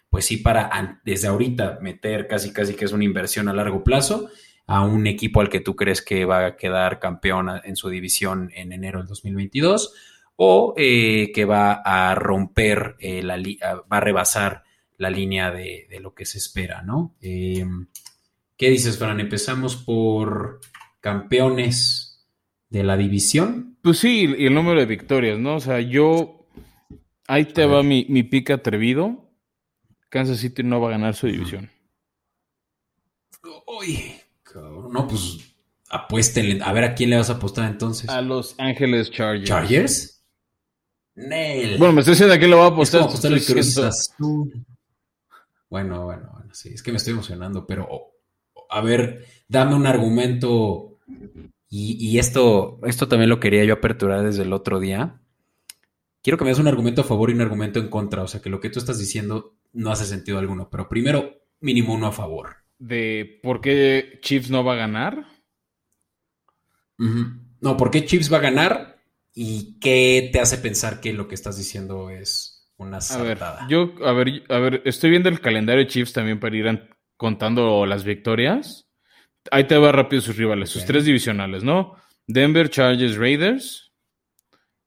Pues 0.08 0.24
sí, 0.24 0.38
para 0.38 1.02
desde 1.04 1.28
ahorita 1.28 1.78
meter 1.82 2.26
casi 2.26 2.54
casi 2.54 2.72
que 2.72 2.86
es 2.86 2.92
una 2.92 3.04
inversión 3.04 3.48
a 3.48 3.52
largo 3.52 3.84
plazo 3.84 4.30
a 4.70 4.82
un 4.82 5.08
equipo 5.08 5.40
al 5.40 5.48
que 5.48 5.58
tú 5.58 5.74
crees 5.74 6.00
que 6.00 6.24
va 6.24 6.46
a 6.46 6.56
quedar 6.56 7.00
campeón 7.00 7.50
en 7.64 7.74
su 7.74 7.88
división 7.88 8.52
en 8.54 8.72
enero 8.72 9.00
del 9.00 9.08
2022 9.08 9.92
o 10.36 10.74
eh, 10.76 11.32
que 11.34 11.44
va 11.44 11.82
a 11.84 12.14
romper, 12.14 12.94
eh, 13.00 13.20
la 13.20 13.36
va 13.36 13.96
a 13.96 14.00
rebasar 14.00 14.62
la 14.96 15.10
línea 15.10 15.50
de, 15.50 15.88
de 15.90 15.98
lo 15.98 16.14
que 16.14 16.24
se 16.24 16.38
espera, 16.38 16.82
¿no? 16.82 17.16
Eh, 17.20 17.66
¿Qué 18.56 18.70
dices, 18.70 18.96
Fran? 18.96 19.18
Empezamos 19.18 19.74
por 19.74 20.60
campeones 21.00 22.24
de 22.68 22.84
la 22.84 22.96
división. 22.96 23.76
Pues 23.82 23.98
sí, 23.98 24.32
y 24.38 24.46
el 24.46 24.54
número 24.54 24.78
de 24.78 24.86
victorias, 24.86 25.36
¿no? 25.36 25.56
O 25.56 25.60
sea, 25.60 25.80
yo. 25.80 26.46
Ahí 27.26 27.46
te 27.46 27.64
A 27.64 27.66
va 27.66 27.82
mi, 27.82 28.06
mi 28.08 28.22
pick 28.22 28.50
atrevido. 28.50 29.32
Kansas 30.10 30.38
City 30.38 30.62
no 30.62 30.80
va 30.80 30.88
a 30.88 30.92
ganar 30.92 31.16
su 31.16 31.26
división. 31.26 31.70
Uy, 33.66 34.19
cabrón, 34.52 34.92
no, 34.92 35.06
pues 35.08 35.38
apuéstenle. 35.88 36.62
A 36.62 36.72
ver 36.72 36.84
a 36.84 36.94
quién 36.94 37.10
le 37.10 37.16
vas 37.16 37.30
a 37.30 37.34
apostar 37.34 37.68
entonces. 37.70 38.08
A 38.08 38.20
Los 38.22 38.54
Ángeles 38.58 39.10
Chargers. 39.10 39.48
¿Chargers? 39.48 40.24
Nel. 41.14 41.78
Bueno, 41.78 41.92
me 41.94 42.00
estoy 42.00 42.12
diciendo 42.12 42.34
a 42.34 42.38
quién 42.38 42.50
le 42.50 42.56
voy 42.56 42.64
a 42.64 42.68
Es 42.68 42.94
apostar. 42.94 43.00
estoy 43.12 43.40
Cruz 43.40 43.78
Azul. 43.78 44.66
Bueno, 45.68 46.04
bueno, 46.04 46.28
bueno, 46.32 46.52
sí, 46.54 46.70
es 46.74 46.82
que 46.82 46.90
me 46.90 46.96
estoy 46.96 47.12
emocionando, 47.12 47.66
pero 47.66 47.86
oh, 47.90 48.12
a 48.70 48.80
ver, 48.80 49.24
dame 49.48 49.74
un 49.74 49.86
argumento. 49.86 50.98
Y, 51.68 51.96
y 52.04 52.18
esto, 52.18 52.80
esto 52.84 53.06
también 53.08 53.30
lo 53.30 53.38
quería 53.38 53.64
yo 53.64 53.74
aperturar 53.74 54.24
desde 54.24 54.42
el 54.42 54.52
otro 54.52 54.80
día. 54.80 55.20
quiero 56.22 56.36
que 56.38 56.44
me 56.44 56.50
des 56.50 56.58
un 56.58 56.66
argumento 56.68 57.02
a 57.02 57.04
favor 57.04 57.30
y 57.30 57.34
un 57.34 57.40
argumento 57.40 57.78
en 57.78 57.88
contra. 57.88 58.22
O 58.22 58.26
sea, 58.28 58.40
que 58.40 58.50
lo 58.50 58.60
que 58.60 58.70
tú 58.70 58.78
estás 58.80 58.98
diciendo 58.98 59.56
no 59.72 59.90
hace 59.92 60.06
sentido 60.06 60.38
alguno. 60.38 60.68
Pero 60.70 60.88
primero, 60.88 61.30
mínimo 61.60 61.94
uno 61.94 62.08
a 62.08 62.12
favor. 62.12 62.56
De 62.80 63.38
por 63.42 63.60
qué 63.60 64.18
Chiefs 64.22 64.50
no 64.50 64.64
va 64.64 64.72
a 64.72 64.76
ganar. 64.76 65.26
No, 67.60 67.76
¿por 67.76 67.90
qué 67.90 68.04
Chiefs 68.04 68.32
va 68.32 68.38
a 68.38 68.42
ganar? 68.42 68.96
¿Y 69.34 69.78
qué 69.78 70.30
te 70.32 70.40
hace 70.40 70.58
pensar 70.58 71.00
que 71.00 71.12
lo 71.12 71.28
que 71.28 71.34
estás 71.34 71.56
diciendo 71.56 72.10
es 72.10 72.72
una 72.78 72.98
A 72.98 73.18
ver, 73.22 73.38
yo, 73.68 73.92
a 74.04 74.12
ver, 74.12 74.42
a 74.48 74.58
ver, 74.58 74.82
estoy 74.86 75.10
viendo 75.10 75.28
el 75.28 75.40
calendario 75.40 75.84
de 75.84 75.90
Chiefs 75.90 76.12
también 76.14 76.40
para 76.40 76.56
ir 76.56 76.66
an- 76.68 76.88
contando 77.16 77.84
las 77.86 78.02
victorias. 78.04 78.88
Ahí 79.50 79.64
te 79.64 79.76
va 79.76 79.92
rápido 79.92 80.22
sus 80.22 80.36
rivales, 80.36 80.70
sus 80.70 80.84
tres 80.86 81.04
divisionales, 81.04 81.62
¿no? 81.62 81.96
Denver, 82.26 82.70
Chargers, 82.70 83.16
Raiders. 83.16 83.92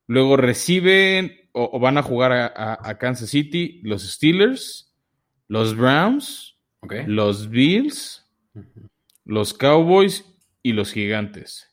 Luego 0.08 0.36
reciben 0.36 1.50
o, 1.54 1.70
o 1.74 1.80
van 1.80 1.98
a 1.98 2.04
jugar 2.04 2.32
a, 2.32 2.46
a- 2.48 2.90
a 2.90 2.98
Kansas 2.98 3.30
City 3.30 3.82
los 3.84 4.04
Steelers, 4.04 4.94
los 5.48 5.76
Browns, 5.76 6.53
Los 7.08 7.50
Bills, 7.50 8.26
los 9.26 9.54
Cowboys 9.54 10.26
y 10.62 10.74
los 10.74 10.92
Gigantes. 10.92 11.70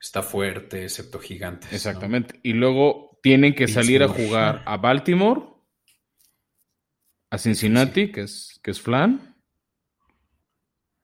Está 0.00 0.22
fuerte, 0.22 0.82
excepto 0.82 1.20
gigantes. 1.20 1.70
¿no? 1.70 1.76
Exactamente. 1.76 2.40
Y 2.42 2.54
luego 2.54 3.18
tienen 3.22 3.54
que 3.54 3.68
salir 3.68 4.02
a 4.02 4.08
jugar 4.08 4.62
a 4.66 4.76
Baltimore, 4.76 5.42
a 7.30 7.38
Cincinnati, 7.38 8.10
que 8.10 8.22
es, 8.22 8.58
que 8.64 8.72
es 8.72 8.80
Flan, 8.80 9.36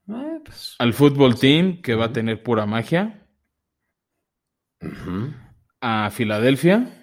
Eh, 0.09 0.40
pues, 0.44 0.74
al 0.78 0.94
fútbol 0.94 1.38
team, 1.38 1.80
que 1.80 1.94
va 1.94 2.06
a 2.06 2.12
tener 2.12 2.42
pura 2.42 2.66
magia, 2.66 3.24
a 5.80 6.11
Filadelfia, 6.11 6.97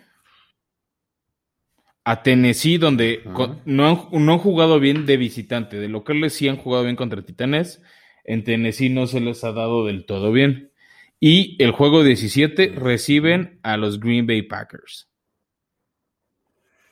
a 2.06 2.24
Tennessee, 2.24 2.78
donde 2.78 3.22
no, 3.66 3.88
han, 3.88 4.26
no 4.26 4.34
han 4.34 4.39
jugado 4.39 4.80
bien 4.80 5.06
de 5.06 5.18
visitante. 5.18 5.78
De 5.78 5.89
locales 5.89 6.34
sí 6.34 6.47
han 6.47 6.56
jugado 6.58 6.84
bien 6.84 6.95
contra 6.95 7.24
Titanes. 7.24 7.82
En 8.24 8.43
Tennessee 8.43 8.89
no 8.89 9.08
se 9.08 9.20
les 9.20 9.43
ha 9.43 9.51
dado 9.51 9.86
del 9.86 10.06
todo 10.06 10.32
bien. 10.32 10.72
Y 11.20 11.62
el 11.64 11.72
juego 11.72 12.03
17 12.03 12.74
reciben 12.76 13.60
a 13.64 13.78
los 13.78 13.99
Green 13.99 14.28
Bay 14.28 14.43
Packers. 14.43 15.10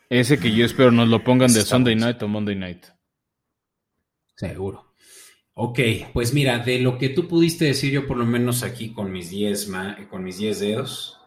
Ese 0.09 0.39
que 0.39 0.53
yo 0.53 0.66
espero 0.66 0.91
nos 0.91 1.09
lo 1.09 1.24
pongan 1.24 1.53
de 1.53 1.61
Sunday. 1.61 1.95
Night 1.95 2.22
o 2.22 2.28
Monday 2.28 2.55
Night. 2.55 2.86
Seguro. 4.36 4.93
Ok, 5.55 5.80
pues 6.14 6.34
mira, 6.34 6.59
de 6.59 6.80
lo 6.80 6.97
que 6.97 7.09
tú 7.09 7.28
pudiste 7.28 7.66
decir, 7.66 7.91
yo 7.91 8.07
por 8.07 8.18
lo 8.18 8.26
menos 8.26 8.64
aquí 8.64 8.91
con 8.91 9.11
mis 9.11 9.30
10 9.30 9.68
ma- 9.70 9.97
con 10.09 10.24
mis 10.24 10.39
10 10.39 10.59
dedos 10.59 11.20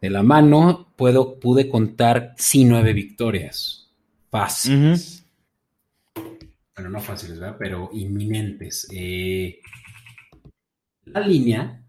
de 0.00 0.10
la 0.10 0.22
mano, 0.22 0.92
puedo, 0.96 1.38
pude 1.38 1.68
contar 1.68 2.34
sí 2.36 2.64
nueve 2.64 2.92
victorias. 2.92 3.90
Fáciles. 4.30 5.24
Bueno, 6.74 6.90
no 6.90 7.00
fáciles, 7.00 7.38
¿verdad? 7.38 7.56
Pero 7.58 7.90
inminentes. 7.92 8.88
Eh, 8.92 9.60
la 11.04 11.20
línea, 11.20 11.84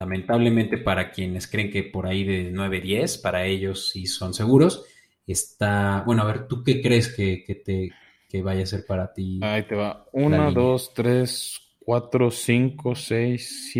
lamentablemente 0.00 0.78
para 0.78 1.10
quienes 1.12 1.46
creen 1.46 1.70
que 1.70 1.84
por 1.84 2.06
ahí 2.06 2.24
de 2.24 2.52
9-10, 2.52 3.20
para 3.22 3.46
ellos 3.46 3.90
sí 3.90 4.06
son 4.06 4.34
seguros, 4.34 4.84
está, 5.26 6.02
bueno, 6.06 6.22
a 6.22 6.26
ver, 6.26 6.48
¿tú 6.48 6.62
qué 6.64 6.80
crees 6.82 7.14
que, 7.14 7.44
que 7.44 7.54
te 7.56 7.90
que 8.28 8.42
vaya 8.42 8.64
a 8.64 8.66
ser 8.66 8.84
para 8.86 9.12
ti? 9.12 9.40
Ahí 9.40 9.62
te 9.68 9.76
va. 9.76 10.08
La 10.26 10.26
Una, 10.26 10.38
línea. 10.40 10.50
dos, 10.50 10.92
tres, 10.92 11.60
cuatro, 11.78 12.30
cinco, 12.32 12.94
seis, 12.96 13.70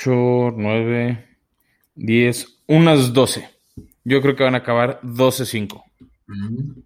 siete, 0.00 0.10
ocho, 0.10 0.54
nueve, 0.56 1.26
diez, 1.94 2.62
unas 2.66 3.12
doce. 3.12 3.48
Yo 4.04 4.20
creo 4.22 4.34
que 4.34 4.44
van 4.44 4.54
a 4.54 4.58
acabar 4.58 5.00
12-5. 5.02 5.82
Mm. 6.26 6.80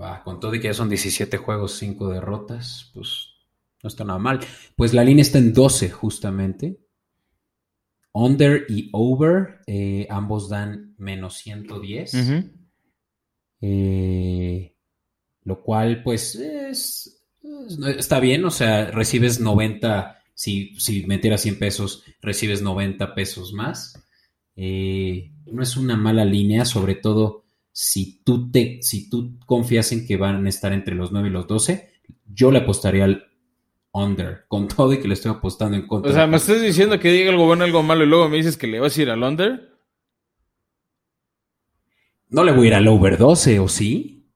Va, 0.00 0.22
con 0.22 0.38
todo 0.38 0.54
y 0.54 0.60
que 0.60 0.68
ya 0.68 0.74
son 0.74 0.88
17 0.88 1.38
juegos, 1.38 1.76
5 1.76 2.10
derrotas, 2.10 2.90
pues 2.94 3.30
no 3.82 3.88
está 3.88 4.04
nada 4.04 4.18
mal. 4.20 4.38
Pues 4.76 4.94
la 4.94 5.02
línea 5.02 5.22
está 5.22 5.38
en 5.38 5.52
12 5.52 5.90
justamente. 5.90 6.78
Under 8.12 8.64
y 8.68 8.90
over, 8.92 9.60
eh, 9.66 10.06
ambos 10.08 10.48
dan 10.48 10.94
menos 10.98 11.34
110. 11.38 12.14
Ujú. 12.14 12.50
Eh, 13.60 14.76
lo 15.44 15.62
cual, 15.62 16.02
pues, 16.04 16.36
es, 16.36 17.24
es- 17.42 17.78
está 17.98 18.20
bien, 18.20 18.44
o 18.44 18.50
sea, 18.50 18.90
recibes 18.92 19.40
90, 19.40 20.17
si, 20.38 20.72
si 20.78 21.04
metieras 21.04 21.40
100 21.42 21.58
pesos, 21.58 22.04
recibes 22.22 22.62
90 22.62 23.12
pesos 23.16 23.52
más. 23.52 24.00
Eh, 24.54 25.32
no 25.46 25.64
es 25.64 25.76
una 25.76 25.96
mala 25.96 26.24
línea, 26.24 26.64
sobre 26.64 26.94
todo 26.94 27.44
si 27.72 28.22
tú, 28.22 28.48
te, 28.48 28.78
si 28.80 29.10
tú 29.10 29.36
confías 29.46 29.90
en 29.90 30.06
que 30.06 30.16
van 30.16 30.46
a 30.46 30.48
estar 30.48 30.72
entre 30.72 30.94
los 30.94 31.10
9 31.10 31.26
y 31.28 31.32
los 31.32 31.48
12, 31.48 31.90
yo 32.32 32.52
le 32.52 32.60
apostaría 32.60 33.02
al 33.02 33.26
under, 33.90 34.44
con 34.46 34.68
todo 34.68 34.92
y 34.92 35.00
que 35.00 35.08
le 35.08 35.14
estoy 35.14 35.32
apostando 35.32 35.76
en 35.76 35.88
contra. 35.88 36.12
O 36.12 36.14
sea, 36.14 36.28
me 36.28 36.36
estás 36.36 36.62
diciendo 36.62 37.00
que 37.00 37.10
diga 37.10 37.30
algo 37.30 37.46
bueno, 37.46 37.64
algo 37.64 37.82
malo 37.82 38.04
y 38.04 38.06
luego 38.06 38.28
me 38.28 38.36
dices 38.36 38.56
que 38.56 38.68
le 38.68 38.78
vas 38.78 38.96
a 38.96 39.02
ir 39.02 39.10
al 39.10 39.24
under. 39.24 39.76
No 42.28 42.44
le 42.44 42.52
voy 42.52 42.66
a 42.66 42.68
ir 42.68 42.74
al 42.74 42.86
over 42.86 43.18
12, 43.18 43.58
¿o 43.58 43.66
sí? 43.66 44.30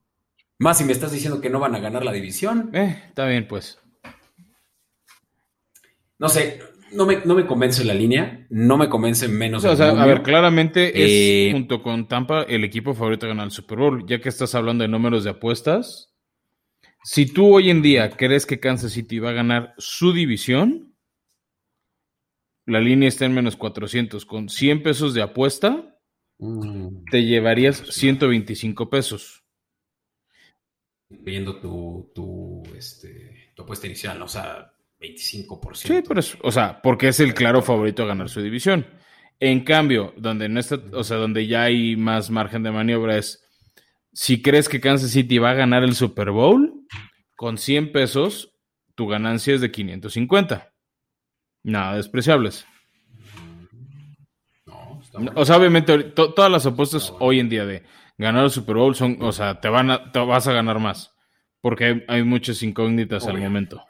Más 0.59 0.79
si 0.79 0.85
me 0.85 0.95
estás 0.95 1.13
diciendo 1.13 1.41
que 1.41 1.49
no 1.49 1.61
van 1.61 1.77
a 1.77 1.79
ganar 1.79 2.05
la 2.05 2.11
división. 2.11 2.71
Eh, 2.73 3.05
está 3.07 3.25
bien, 3.27 3.47
pues. 3.47 3.79
No 6.23 6.29
sé, 6.31 6.61
no 6.93 7.05
me, 7.05 7.19
no 7.27 7.35
me 7.35 7.47
convence 7.47 7.85
la 7.85 7.93
línea, 7.93 8.47
no 8.49 8.79
me 8.79 8.89
convence 8.89 9.29
menos 9.29 9.63
O 9.65 9.77
sea, 9.77 9.91
a 9.91 10.07
ver, 10.07 10.23
claramente 10.23 10.89
Eh, 10.95 11.49
es 11.49 11.53
junto 11.53 11.83
con 11.83 12.09
Tampa 12.09 12.45
el 12.45 12.65
equipo 12.65 12.95
favorito 12.95 13.27
a 13.27 13.31
ganar 13.31 13.47
el 13.47 13.51
Super 13.51 13.79
Bowl. 13.79 14.07
Ya 14.07 14.21
que 14.21 14.31
estás 14.31 14.55
hablando 14.55 14.83
de 14.83 14.89
números 14.89 15.25
de 15.25 15.31
apuestas, 15.31 16.15
si 17.05 17.27
tú 17.27 17.55
hoy 17.55 17.69
en 17.69 17.83
día 17.83 18.09
crees 18.11 18.47
que 18.47 18.61
Kansas 18.61 18.93
City 18.93 19.19
va 19.19 19.31
a 19.31 19.35
ganar 19.35 19.75
su 19.77 20.15
división, 20.15 20.95
la 22.65 22.81
línea 22.81 23.09
está 23.09 23.27
en 23.27 23.35
menos 23.35 23.57
400. 23.57 24.25
Con 24.25 24.49
100 24.49 24.83
pesos 24.83 25.13
de 25.13 25.21
apuesta, 25.21 25.93
Mm, 26.45 27.05
te 27.09 27.25
llevarías 27.25 27.77
125 27.77 28.91
pesos. 28.91 29.45
Viendo 31.09 31.61
tu, 31.61 32.11
tu, 32.13 32.65
este, 32.77 33.53
tu 33.55 33.63
apuesta 33.63 33.87
inicial, 33.87 34.19
¿no? 34.19 34.25
o 34.25 34.29
sea, 34.29 34.72
25%. 35.03 35.75
Sí, 35.89 36.03
pero 36.07 36.21
es- 36.21 36.37
o 36.43 36.51
sea, 36.53 36.81
porque 36.83 37.09
es 37.09 37.21
el 37.21 37.35
claro 37.35 37.61
favorito 37.63 38.03
a 38.05 38.07
ganar 38.07 38.29
su 38.29 38.41
división. 38.41 38.87
En 39.41 39.65
cambio, 39.65 40.15
donde 40.17 40.49
no 40.49 40.61
está, 40.61 40.79
o 40.93 41.03
sea, 41.03 41.17
donde 41.17 41.47
ya 41.47 41.63
hay 41.65 41.97
más 41.97 42.31
margen 42.31 42.63
de 42.63 42.71
maniobra 42.71 43.17
es 43.19 43.45
si 44.13 44.41
crees 44.43 44.69
que 44.69 44.81
Kansas 44.81 45.11
City 45.11 45.39
va 45.39 45.51
a 45.51 45.55
ganar 45.55 45.83
el 45.83 45.95
Super 45.95 46.31
Bowl, 46.31 46.73
con 47.35 47.59
100 47.59 47.91
pesos, 47.93 48.55
tu 48.95 49.09
ganancia 49.09 49.55
es 49.55 49.61
de 49.61 49.73
550. 49.73 50.73
Nada 51.65 51.97
despreciables. 51.97 52.67
No, 54.67 55.01
está 55.03 55.19
bueno. 55.19 55.33
O 55.35 55.45
sea, 55.45 55.57
obviamente, 55.57 55.99
to- 56.05 56.35
todas 56.35 56.51
las 56.51 56.67
apuestas 56.67 57.11
bueno. 57.11 57.25
hoy 57.27 57.41
en 57.41 57.49
día 57.49 57.65
de 57.67 57.83
ganar 58.19 58.45
el 58.45 58.51
Super 58.51 58.77
Bowl 58.77 58.95
son, 58.95 59.17
o 59.21 59.33
sea, 59.33 59.61
te 59.61 59.69
van 59.69 59.91
a, 59.91 60.13
te 60.13 60.19
vas 60.21 60.47
a 60.47 60.53
ganar 60.53 60.79
más. 60.79 61.15
Porque 61.61 61.85
hay, 61.87 62.05
hay 62.09 62.23
muchas 62.25 62.63
incógnitas 62.63 63.27
al 63.27 63.39
momento. 63.39 63.85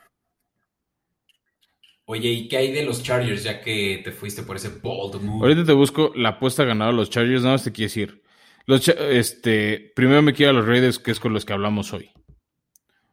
Oye, 2.04 2.30
¿y 2.30 2.48
qué 2.48 2.56
hay 2.56 2.72
de 2.72 2.84
los 2.84 3.02
Chargers 3.02 3.44
ya 3.44 3.60
que 3.60 4.00
te 4.02 4.12
fuiste 4.12 4.42
por 4.42 4.56
ese 4.56 4.68
bold 4.68 5.22
move? 5.22 5.46
Ahorita 5.46 5.64
te 5.64 5.72
busco 5.72 6.12
la 6.16 6.30
apuesta 6.30 6.64
ganada 6.64 6.90
a 6.90 6.94
los 6.94 7.10
Chargers, 7.10 7.42
nada 7.42 7.54
más 7.54 7.64
te 7.64 7.72
quiero 7.72 7.88
decir. 7.88 8.22
Este, 8.66 9.92
primero 9.94 10.22
me 10.22 10.32
quiero 10.32 10.50
a 10.50 10.54
los 10.54 10.66
Raiders, 10.66 10.98
que 10.98 11.10
es 11.10 11.20
con 11.20 11.32
los 11.32 11.44
que 11.44 11.52
hablamos 11.52 11.92
hoy. 11.92 12.10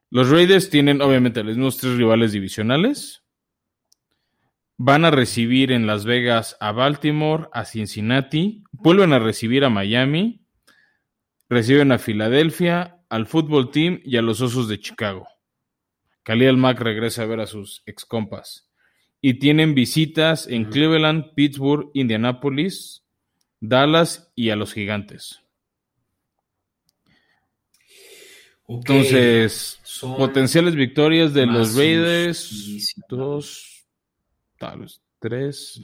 Los 0.10 0.30
Raiders 0.30 0.70
tienen, 0.70 1.02
obviamente, 1.02 1.44
los 1.44 1.56
mismos 1.56 1.78
tres 1.78 1.98
rivales 1.98 2.32
divisionales. 2.32 3.24
Van 4.78 5.06
a 5.06 5.12
recibir 5.12 5.72
en 5.72 5.86
Las 5.86 6.06
Vegas 6.06 6.58
a 6.60 6.72
Baltimore, 6.72 7.48
a 7.54 7.66
Cincinnati. 7.66 8.64
Vuelven 8.72 9.14
a 9.14 9.20
recibir 9.20 9.66
a 9.66 9.70
Miami. 9.70 10.46
Reciben 11.48 11.92
a 11.92 12.00
Filadelfia, 12.00 13.02
al 13.10 13.28
Fútbol 13.28 13.72
Team 13.72 14.02
y 14.04 14.18
a 14.18 14.22
los 14.22 14.42
Osos 14.42 14.68
de 14.68 14.80
Chicago. 14.80 15.28
Khalil 16.24 16.58
Mack 16.58 16.80
regresa 16.80 17.24
a 17.24 17.26
ver 17.26 17.40
a 17.40 17.48
sus 17.48 17.82
ex 17.86 18.06
compas. 18.06 18.69
Y 19.22 19.36
tienen 19.36 19.76
visitas 19.76 20.48
en. 20.48 20.66
Cleveland, 20.66 21.34
Pittsburgh, 21.36 21.92
Indianapolis, 21.94 23.04
Dallas 23.60 24.32
y 24.36 24.50
a 24.50 24.56
los 24.56 24.74
Gigantes. 24.74 25.42
Entonces, 28.68 29.80
son 29.84 30.16
potenciales 30.16 30.76
victorias 30.76 31.34
de 31.34 31.48
los 31.48 31.76
Raiders, 31.76 32.48
15. 32.50 33.02
dos, 33.10 33.88
tal 34.60 34.82
vez 34.82 35.02
tres, 35.20 35.82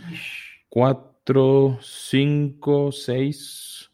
cuatro, 0.69 1.79
cinco, 1.81 2.91
seis. 2.91 3.89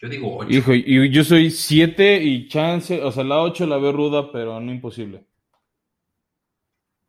Yo 0.00 0.08
digo 0.08 0.38
8. 0.38 0.50
Hijo, 0.50 0.74
y 0.74 1.10
yo 1.10 1.24
soy 1.24 1.50
siete 1.50 2.22
y 2.22 2.48
chance, 2.48 3.02
o 3.02 3.10
sea, 3.10 3.24
la 3.24 3.42
ocho 3.42 3.66
la 3.66 3.78
veo 3.78 3.92
ruda, 3.92 4.30
pero 4.30 4.60
no 4.60 4.72
imposible. 4.72 5.24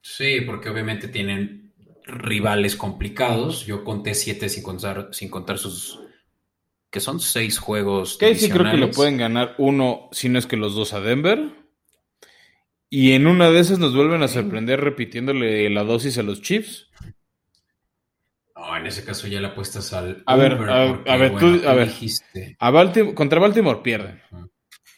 Sí, 0.01 0.41
porque 0.41 0.69
obviamente 0.69 1.07
tienen 1.07 1.73
rivales 2.05 2.75
complicados. 2.75 3.65
Yo 3.65 3.83
conté 3.83 4.13
siete 4.15 4.49
sin 4.49 4.63
contar, 4.63 5.09
sin 5.11 5.29
contar 5.29 5.57
sus. 5.57 5.99
que 6.89 6.99
son 6.99 7.19
seis 7.19 7.59
juegos. 7.59 8.17
Que 8.17 8.33
sí 8.35 8.49
creo 8.49 8.71
que 8.71 8.77
le 8.77 8.87
pueden 8.87 9.17
ganar 9.17 9.53
uno, 9.59 10.09
si 10.11 10.27
no 10.29 10.39
es 10.39 10.47
que 10.47 10.57
los 10.57 10.73
dos 10.75 10.93
a 10.93 10.99
Denver. 11.01 11.51
Y 12.89 13.11
en 13.11 13.27
una 13.27 13.51
de 13.51 13.59
esas 13.59 13.77
nos 13.77 13.93
vuelven 13.95 14.23
a 14.23 14.27
sorprender 14.27 14.81
repitiéndole 14.81 15.69
la 15.69 15.83
dosis 15.83 16.17
a 16.17 16.23
los 16.23 16.41
Chiefs. 16.41 16.87
No, 18.55 18.75
en 18.75 18.87
ese 18.87 19.05
caso 19.05 19.27
ya 19.27 19.39
le 19.39 19.47
apuestas 19.47 19.93
al. 19.93 20.23
A 20.25 20.35
ver, 20.35 20.53
a- 20.53 20.57
porque, 20.57 21.11
a 21.11 21.17
ver, 21.17 21.37
tú- 21.37 21.61
a 21.67 21.73
ver. 21.75 21.87
dijiste. 21.89 22.55
A 22.59 22.71
Baltim- 22.71 23.13
contra 23.13 23.39
Baltimore 23.39 23.81
pierden. 23.83 24.21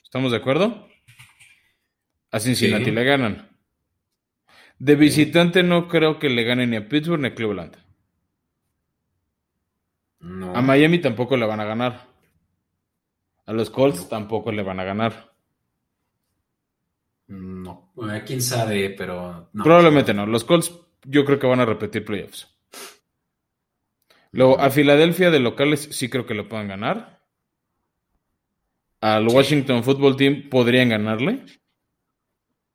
¿Estamos 0.04 0.32
de 0.32 0.38
acuerdo? 0.38 0.88
A 2.32 2.39
Cincinnati 2.39 2.86
Sí. 2.86 2.91
le 2.91 3.04
ganan. 3.04 3.51
De 4.82 4.96
visitante 4.96 5.62
no 5.62 5.88
creo 5.88 6.18
que 6.18 6.28
le 6.28 6.44
ganen 6.44 6.72
ni 6.72 6.76
a 6.76 6.90
Pittsburgh 6.90 7.22
ni 7.22 7.28
a 7.28 7.36
Cleveland. 7.36 7.78
No. 10.22 10.56
A 10.56 10.62
Miami 10.64 10.98
tampoco 10.98 11.38
le 11.38 11.46
van 11.46 11.60
a 11.60 11.66
ganar. 11.66 12.08
A 13.46 13.54
los 13.54 13.70
Colts 13.70 14.10
tampoco 14.10 14.52
le 14.52 14.64
van 14.64 14.80
a 14.80 14.84
ganar. 14.84 15.36
No. 17.28 17.92
Bueno, 17.94 18.24
quién 18.26 18.42
sabe, 18.42 18.90
pero. 18.98 19.52
no. 19.54 19.64
Probablemente 19.64 20.16
no. 20.16 20.26
Los 20.26 20.44
Colts 20.44 20.74
yo 21.04 21.26
creo 21.26 21.38
que 21.38 21.46
van 21.46 21.60
a 21.60 21.66
repetir 21.66 22.04
playoffs. 22.04 22.48
Luego, 24.32 24.60
a 24.60 24.72
Filadelfia 24.72 25.30
de 25.30 25.42
locales 25.42 25.90
sí 25.92 26.10
creo 26.10 26.26
que 26.26 26.34
lo 26.34 26.50
puedan 26.50 26.68
ganar. 26.68 27.22
Al 29.00 29.28
Washington 29.28 29.84
Football 29.84 30.16
Team 30.16 30.50
podrían 30.50 30.90
ganarle. 30.90 31.46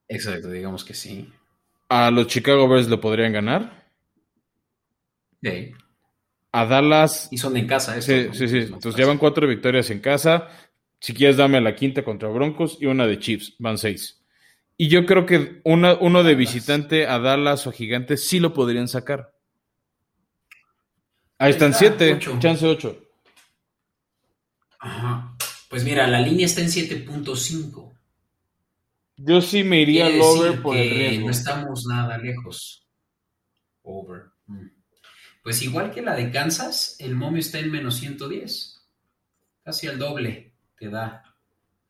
Exacto, 0.07 0.51
digamos 0.51 0.85
que 0.85 0.95
sí. 0.95 1.33
A 1.89 2.11
los 2.11 2.27
Chicago 2.27 2.69
Bears 2.69 2.89
lo 2.89 3.01
podrían 3.01 3.33
ganar. 3.33 3.91
Sí. 5.43 5.73
A 6.53 6.65
Dallas 6.67 7.29
Y 7.31 7.39
son 7.39 7.57
en 7.57 7.67
casa, 7.67 7.97
eso. 7.97 8.07
Sí, 8.13 8.25
¿no? 8.29 8.35
sí, 8.35 8.49
sí. 8.49 8.59
Entonces 8.59 8.97
llevan 8.97 9.19
cuatro 9.19 9.47
victorias 9.47 9.91
en 9.91 10.01
casa. 10.01 10.49
Si 11.01 11.13
quieres, 11.15 11.37
dame 11.37 11.61
la 11.61 11.75
quinta 11.77 12.03
contra 12.03 12.29
Broncos 12.29 12.79
y 12.81 12.87
una 12.87 13.07
de 13.07 13.19
Chiefs. 13.19 13.55
Van 13.59 13.79
seis. 13.79 14.23
Y 14.79 14.89
yo 14.89 15.07
creo 15.07 15.27
que 15.27 15.61
una, 15.65 15.95
uno 15.95 16.23
de 16.23 16.35
visitante 16.35 17.07
a 17.07 17.19
Dallas 17.19 17.67
o 17.67 17.71
a 17.71 17.73
Gigantes 17.73 18.27
sí 18.27 18.41
lo 18.41 18.53
podrían 18.53 18.89
sacar. 18.89 19.33
Ahí 21.39 21.49
Ahí 21.49 21.51
están 21.53 21.71
está, 21.73 21.79
siete, 21.79 22.15
ocho. 22.15 22.39
chance 22.41 22.67
ocho. 22.67 22.99
Ajá. 24.79 25.37
Pues 25.69 25.85
mira, 25.85 26.07
la 26.07 26.21
línea 26.21 26.47
está 26.47 26.61
en 26.63 26.69
7.5. 26.69 27.96
Yo 29.17 29.41
sí 29.41 29.65
me 29.65 29.81
iría 29.81 30.07
al 30.07 30.21
over 30.21 30.63
por 30.63 30.77
el 30.77 30.91
riesgo. 30.91 31.27
No 31.27 31.31
estamos 31.31 31.87
nada 31.87 32.19
lejos. 32.19 32.87
Over. 33.83 34.25
Mm. 34.47 34.69
Pues 35.43 35.63
igual 35.63 35.93
que 35.93 36.03
la 36.03 36.15
de 36.15 36.31
Kansas, 36.31 36.97
el 36.99 37.15
momio 37.15 37.41
está 37.41 37.59
en 37.59 37.71
menos 37.71 37.97
110. 37.97 38.85
Casi 39.63 39.87
al 39.87 39.99
doble 39.99 40.53
te 40.79 40.89
da. 40.89 41.23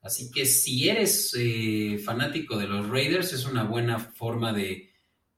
Así 0.03 0.31
que 0.31 0.47
si 0.47 0.89
eres 0.89 1.35
eh, 1.37 1.99
fanático 1.99 2.57
de 2.57 2.69
los 2.69 2.89
Raiders, 2.89 3.33
es 3.33 3.45
una 3.45 3.65
buena 3.65 3.99
forma 3.99 4.53
de, 4.53 4.93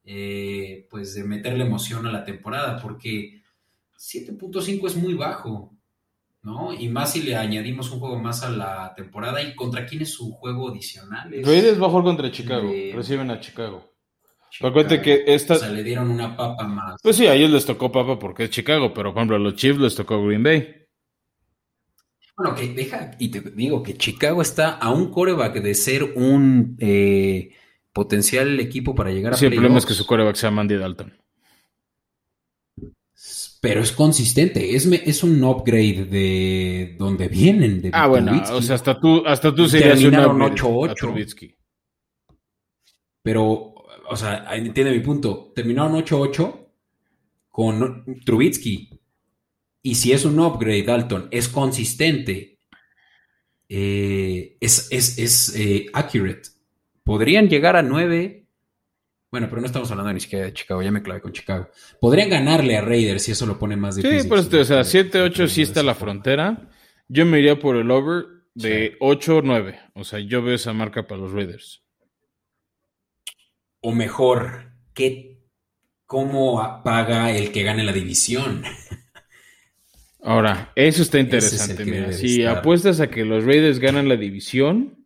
eh, 0.04 0.86
pues 0.90 1.14
de 1.14 1.24
meterle 1.24 1.64
emoción 1.64 2.06
a 2.06 2.12
la 2.12 2.24
temporada, 2.24 2.78
porque 2.82 3.42
7.5 3.98 4.86
es 4.86 4.96
muy 4.96 5.14
bajo, 5.14 5.77
¿no? 6.48 6.72
Y 6.72 6.88
más 6.88 7.12
si 7.12 7.22
le 7.22 7.36
añadimos 7.36 7.90
un 7.92 8.00
juego 8.00 8.18
más 8.18 8.42
a 8.42 8.50
la 8.50 8.94
temporada. 8.96 9.42
¿Y 9.42 9.54
contra 9.54 9.84
quién 9.86 10.02
es 10.02 10.12
su 10.14 10.30
juego 10.32 10.70
adicional? 10.70 11.32
Es- 11.34 11.46
Raiders 11.46 11.80
va 11.80 11.86
a 11.86 11.90
jugar 11.90 12.04
contra 12.04 12.30
Chicago. 12.32 12.72
Reciben 12.94 13.30
a 13.30 13.38
Chicago. 13.38 13.84
Acuérdate 14.62 15.02
que 15.02 15.24
esta- 15.26 15.54
O 15.54 15.58
sea, 15.58 15.68
le 15.68 15.84
dieron 15.84 16.10
una 16.10 16.34
papa 16.34 16.66
más. 16.66 16.96
Pues 17.02 17.16
sí, 17.16 17.26
a 17.26 17.34
ellos 17.34 17.50
les 17.50 17.66
tocó 17.66 17.92
papa 17.92 18.18
porque 18.18 18.44
es 18.44 18.50
Chicago, 18.50 18.92
pero 18.94 19.12
por 19.12 19.18
ejemplo 19.18 19.36
a 19.36 19.38
los 19.38 19.54
Chiefs 19.56 19.78
les 19.78 19.94
tocó 19.94 20.24
Green 20.24 20.42
Bay. 20.42 20.74
Bueno, 22.36 22.54
que 22.54 22.68
deja, 22.72 23.10
y 23.18 23.28
te 23.30 23.40
digo 23.40 23.82
que 23.82 23.96
Chicago 23.96 24.40
está 24.42 24.70
a 24.78 24.90
un 24.90 25.10
coreback 25.10 25.60
de 25.60 25.74
ser 25.74 26.04
un 26.04 26.76
eh, 26.78 27.50
potencial 27.92 28.58
equipo 28.60 28.94
para 28.94 29.10
llegar 29.10 29.32
a 29.34 29.36
Sí, 29.36 29.46
el 29.46 29.52
problema 29.52 29.78
es 29.78 29.84
que 29.84 29.88
playoffs. 29.88 29.98
su 29.98 30.06
quarterback 30.06 30.36
sea 30.36 30.50
Mandy 30.52 30.76
Dalton. 30.76 31.12
Pero 33.60 33.80
es 33.80 33.90
consistente, 33.90 34.76
es, 34.76 34.86
es 34.86 35.24
un 35.24 35.42
upgrade 35.42 36.04
de 36.04 36.96
donde 36.98 37.28
vienen. 37.28 37.82
De 37.82 37.90
Ah, 37.92 38.06
bueno, 38.06 38.40
o 38.52 38.62
sea, 38.62 38.76
hasta 38.76 39.00
tú, 39.00 39.24
hasta 39.26 39.52
tú 39.52 39.68
serías 39.68 39.98
un 39.98 40.10
terminaron 40.10 40.42
upgrade 40.42 40.60
8-8. 40.62 40.90
a 40.90 40.94
Trubisky. 40.94 41.56
Pero, 43.22 43.74
o 44.10 44.16
sea, 44.16 44.46
entiende 44.54 44.92
mi 44.92 45.00
punto. 45.00 45.52
Terminaron 45.54 45.94
8-8 45.94 46.68
con 47.48 48.04
Trubitsky. 48.24 49.00
Y 49.82 49.94
si 49.96 50.12
es 50.12 50.24
un 50.24 50.38
upgrade, 50.38 50.84
Dalton, 50.84 51.28
es 51.30 51.48
consistente, 51.48 52.60
eh, 53.68 54.56
es, 54.60 54.88
es, 54.90 55.18
es 55.18 55.56
eh, 55.56 55.86
accurate. 55.92 56.42
Podrían 57.02 57.48
llegar 57.48 57.74
a 57.76 57.82
9. 57.82 58.47
Bueno, 59.30 59.46
pero 59.50 59.60
no 59.60 59.66
estamos 59.66 59.90
hablando 59.90 60.12
ni 60.12 60.20
siquiera 60.20 60.46
de 60.46 60.54
Chicago, 60.54 60.82
ya 60.82 60.90
me 60.90 61.02
clavé 61.02 61.20
con 61.20 61.32
Chicago. 61.32 61.68
Podrían 62.00 62.30
ganarle 62.30 62.76
a 62.78 62.80
Raiders 62.80 63.22
si 63.24 63.32
eso 63.32 63.44
lo 63.44 63.58
pone 63.58 63.76
más 63.76 63.96
difícil. 63.96 64.22
Sí, 64.22 64.28
este, 64.34 64.60
o 64.60 64.64
sea, 64.64 64.84
Sí, 64.84 64.98
7-8 64.98 65.48
sí 65.48 65.62
está 65.62 65.82
la 65.82 65.94
frontera. 65.94 66.70
Yo 67.08 67.26
me 67.26 67.38
iría 67.38 67.58
por 67.58 67.76
el 67.76 67.90
over 67.90 68.24
de 68.54 68.98
8-9. 69.00 69.90
O 69.94 70.04
sea, 70.04 70.18
yo 70.18 70.42
veo 70.42 70.54
esa 70.54 70.72
marca 70.72 71.06
para 71.06 71.20
los 71.20 71.32
Raiders. 71.32 71.82
O 73.80 73.92
mejor, 73.92 74.72
¿qué, 74.94 75.42
¿cómo 76.06 76.82
paga 76.82 77.30
el 77.30 77.52
que 77.52 77.62
gane 77.62 77.84
la 77.84 77.92
división? 77.92 78.64
Ahora, 80.22 80.72
eso 80.74 81.02
está 81.02 81.18
es 81.18 81.24
interesante. 81.24 81.84
Mira, 81.84 82.12
si 82.12 82.40
estar. 82.40 82.58
apuestas 82.58 83.00
a 83.00 83.08
que 83.08 83.24
los 83.24 83.44
Raiders 83.44 83.78
ganan 83.78 84.08
la 84.08 84.16
división, 84.16 84.97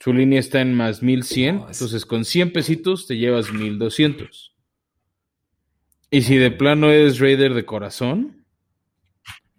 su 0.00 0.12
línea 0.12 0.40
está 0.40 0.60
en 0.60 0.74
más 0.74 1.02
1100. 1.02 1.56
No, 1.56 1.68
es- 1.68 1.76
Entonces, 1.78 2.04
con 2.06 2.24
100 2.24 2.52
pesitos 2.52 3.06
te 3.06 3.16
llevas 3.18 3.52
1200. 3.52 4.56
Y 6.10 6.22
si 6.22 6.36
de 6.38 6.50
plano 6.50 6.90
eres 6.90 7.20
Raider 7.20 7.54
de 7.54 7.64
corazón, 7.64 8.44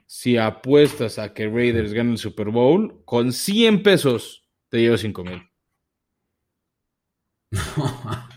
si 0.06 0.36
apuestas 0.38 1.18
a 1.20 1.34
que 1.34 1.48
Raiders 1.48 1.94
ganen 1.94 2.14
el 2.14 2.18
Super 2.18 2.50
Bowl, 2.50 3.02
con 3.06 3.32
100 3.32 3.84
pesos 3.84 4.44
te 4.70 4.80
llevas 4.80 5.00
5000. 5.02 5.48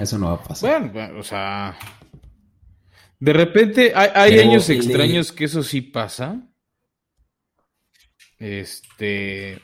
Eso 0.00 0.18
no 0.18 0.26
va 0.28 0.34
a 0.34 0.42
pasar. 0.42 0.80
Bueno, 0.80 0.92
bueno, 0.92 1.18
o 1.20 1.22
sea. 1.22 1.76
De 3.18 3.32
repente 3.32 3.92
hay, 3.94 4.38
años 4.38 4.68
extraños 4.68 5.30
que 5.32 5.44
eso 5.44 5.62
sí 5.62 5.80
pasa. 5.80 6.40
Este. 8.38 9.60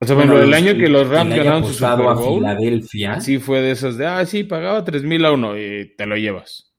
O 0.00 0.06
sea, 0.06 0.16
bueno, 0.16 0.38
el 0.38 0.50
los- 0.50 0.56
año 0.60 0.74
que 0.74 0.88
los 0.88 1.08
Rams 1.08 1.34
ganaron 1.34 1.64
su 1.64 1.72
Super 1.74 1.88
a 2.06 2.12
Bowl, 2.14 2.40
Filadelfia. 2.40 3.20
sí 3.20 3.38
fue 3.38 3.60
de 3.62 3.70
esas 3.70 3.96
de, 3.96 4.06
ah, 4.06 4.26
sí, 4.26 4.44
pagaba 4.44 4.84
3 4.84 5.02
mil 5.02 5.24
a 5.24 5.32
uno 5.32 5.56
y 5.58 5.94
te 5.96 6.04
lo 6.06 6.16
llevas. 6.16 6.74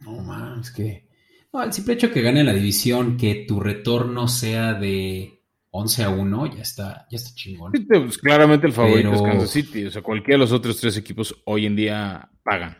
No 0.00 0.12
más, 0.22 0.70
que. 0.70 1.08
No, 1.52 1.62
el 1.62 1.72
simple 1.72 1.94
hecho 1.94 2.10
que 2.12 2.22
gane 2.22 2.44
la 2.44 2.52
división, 2.52 3.16
que 3.16 3.44
tu 3.48 3.58
retorno 3.60 4.28
sea 4.28 4.74
de 4.74 5.42
11 5.70 6.04
a 6.04 6.10
1, 6.10 6.54
ya 6.54 6.62
está, 6.62 7.06
ya 7.10 7.16
está 7.16 7.34
chingón. 7.34 7.72
Sí, 7.74 7.84
pues, 7.84 8.18
claramente 8.18 8.66
el 8.66 8.72
favorito 8.72 9.12
es 9.12 9.22
Kansas 9.22 9.50
City. 9.50 9.86
O 9.86 9.90
sea, 9.90 10.02
cualquiera 10.02 10.34
de 10.36 10.40
los 10.44 10.52
otros 10.52 10.78
tres 10.78 10.96
equipos 10.96 11.34
hoy 11.46 11.66
en 11.66 11.74
día 11.76 12.30
pagan. 12.44 12.76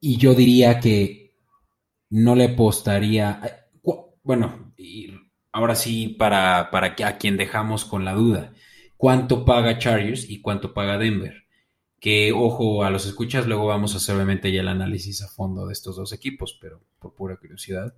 Y 0.00 0.18
yo 0.18 0.34
diría 0.34 0.80
que 0.80 1.36
no 2.10 2.34
le 2.34 2.44
apostaría. 2.44 3.40
eh, 3.44 3.80
Bueno, 4.22 4.74
y 4.76 5.08
ahora 5.54 5.76
sí, 5.76 6.08
para, 6.10 6.70
para 6.72 6.96
que- 6.96 7.04
a 7.04 7.18
quien 7.18 7.38
dejamos 7.38 7.86
con 7.86 8.04
la 8.06 8.14
duda. 8.14 8.54
¿Cuánto 8.98 9.44
paga 9.46 9.78
Chargers 9.78 10.28
y 10.30 10.42
cuánto 10.42 10.74
paga 10.74 10.98
Denver? 10.98 11.44
Que, 12.00 12.32
ojo, 12.32 12.84
a 12.84 12.90
los 12.90 13.06
escuchas, 13.06 13.46
luego 13.48 13.66
vamos 13.66 13.94
a 13.94 13.98
hacer 13.98 14.16
obviamente 14.16 14.52
ya 14.52 14.62
el 14.62 14.68
análisis 14.68 15.22
a 15.22 15.28
fondo 15.28 15.66
de 15.66 15.74
estos 15.74 15.96
dos 15.96 16.12
equipos, 16.14 16.58
pero 16.60 16.82
por 17.00 17.14
pura 17.14 17.36
curiosidad. 17.38 17.94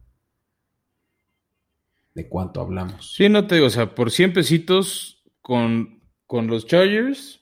¿De 2.16 2.28
cuánto 2.28 2.60
hablamos? 2.60 3.06
Sí, 3.16 3.28
no 3.28 3.46
te 3.46 3.56
digo, 3.56 3.66
o 3.66 3.70
sea, 3.70 3.94
por 3.94 4.10
100 4.10 4.32
pesitos 4.32 5.22
con, 5.42 6.02
con 6.26 6.46
los 6.46 6.66
Chargers, 6.66 7.40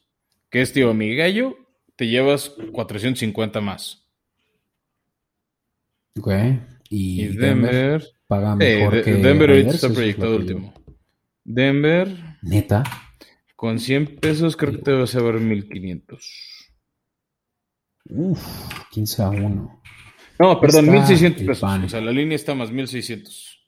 que 0.50 0.62
es 0.62 0.72
tío 0.72 0.94
mi 0.94 1.14
gallo, 1.16 1.56
te 1.96 2.06
llevas 2.08 2.50
450 2.72 3.60
más. 3.60 4.06
Ok. 6.18 6.28
Y, 6.90 7.26
Y 7.26 7.36
Denver, 7.36 7.74
Denver. 7.76 8.13
Paga 8.26 8.56
mejor 8.56 8.94
de- 8.94 9.02
que 9.02 9.12
Denver 9.14 9.50
ahorita 9.50 9.70
está 9.70 9.88
proyectado 9.90 10.36
último. 10.36 10.74
Denver, 11.44 12.08
Neta. 12.42 12.82
con 13.56 13.78
100 13.78 14.16
pesos, 14.16 14.56
creo 14.56 14.72
que 14.72 14.78
te 14.78 14.92
vas 14.92 15.14
a 15.14 15.22
ver 15.22 15.34
1500. 15.40 16.72
Uf, 18.06 18.40
15 18.90 19.22
a 19.22 19.28
1. 19.30 19.82
No, 20.38 20.60
perdón, 20.60 20.86
Está 20.86 20.92
1600 20.92 21.40
el 21.42 21.46
pesos. 21.46 21.60
pan. 21.60 21.84
O 21.84 21.88
sea, 21.88 22.00
la 22.00 22.10
línea 22.12 22.36
está 22.36 22.54
más 22.54 22.70
1600. 22.70 23.64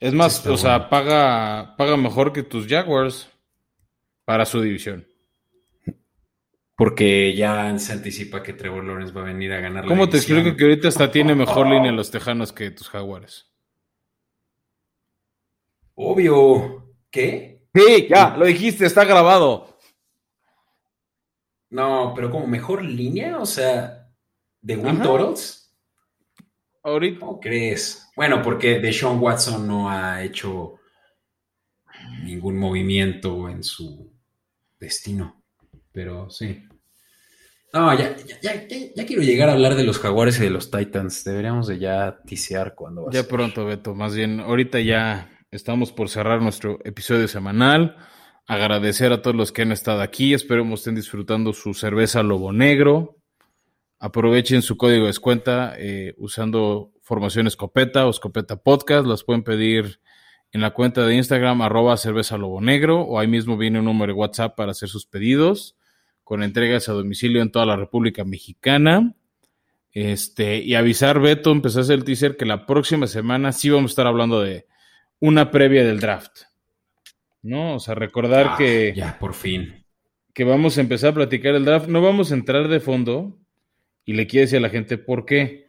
Es 0.00 0.14
más, 0.14 0.46
o 0.46 0.56
sea, 0.56 0.88
paga, 0.88 1.76
paga 1.76 1.96
mejor 1.96 2.32
que 2.32 2.42
tus 2.42 2.66
Jaguars 2.66 3.28
para 4.24 4.46
su 4.46 4.60
división. 4.62 5.06
Porque 6.80 7.36
ya 7.36 7.78
se 7.78 7.92
anticipa 7.92 8.42
que 8.42 8.54
Trevor 8.54 8.82
Lawrence 8.82 9.12
va 9.12 9.20
a 9.20 9.24
venir 9.24 9.52
a 9.52 9.60
ganar 9.60 9.84
la 9.84 9.88
¿Cómo 9.90 10.08
te 10.08 10.16
explico 10.16 10.56
que 10.56 10.64
ahorita 10.64 10.88
hasta 10.88 11.10
tiene 11.10 11.34
mejor 11.34 11.66
línea 11.66 11.92
los 11.92 12.10
Tejanos 12.10 12.54
que 12.54 12.70
tus 12.70 12.88
Jaguares? 12.88 13.52
Obvio. 15.94 16.90
¿Qué? 17.10 17.66
Sí, 17.74 18.06
ya, 18.08 18.34
lo 18.34 18.46
dijiste, 18.46 18.86
está 18.86 19.04
grabado. 19.04 19.76
No, 21.68 22.14
pero 22.16 22.30
como 22.30 22.46
mejor 22.46 22.82
línea, 22.82 23.38
o 23.38 23.44
sea, 23.44 24.10
de 24.62 24.76
win 24.78 25.02
totals. 25.02 25.76
Ahorita. 26.82 27.20
¿Cómo 27.20 27.40
crees? 27.40 28.08
Bueno, 28.16 28.40
porque 28.40 28.78
Deshaun 28.78 29.20
Watson 29.20 29.68
no 29.68 29.90
ha 29.90 30.24
hecho 30.24 30.76
ningún 32.24 32.56
movimiento 32.56 33.50
en 33.50 33.62
su 33.62 34.10
destino. 34.78 35.44
Pero 35.92 36.30
sí. 36.30 36.64
No, 37.72 37.96
ya, 37.96 38.16
ya, 38.26 38.36
ya, 38.42 38.66
ya- 38.96 39.06
quiero 39.06 39.22
llegar 39.22 39.48
a 39.48 39.52
hablar 39.52 39.76
de 39.76 39.84
los 39.84 39.98
Jaguares 39.98 40.38
y 40.40 40.42
de 40.44 40.50
los 40.50 40.70
Titans. 40.70 41.22
Deberíamos 41.24 41.68
de 41.68 41.78
ya 41.78 42.18
tisear 42.26 42.74
cuando 42.74 43.02
va 43.04 43.10
a 43.10 43.12
Ya 43.12 43.20
ser. 43.20 43.28
pronto, 43.28 43.64
Beto. 43.64 43.94
Más 43.94 44.14
bien, 44.14 44.40
ahorita 44.40 44.80
ya 44.80 45.30
estamos 45.52 45.92
por 45.92 46.08
cerrar 46.08 46.42
nuestro 46.42 46.78
episodio 46.84 47.28
semanal. 47.28 47.96
Agradecer 48.46 49.12
a 49.12 49.22
todos 49.22 49.36
los 49.36 49.52
que 49.52 49.62
han 49.62 49.70
estado 49.70 50.00
aquí. 50.00 50.34
Esperemos 50.34 50.80
estén 50.80 50.96
disfrutando 50.96 51.52
su 51.52 51.72
cerveza 51.74 52.22
Lobo 52.24 52.52
Negro. 52.52 53.16
Aprovechen 54.00 54.62
su 54.62 54.76
código 54.76 55.02
de 55.02 55.08
descuenta 55.08 55.74
eh, 55.78 56.14
usando 56.18 56.90
Formación 57.02 57.46
Escopeta 57.46 58.06
o 58.06 58.10
Escopeta 58.10 58.56
Podcast. 58.56 59.06
Las 59.06 59.22
pueden 59.22 59.44
pedir 59.44 60.00
en 60.52 60.62
la 60.62 60.70
cuenta 60.70 61.06
de 61.06 61.14
Instagram, 61.14 61.62
arroba 61.62 61.96
cerveza 61.96 62.36
Lobo 62.36 62.60
Negro, 62.60 63.02
o 63.02 63.20
ahí 63.20 63.28
mismo 63.28 63.56
viene 63.56 63.78
un 63.78 63.84
número 63.84 64.12
de 64.12 64.18
WhatsApp 64.18 64.56
para 64.56 64.72
hacer 64.72 64.88
sus 64.88 65.06
pedidos, 65.06 65.76
con 66.30 66.44
entregas 66.44 66.88
a 66.88 66.92
domicilio 66.92 67.42
en 67.42 67.50
toda 67.50 67.66
la 67.66 67.74
República 67.74 68.22
Mexicana. 68.22 69.16
Este, 69.92 70.58
y 70.58 70.76
avisar, 70.76 71.18
Beto, 71.18 71.50
empezó 71.50 71.80
a 71.80 71.82
hacer 71.82 71.96
el 71.98 72.04
teaser 72.04 72.36
que 72.36 72.46
la 72.46 72.66
próxima 72.66 73.08
semana 73.08 73.50
sí 73.50 73.68
vamos 73.68 73.90
a 73.90 73.92
estar 73.94 74.06
hablando 74.06 74.40
de 74.40 74.64
una 75.18 75.50
previa 75.50 75.84
del 75.84 75.98
draft. 75.98 76.42
¿No? 77.42 77.74
O 77.74 77.80
sea, 77.80 77.96
recordar 77.96 78.50
Ah, 78.50 78.54
que, 78.56 78.92
Ya, 78.94 79.18
por 79.18 79.34
fin. 79.34 79.84
que 80.32 80.44
vamos 80.44 80.78
a 80.78 80.82
empezar 80.82 81.10
a 81.10 81.14
platicar 81.14 81.56
el 81.56 81.64
draft. 81.64 81.88
No 81.88 82.00
vamos 82.00 82.30
a 82.30 82.34
entrar 82.34 82.68
de 82.68 82.78
fondo. 82.78 83.36
Y 84.04 84.12
le 84.12 84.28
quiero 84.28 84.42
decir 84.44 84.58
a 84.58 84.62
la 84.62 84.68
gente 84.70 84.98
por 84.98 85.26
qué. 85.26 85.66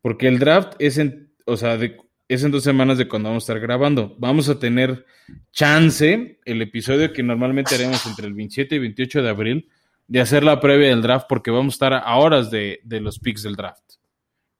Porque 0.00 0.26
el 0.26 0.38
draft 0.38 0.72
es 0.78 0.96
en, 0.96 1.34
o 1.44 1.58
sea, 1.58 1.76
de- 1.76 1.98
es 2.28 2.44
en 2.44 2.50
dos 2.50 2.62
semanas 2.64 2.96
de 2.96 3.08
cuando 3.08 3.28
vamos 3.28 3.42
a 3.42 3.52
estar 3.52 3.60
grabando. 3.60 4.16
Vamos 4.18 4.48
a 4.48 4.58
tener 4.58 5.04
chance, 5.52 6.38
el 6.46 6.62
episodio 6.62 7.12
que 7.12 7.22
normalmente 7.22 7.74
haremos 7.74 8.06
entre 8.06 8.26
el 8.26 8.32
27 8.32 8.74
y 8.74 8.78
28 8.78 9.22
de 9.22 9.28
abril, 9.28 9.68
de 10.08 10.20
hacer 10.20 10.42
la 10.42 10.58
previa 10.60 10.88
del 10.88 11.02
draft, 11.02 11.26
porque 11.28 11.50
vamos 11.52 11.74
a 11.74 11.76
estar 11.76 11.92
a 11.94 12.16
horas 12.16 12.50
de, 12.50 12.80
de 12.82 13.00
los 13.00 13.18
picks 13.20 13.42
del 13.44 13.54
draft. 13.54 13.84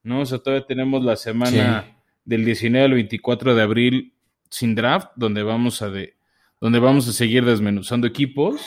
¿No? 0.05 0.21
O 0.21 0.27
sea, 0.27 0.39
todavía 0.39 0.65
tenemos 0.67 1.03
la 1.05 1.17
semana 1.17 1.83
Sí. 1.83 1.95
del 2.25 2.45
19 2.45 2.85
al 2.85 2.93
24 2.95 3.55
de 3.57 3.63
abril 3.63 4.15
sin 4.51 4.75
draft, 4.75 5.09
donde 5.17 5.43
vamos 5.43 5.83
a 5.83 5.91
de, 5.91 6.17
donde 6.61 6.79
vamos 6.79 7.09
a 7.09 7.13
seguir 7.13 7.45
desmenuzando 7.45 8.07
equipos. 8.07 8.61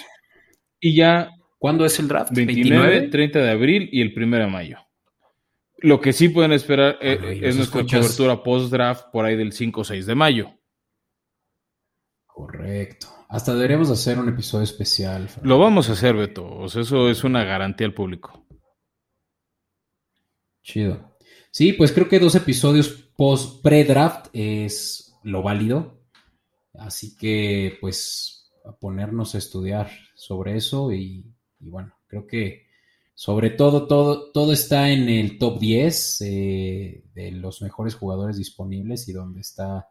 Y 0.79 0.95
ya 0.95 1.31
¿Cuándo 1.57 1.85
es 1.85 1.99
el 1.99 2.07
draft? 2.07 2.31
29, 2.33 3.09
30 3.09 3.39
de 3.39 3.51
abril 3.51 3.87
y 3.91 4.01
el 4.01 4.11
1 4.17 4.37
de 4.37 4.47
mayo. 4.47 4.79
Lo 5.77 6.01
que 6.01 6.11
sí 6.11 6.29
pueden 6.29 6.51
esperar 6.53 6.97
eh, 7.01 7.37
y 7.39 7.45
es 7.45 7.55
nuestra 7.55 7.81
escuchas. 7.81 8.01
cobertura 8.01 8.43
post-draft 8.43 9.05
por 9.11 9.25
ahí 9.25 9.35
del 9.35 9.51
5 9.51 9.81
o 9.81 9.83
6 9.83 10.05
de 10.07 10.15
mayo. 10.15 10.51
Correcto. 12.25 13.07
Hasta 13.31 13.53
deberíamos 13.55 13.89
hacer 13.89 14.19
un 14.19 14.27
episodio 14.27 14.65
especial. 14.65 15.29
Lo 15.41 15.57
vamos 15.57 15.87
a 15.87 15.93
hacer, 15.93 16.17
Beto. 16.17 16.45
O 16.45 16.67
sea, 16.67 16.81
eso 16.81 17.09
es 17.09 17.23
una 17.23 17.45
garantía 17.45 17.87
al 17.87 17.93
público. 17.93 18.45
Chido. 20.61 21.15
Sí, 21.49 21.71
pues 21.71 21.93
creo 21.93 22.09
que 22.09 22.19
dos 22.19 22.35
episodios 22.35 22.89
post 23.15 23.63
pre-draft 23.63 24.27
es 24.33 25.17
lo 25.23 25.43
válido. 25.43 26.01
Así 26.73 27.15
que, 27.15 27.77
pues, 27.79 28.51
a 28.65 28.73
ponernos 28.73 29.33
a 29.33 29.37
estudiar 29.37 29.89
sobre 30.13 30.57
eso 30.57 30.91
y, 30.91 31.25
y 31.61 31.69
bueno, 31.69 31.93
creo 32.07 32.27
que 32.27 32.67
sobre 33.13 33.51
todo, 33.51 33.87
todo, 33.87 34.31
todo 34.33 34.51
está 34.51 34.89
en 34.89 35.07
el 35.07 35.37
top 35.37 35.57
10 35.57 36.21
eh, 36.21 37.03
de 37.13 37.31
los 37.31 37.61
mejores 37.61 37.95
jugadores 37.95 38.35
disponibles 38.35 39.07
y 39.07 39.13
donde 39.13 39.39
está 39.39 39.87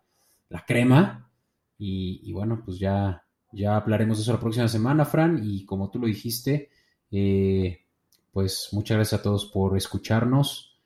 la 0.51 0.62
crema. 0.66 1.30
Y, 1.78 2.20
y 2.22 2.34
bueno, 2.34 2.61
pues 2.62 2.78
ya, 2.78 3.24
ya 3.53 3.76
hablaremos 3.76 4.18
de 4.18 4.22
eso 4.22 4.32
la 4.32 4.40
próxima 4.40 4.68
semana, 4.68 5.05
Fran. 5.05 5.40
Y 5.44 5.64
como 5.64 5.90
tú 5.90 5.98
lo 5.98 6.07
dijiste, 6.07 6.70
eh, 7.11 7.80
pues 8.32 8.68
muchas 8.72 8.96
gracias 8.96 9.20
a 9.20 9.22
todos 9.22 9.46
por 9.46 9.76
escucharnos 9.76 10.78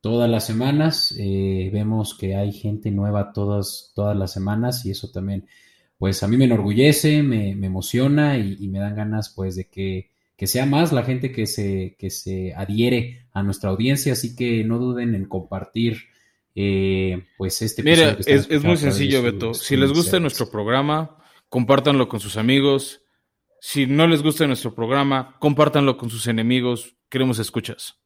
todas 0.00 0.28
las 0.30 0.46
semanas. 0.46 1.14
Eh, 1.18 1.70
vemos 1.72 2.14
que 2.14 2.36
hay 2.36 2.52
gente 2.52 2.90
nueva 2.90 3.32
todas, 3.32 3.92
todas 3.94 4.16
las 4.16 4.32
semanas 4.32 4.84
y 4.86 4.90
eso 4.90 5.10
también, 5.10 5.46
pues 5.98 6.22
a 6.22 6.28
mí 6.28 6.36
me 6.36 6.44
enorgullece, 6.44 7.22
me, 7.22 7.54
me 7.54 7.66
emociona 7.68 8.36
y, 8.38 8.56
y 8.60 8.68
me 8.68 8.78
dan 8.78 8.94
ganas, 8.96 9.30
pues, 9.34 9.56
de 9.56 9.64
que, 9.68 10.10
que 10.36 10.46
sea 10.46 10.66
más 10.66 10.92
la 10.92 11.04
gente 11.04 11.32
que 11.32 11.46
se, 11.46 11.96
que 11.98 12.10
se 12.10 12.52
adhiere 12.54 13.26
a 13.32 13.42
nuestra 13.42 13.70
audiencia. 13.70 14.12
Así 14.12 14.36
que 14.36 14.62
no 14.64 14.78
duden 14.78 15.14
en 15.14 15.24
compartir. 15.26 15.98
eh, 16.54 17.24
pues 17.36 17.62
este 17.62 17.82
Mira, 17.82 18.16
es, 18.26 18.46
es 18.48 18.62
muy 18.62 18.76
sencillo, 18.76 19.22
Beto. 19.22 19.54
Si 19.54 19.76
les 19.76 19.90
gusta 19.92 20.20
nuestro 20.20 20.50
programa, 20.50 21.16
compártanlo 21.48 22.08
con 22.08 22.20
sus 22.20 22.36
amigos. 22.36 23.02
Si 23.60 23.86
no 23.86 24.06
les 24.06 24.22
gusta 24.22 24.46
nuestro 24.46 24.74
programa, 24.74 25.36
compártanlo 25.38 25.96
con 25.96 26.10
sus 26.10 26.26
enemigos. 26.26 26.96
Queremos 27.08 27.38
escuchas. 27.38 27.98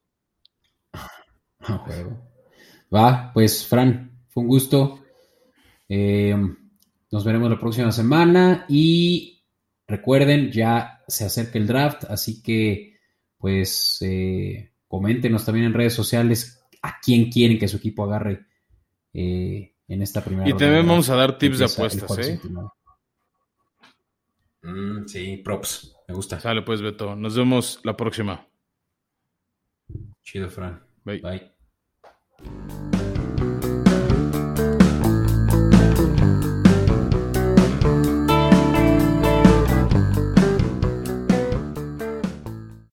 A 1.61 1.83
huevo. 1.87 2.29
Va, 2.93 3.31
pues 3.33 3.67
Fran, 3.67 4.23
fue 4.29 4.43
un 4.43 4.49
gusto. 4.49 5.03
Eh, 5.87 6.35
nos 7.11 7.25
veremos 7.25 7.49
la 7.49 7.59
próxima 7.59 7.91
semana 7.91 8.65
y 8.69 9.43
recuerden, 9.87 10.51
ya 10.51 11.03
se 11.07 11.25
acerca 11.25 11.57
el 11.57 11.67
draft, 11.67 12.05
así 12.05 12.41
que 12.41 12.97
pues 13.37 13.97
eh, 14.01 14.73
coméntenos 14.87 15.45
también 15.45 15.67
en 15.67 15.73
redes 15.73 15.93
sociales 15.93 16.61
a 16.81 16.99
quién 16.99 17.31
quieren 17.31 17.57
que 17.57 17.67
su 17.67 17.77
equipo 17.77 18.03
agarre 18.03 18.45
eh, 19.13 19.75
en 19.87 20.01
esta 20.01 20.23
primera 20.23 20.47
Y 20.47 20.53
también 20.53 20.87
vamos 20.87 21.09
a 21.09 21.15
dar 21.15 21.37
tips 21.37 21.59
de 21.59 21.65
apuestas, 21.65 22.17
¿eh? 22.19 22.39
29. 22.43 22.69
Mm, 24.69 25.07
sí, 25.07 25.37
props. 25.43 25.95
Me 26.07 26.13
gusta. 26.15 26.39
Sale 26.39 26.61
pues, 26.61 26.81
Beto. 26.81 27.15
Nos 27.15 27.35
vemos 27.35 27.79
la 27.83 27.95
próxima. 27.95 28.47
Chido, 30.23 30.49
Fran. 30.49 30.83
Bye. 31.03 31.21
Bye. 31.21 32.98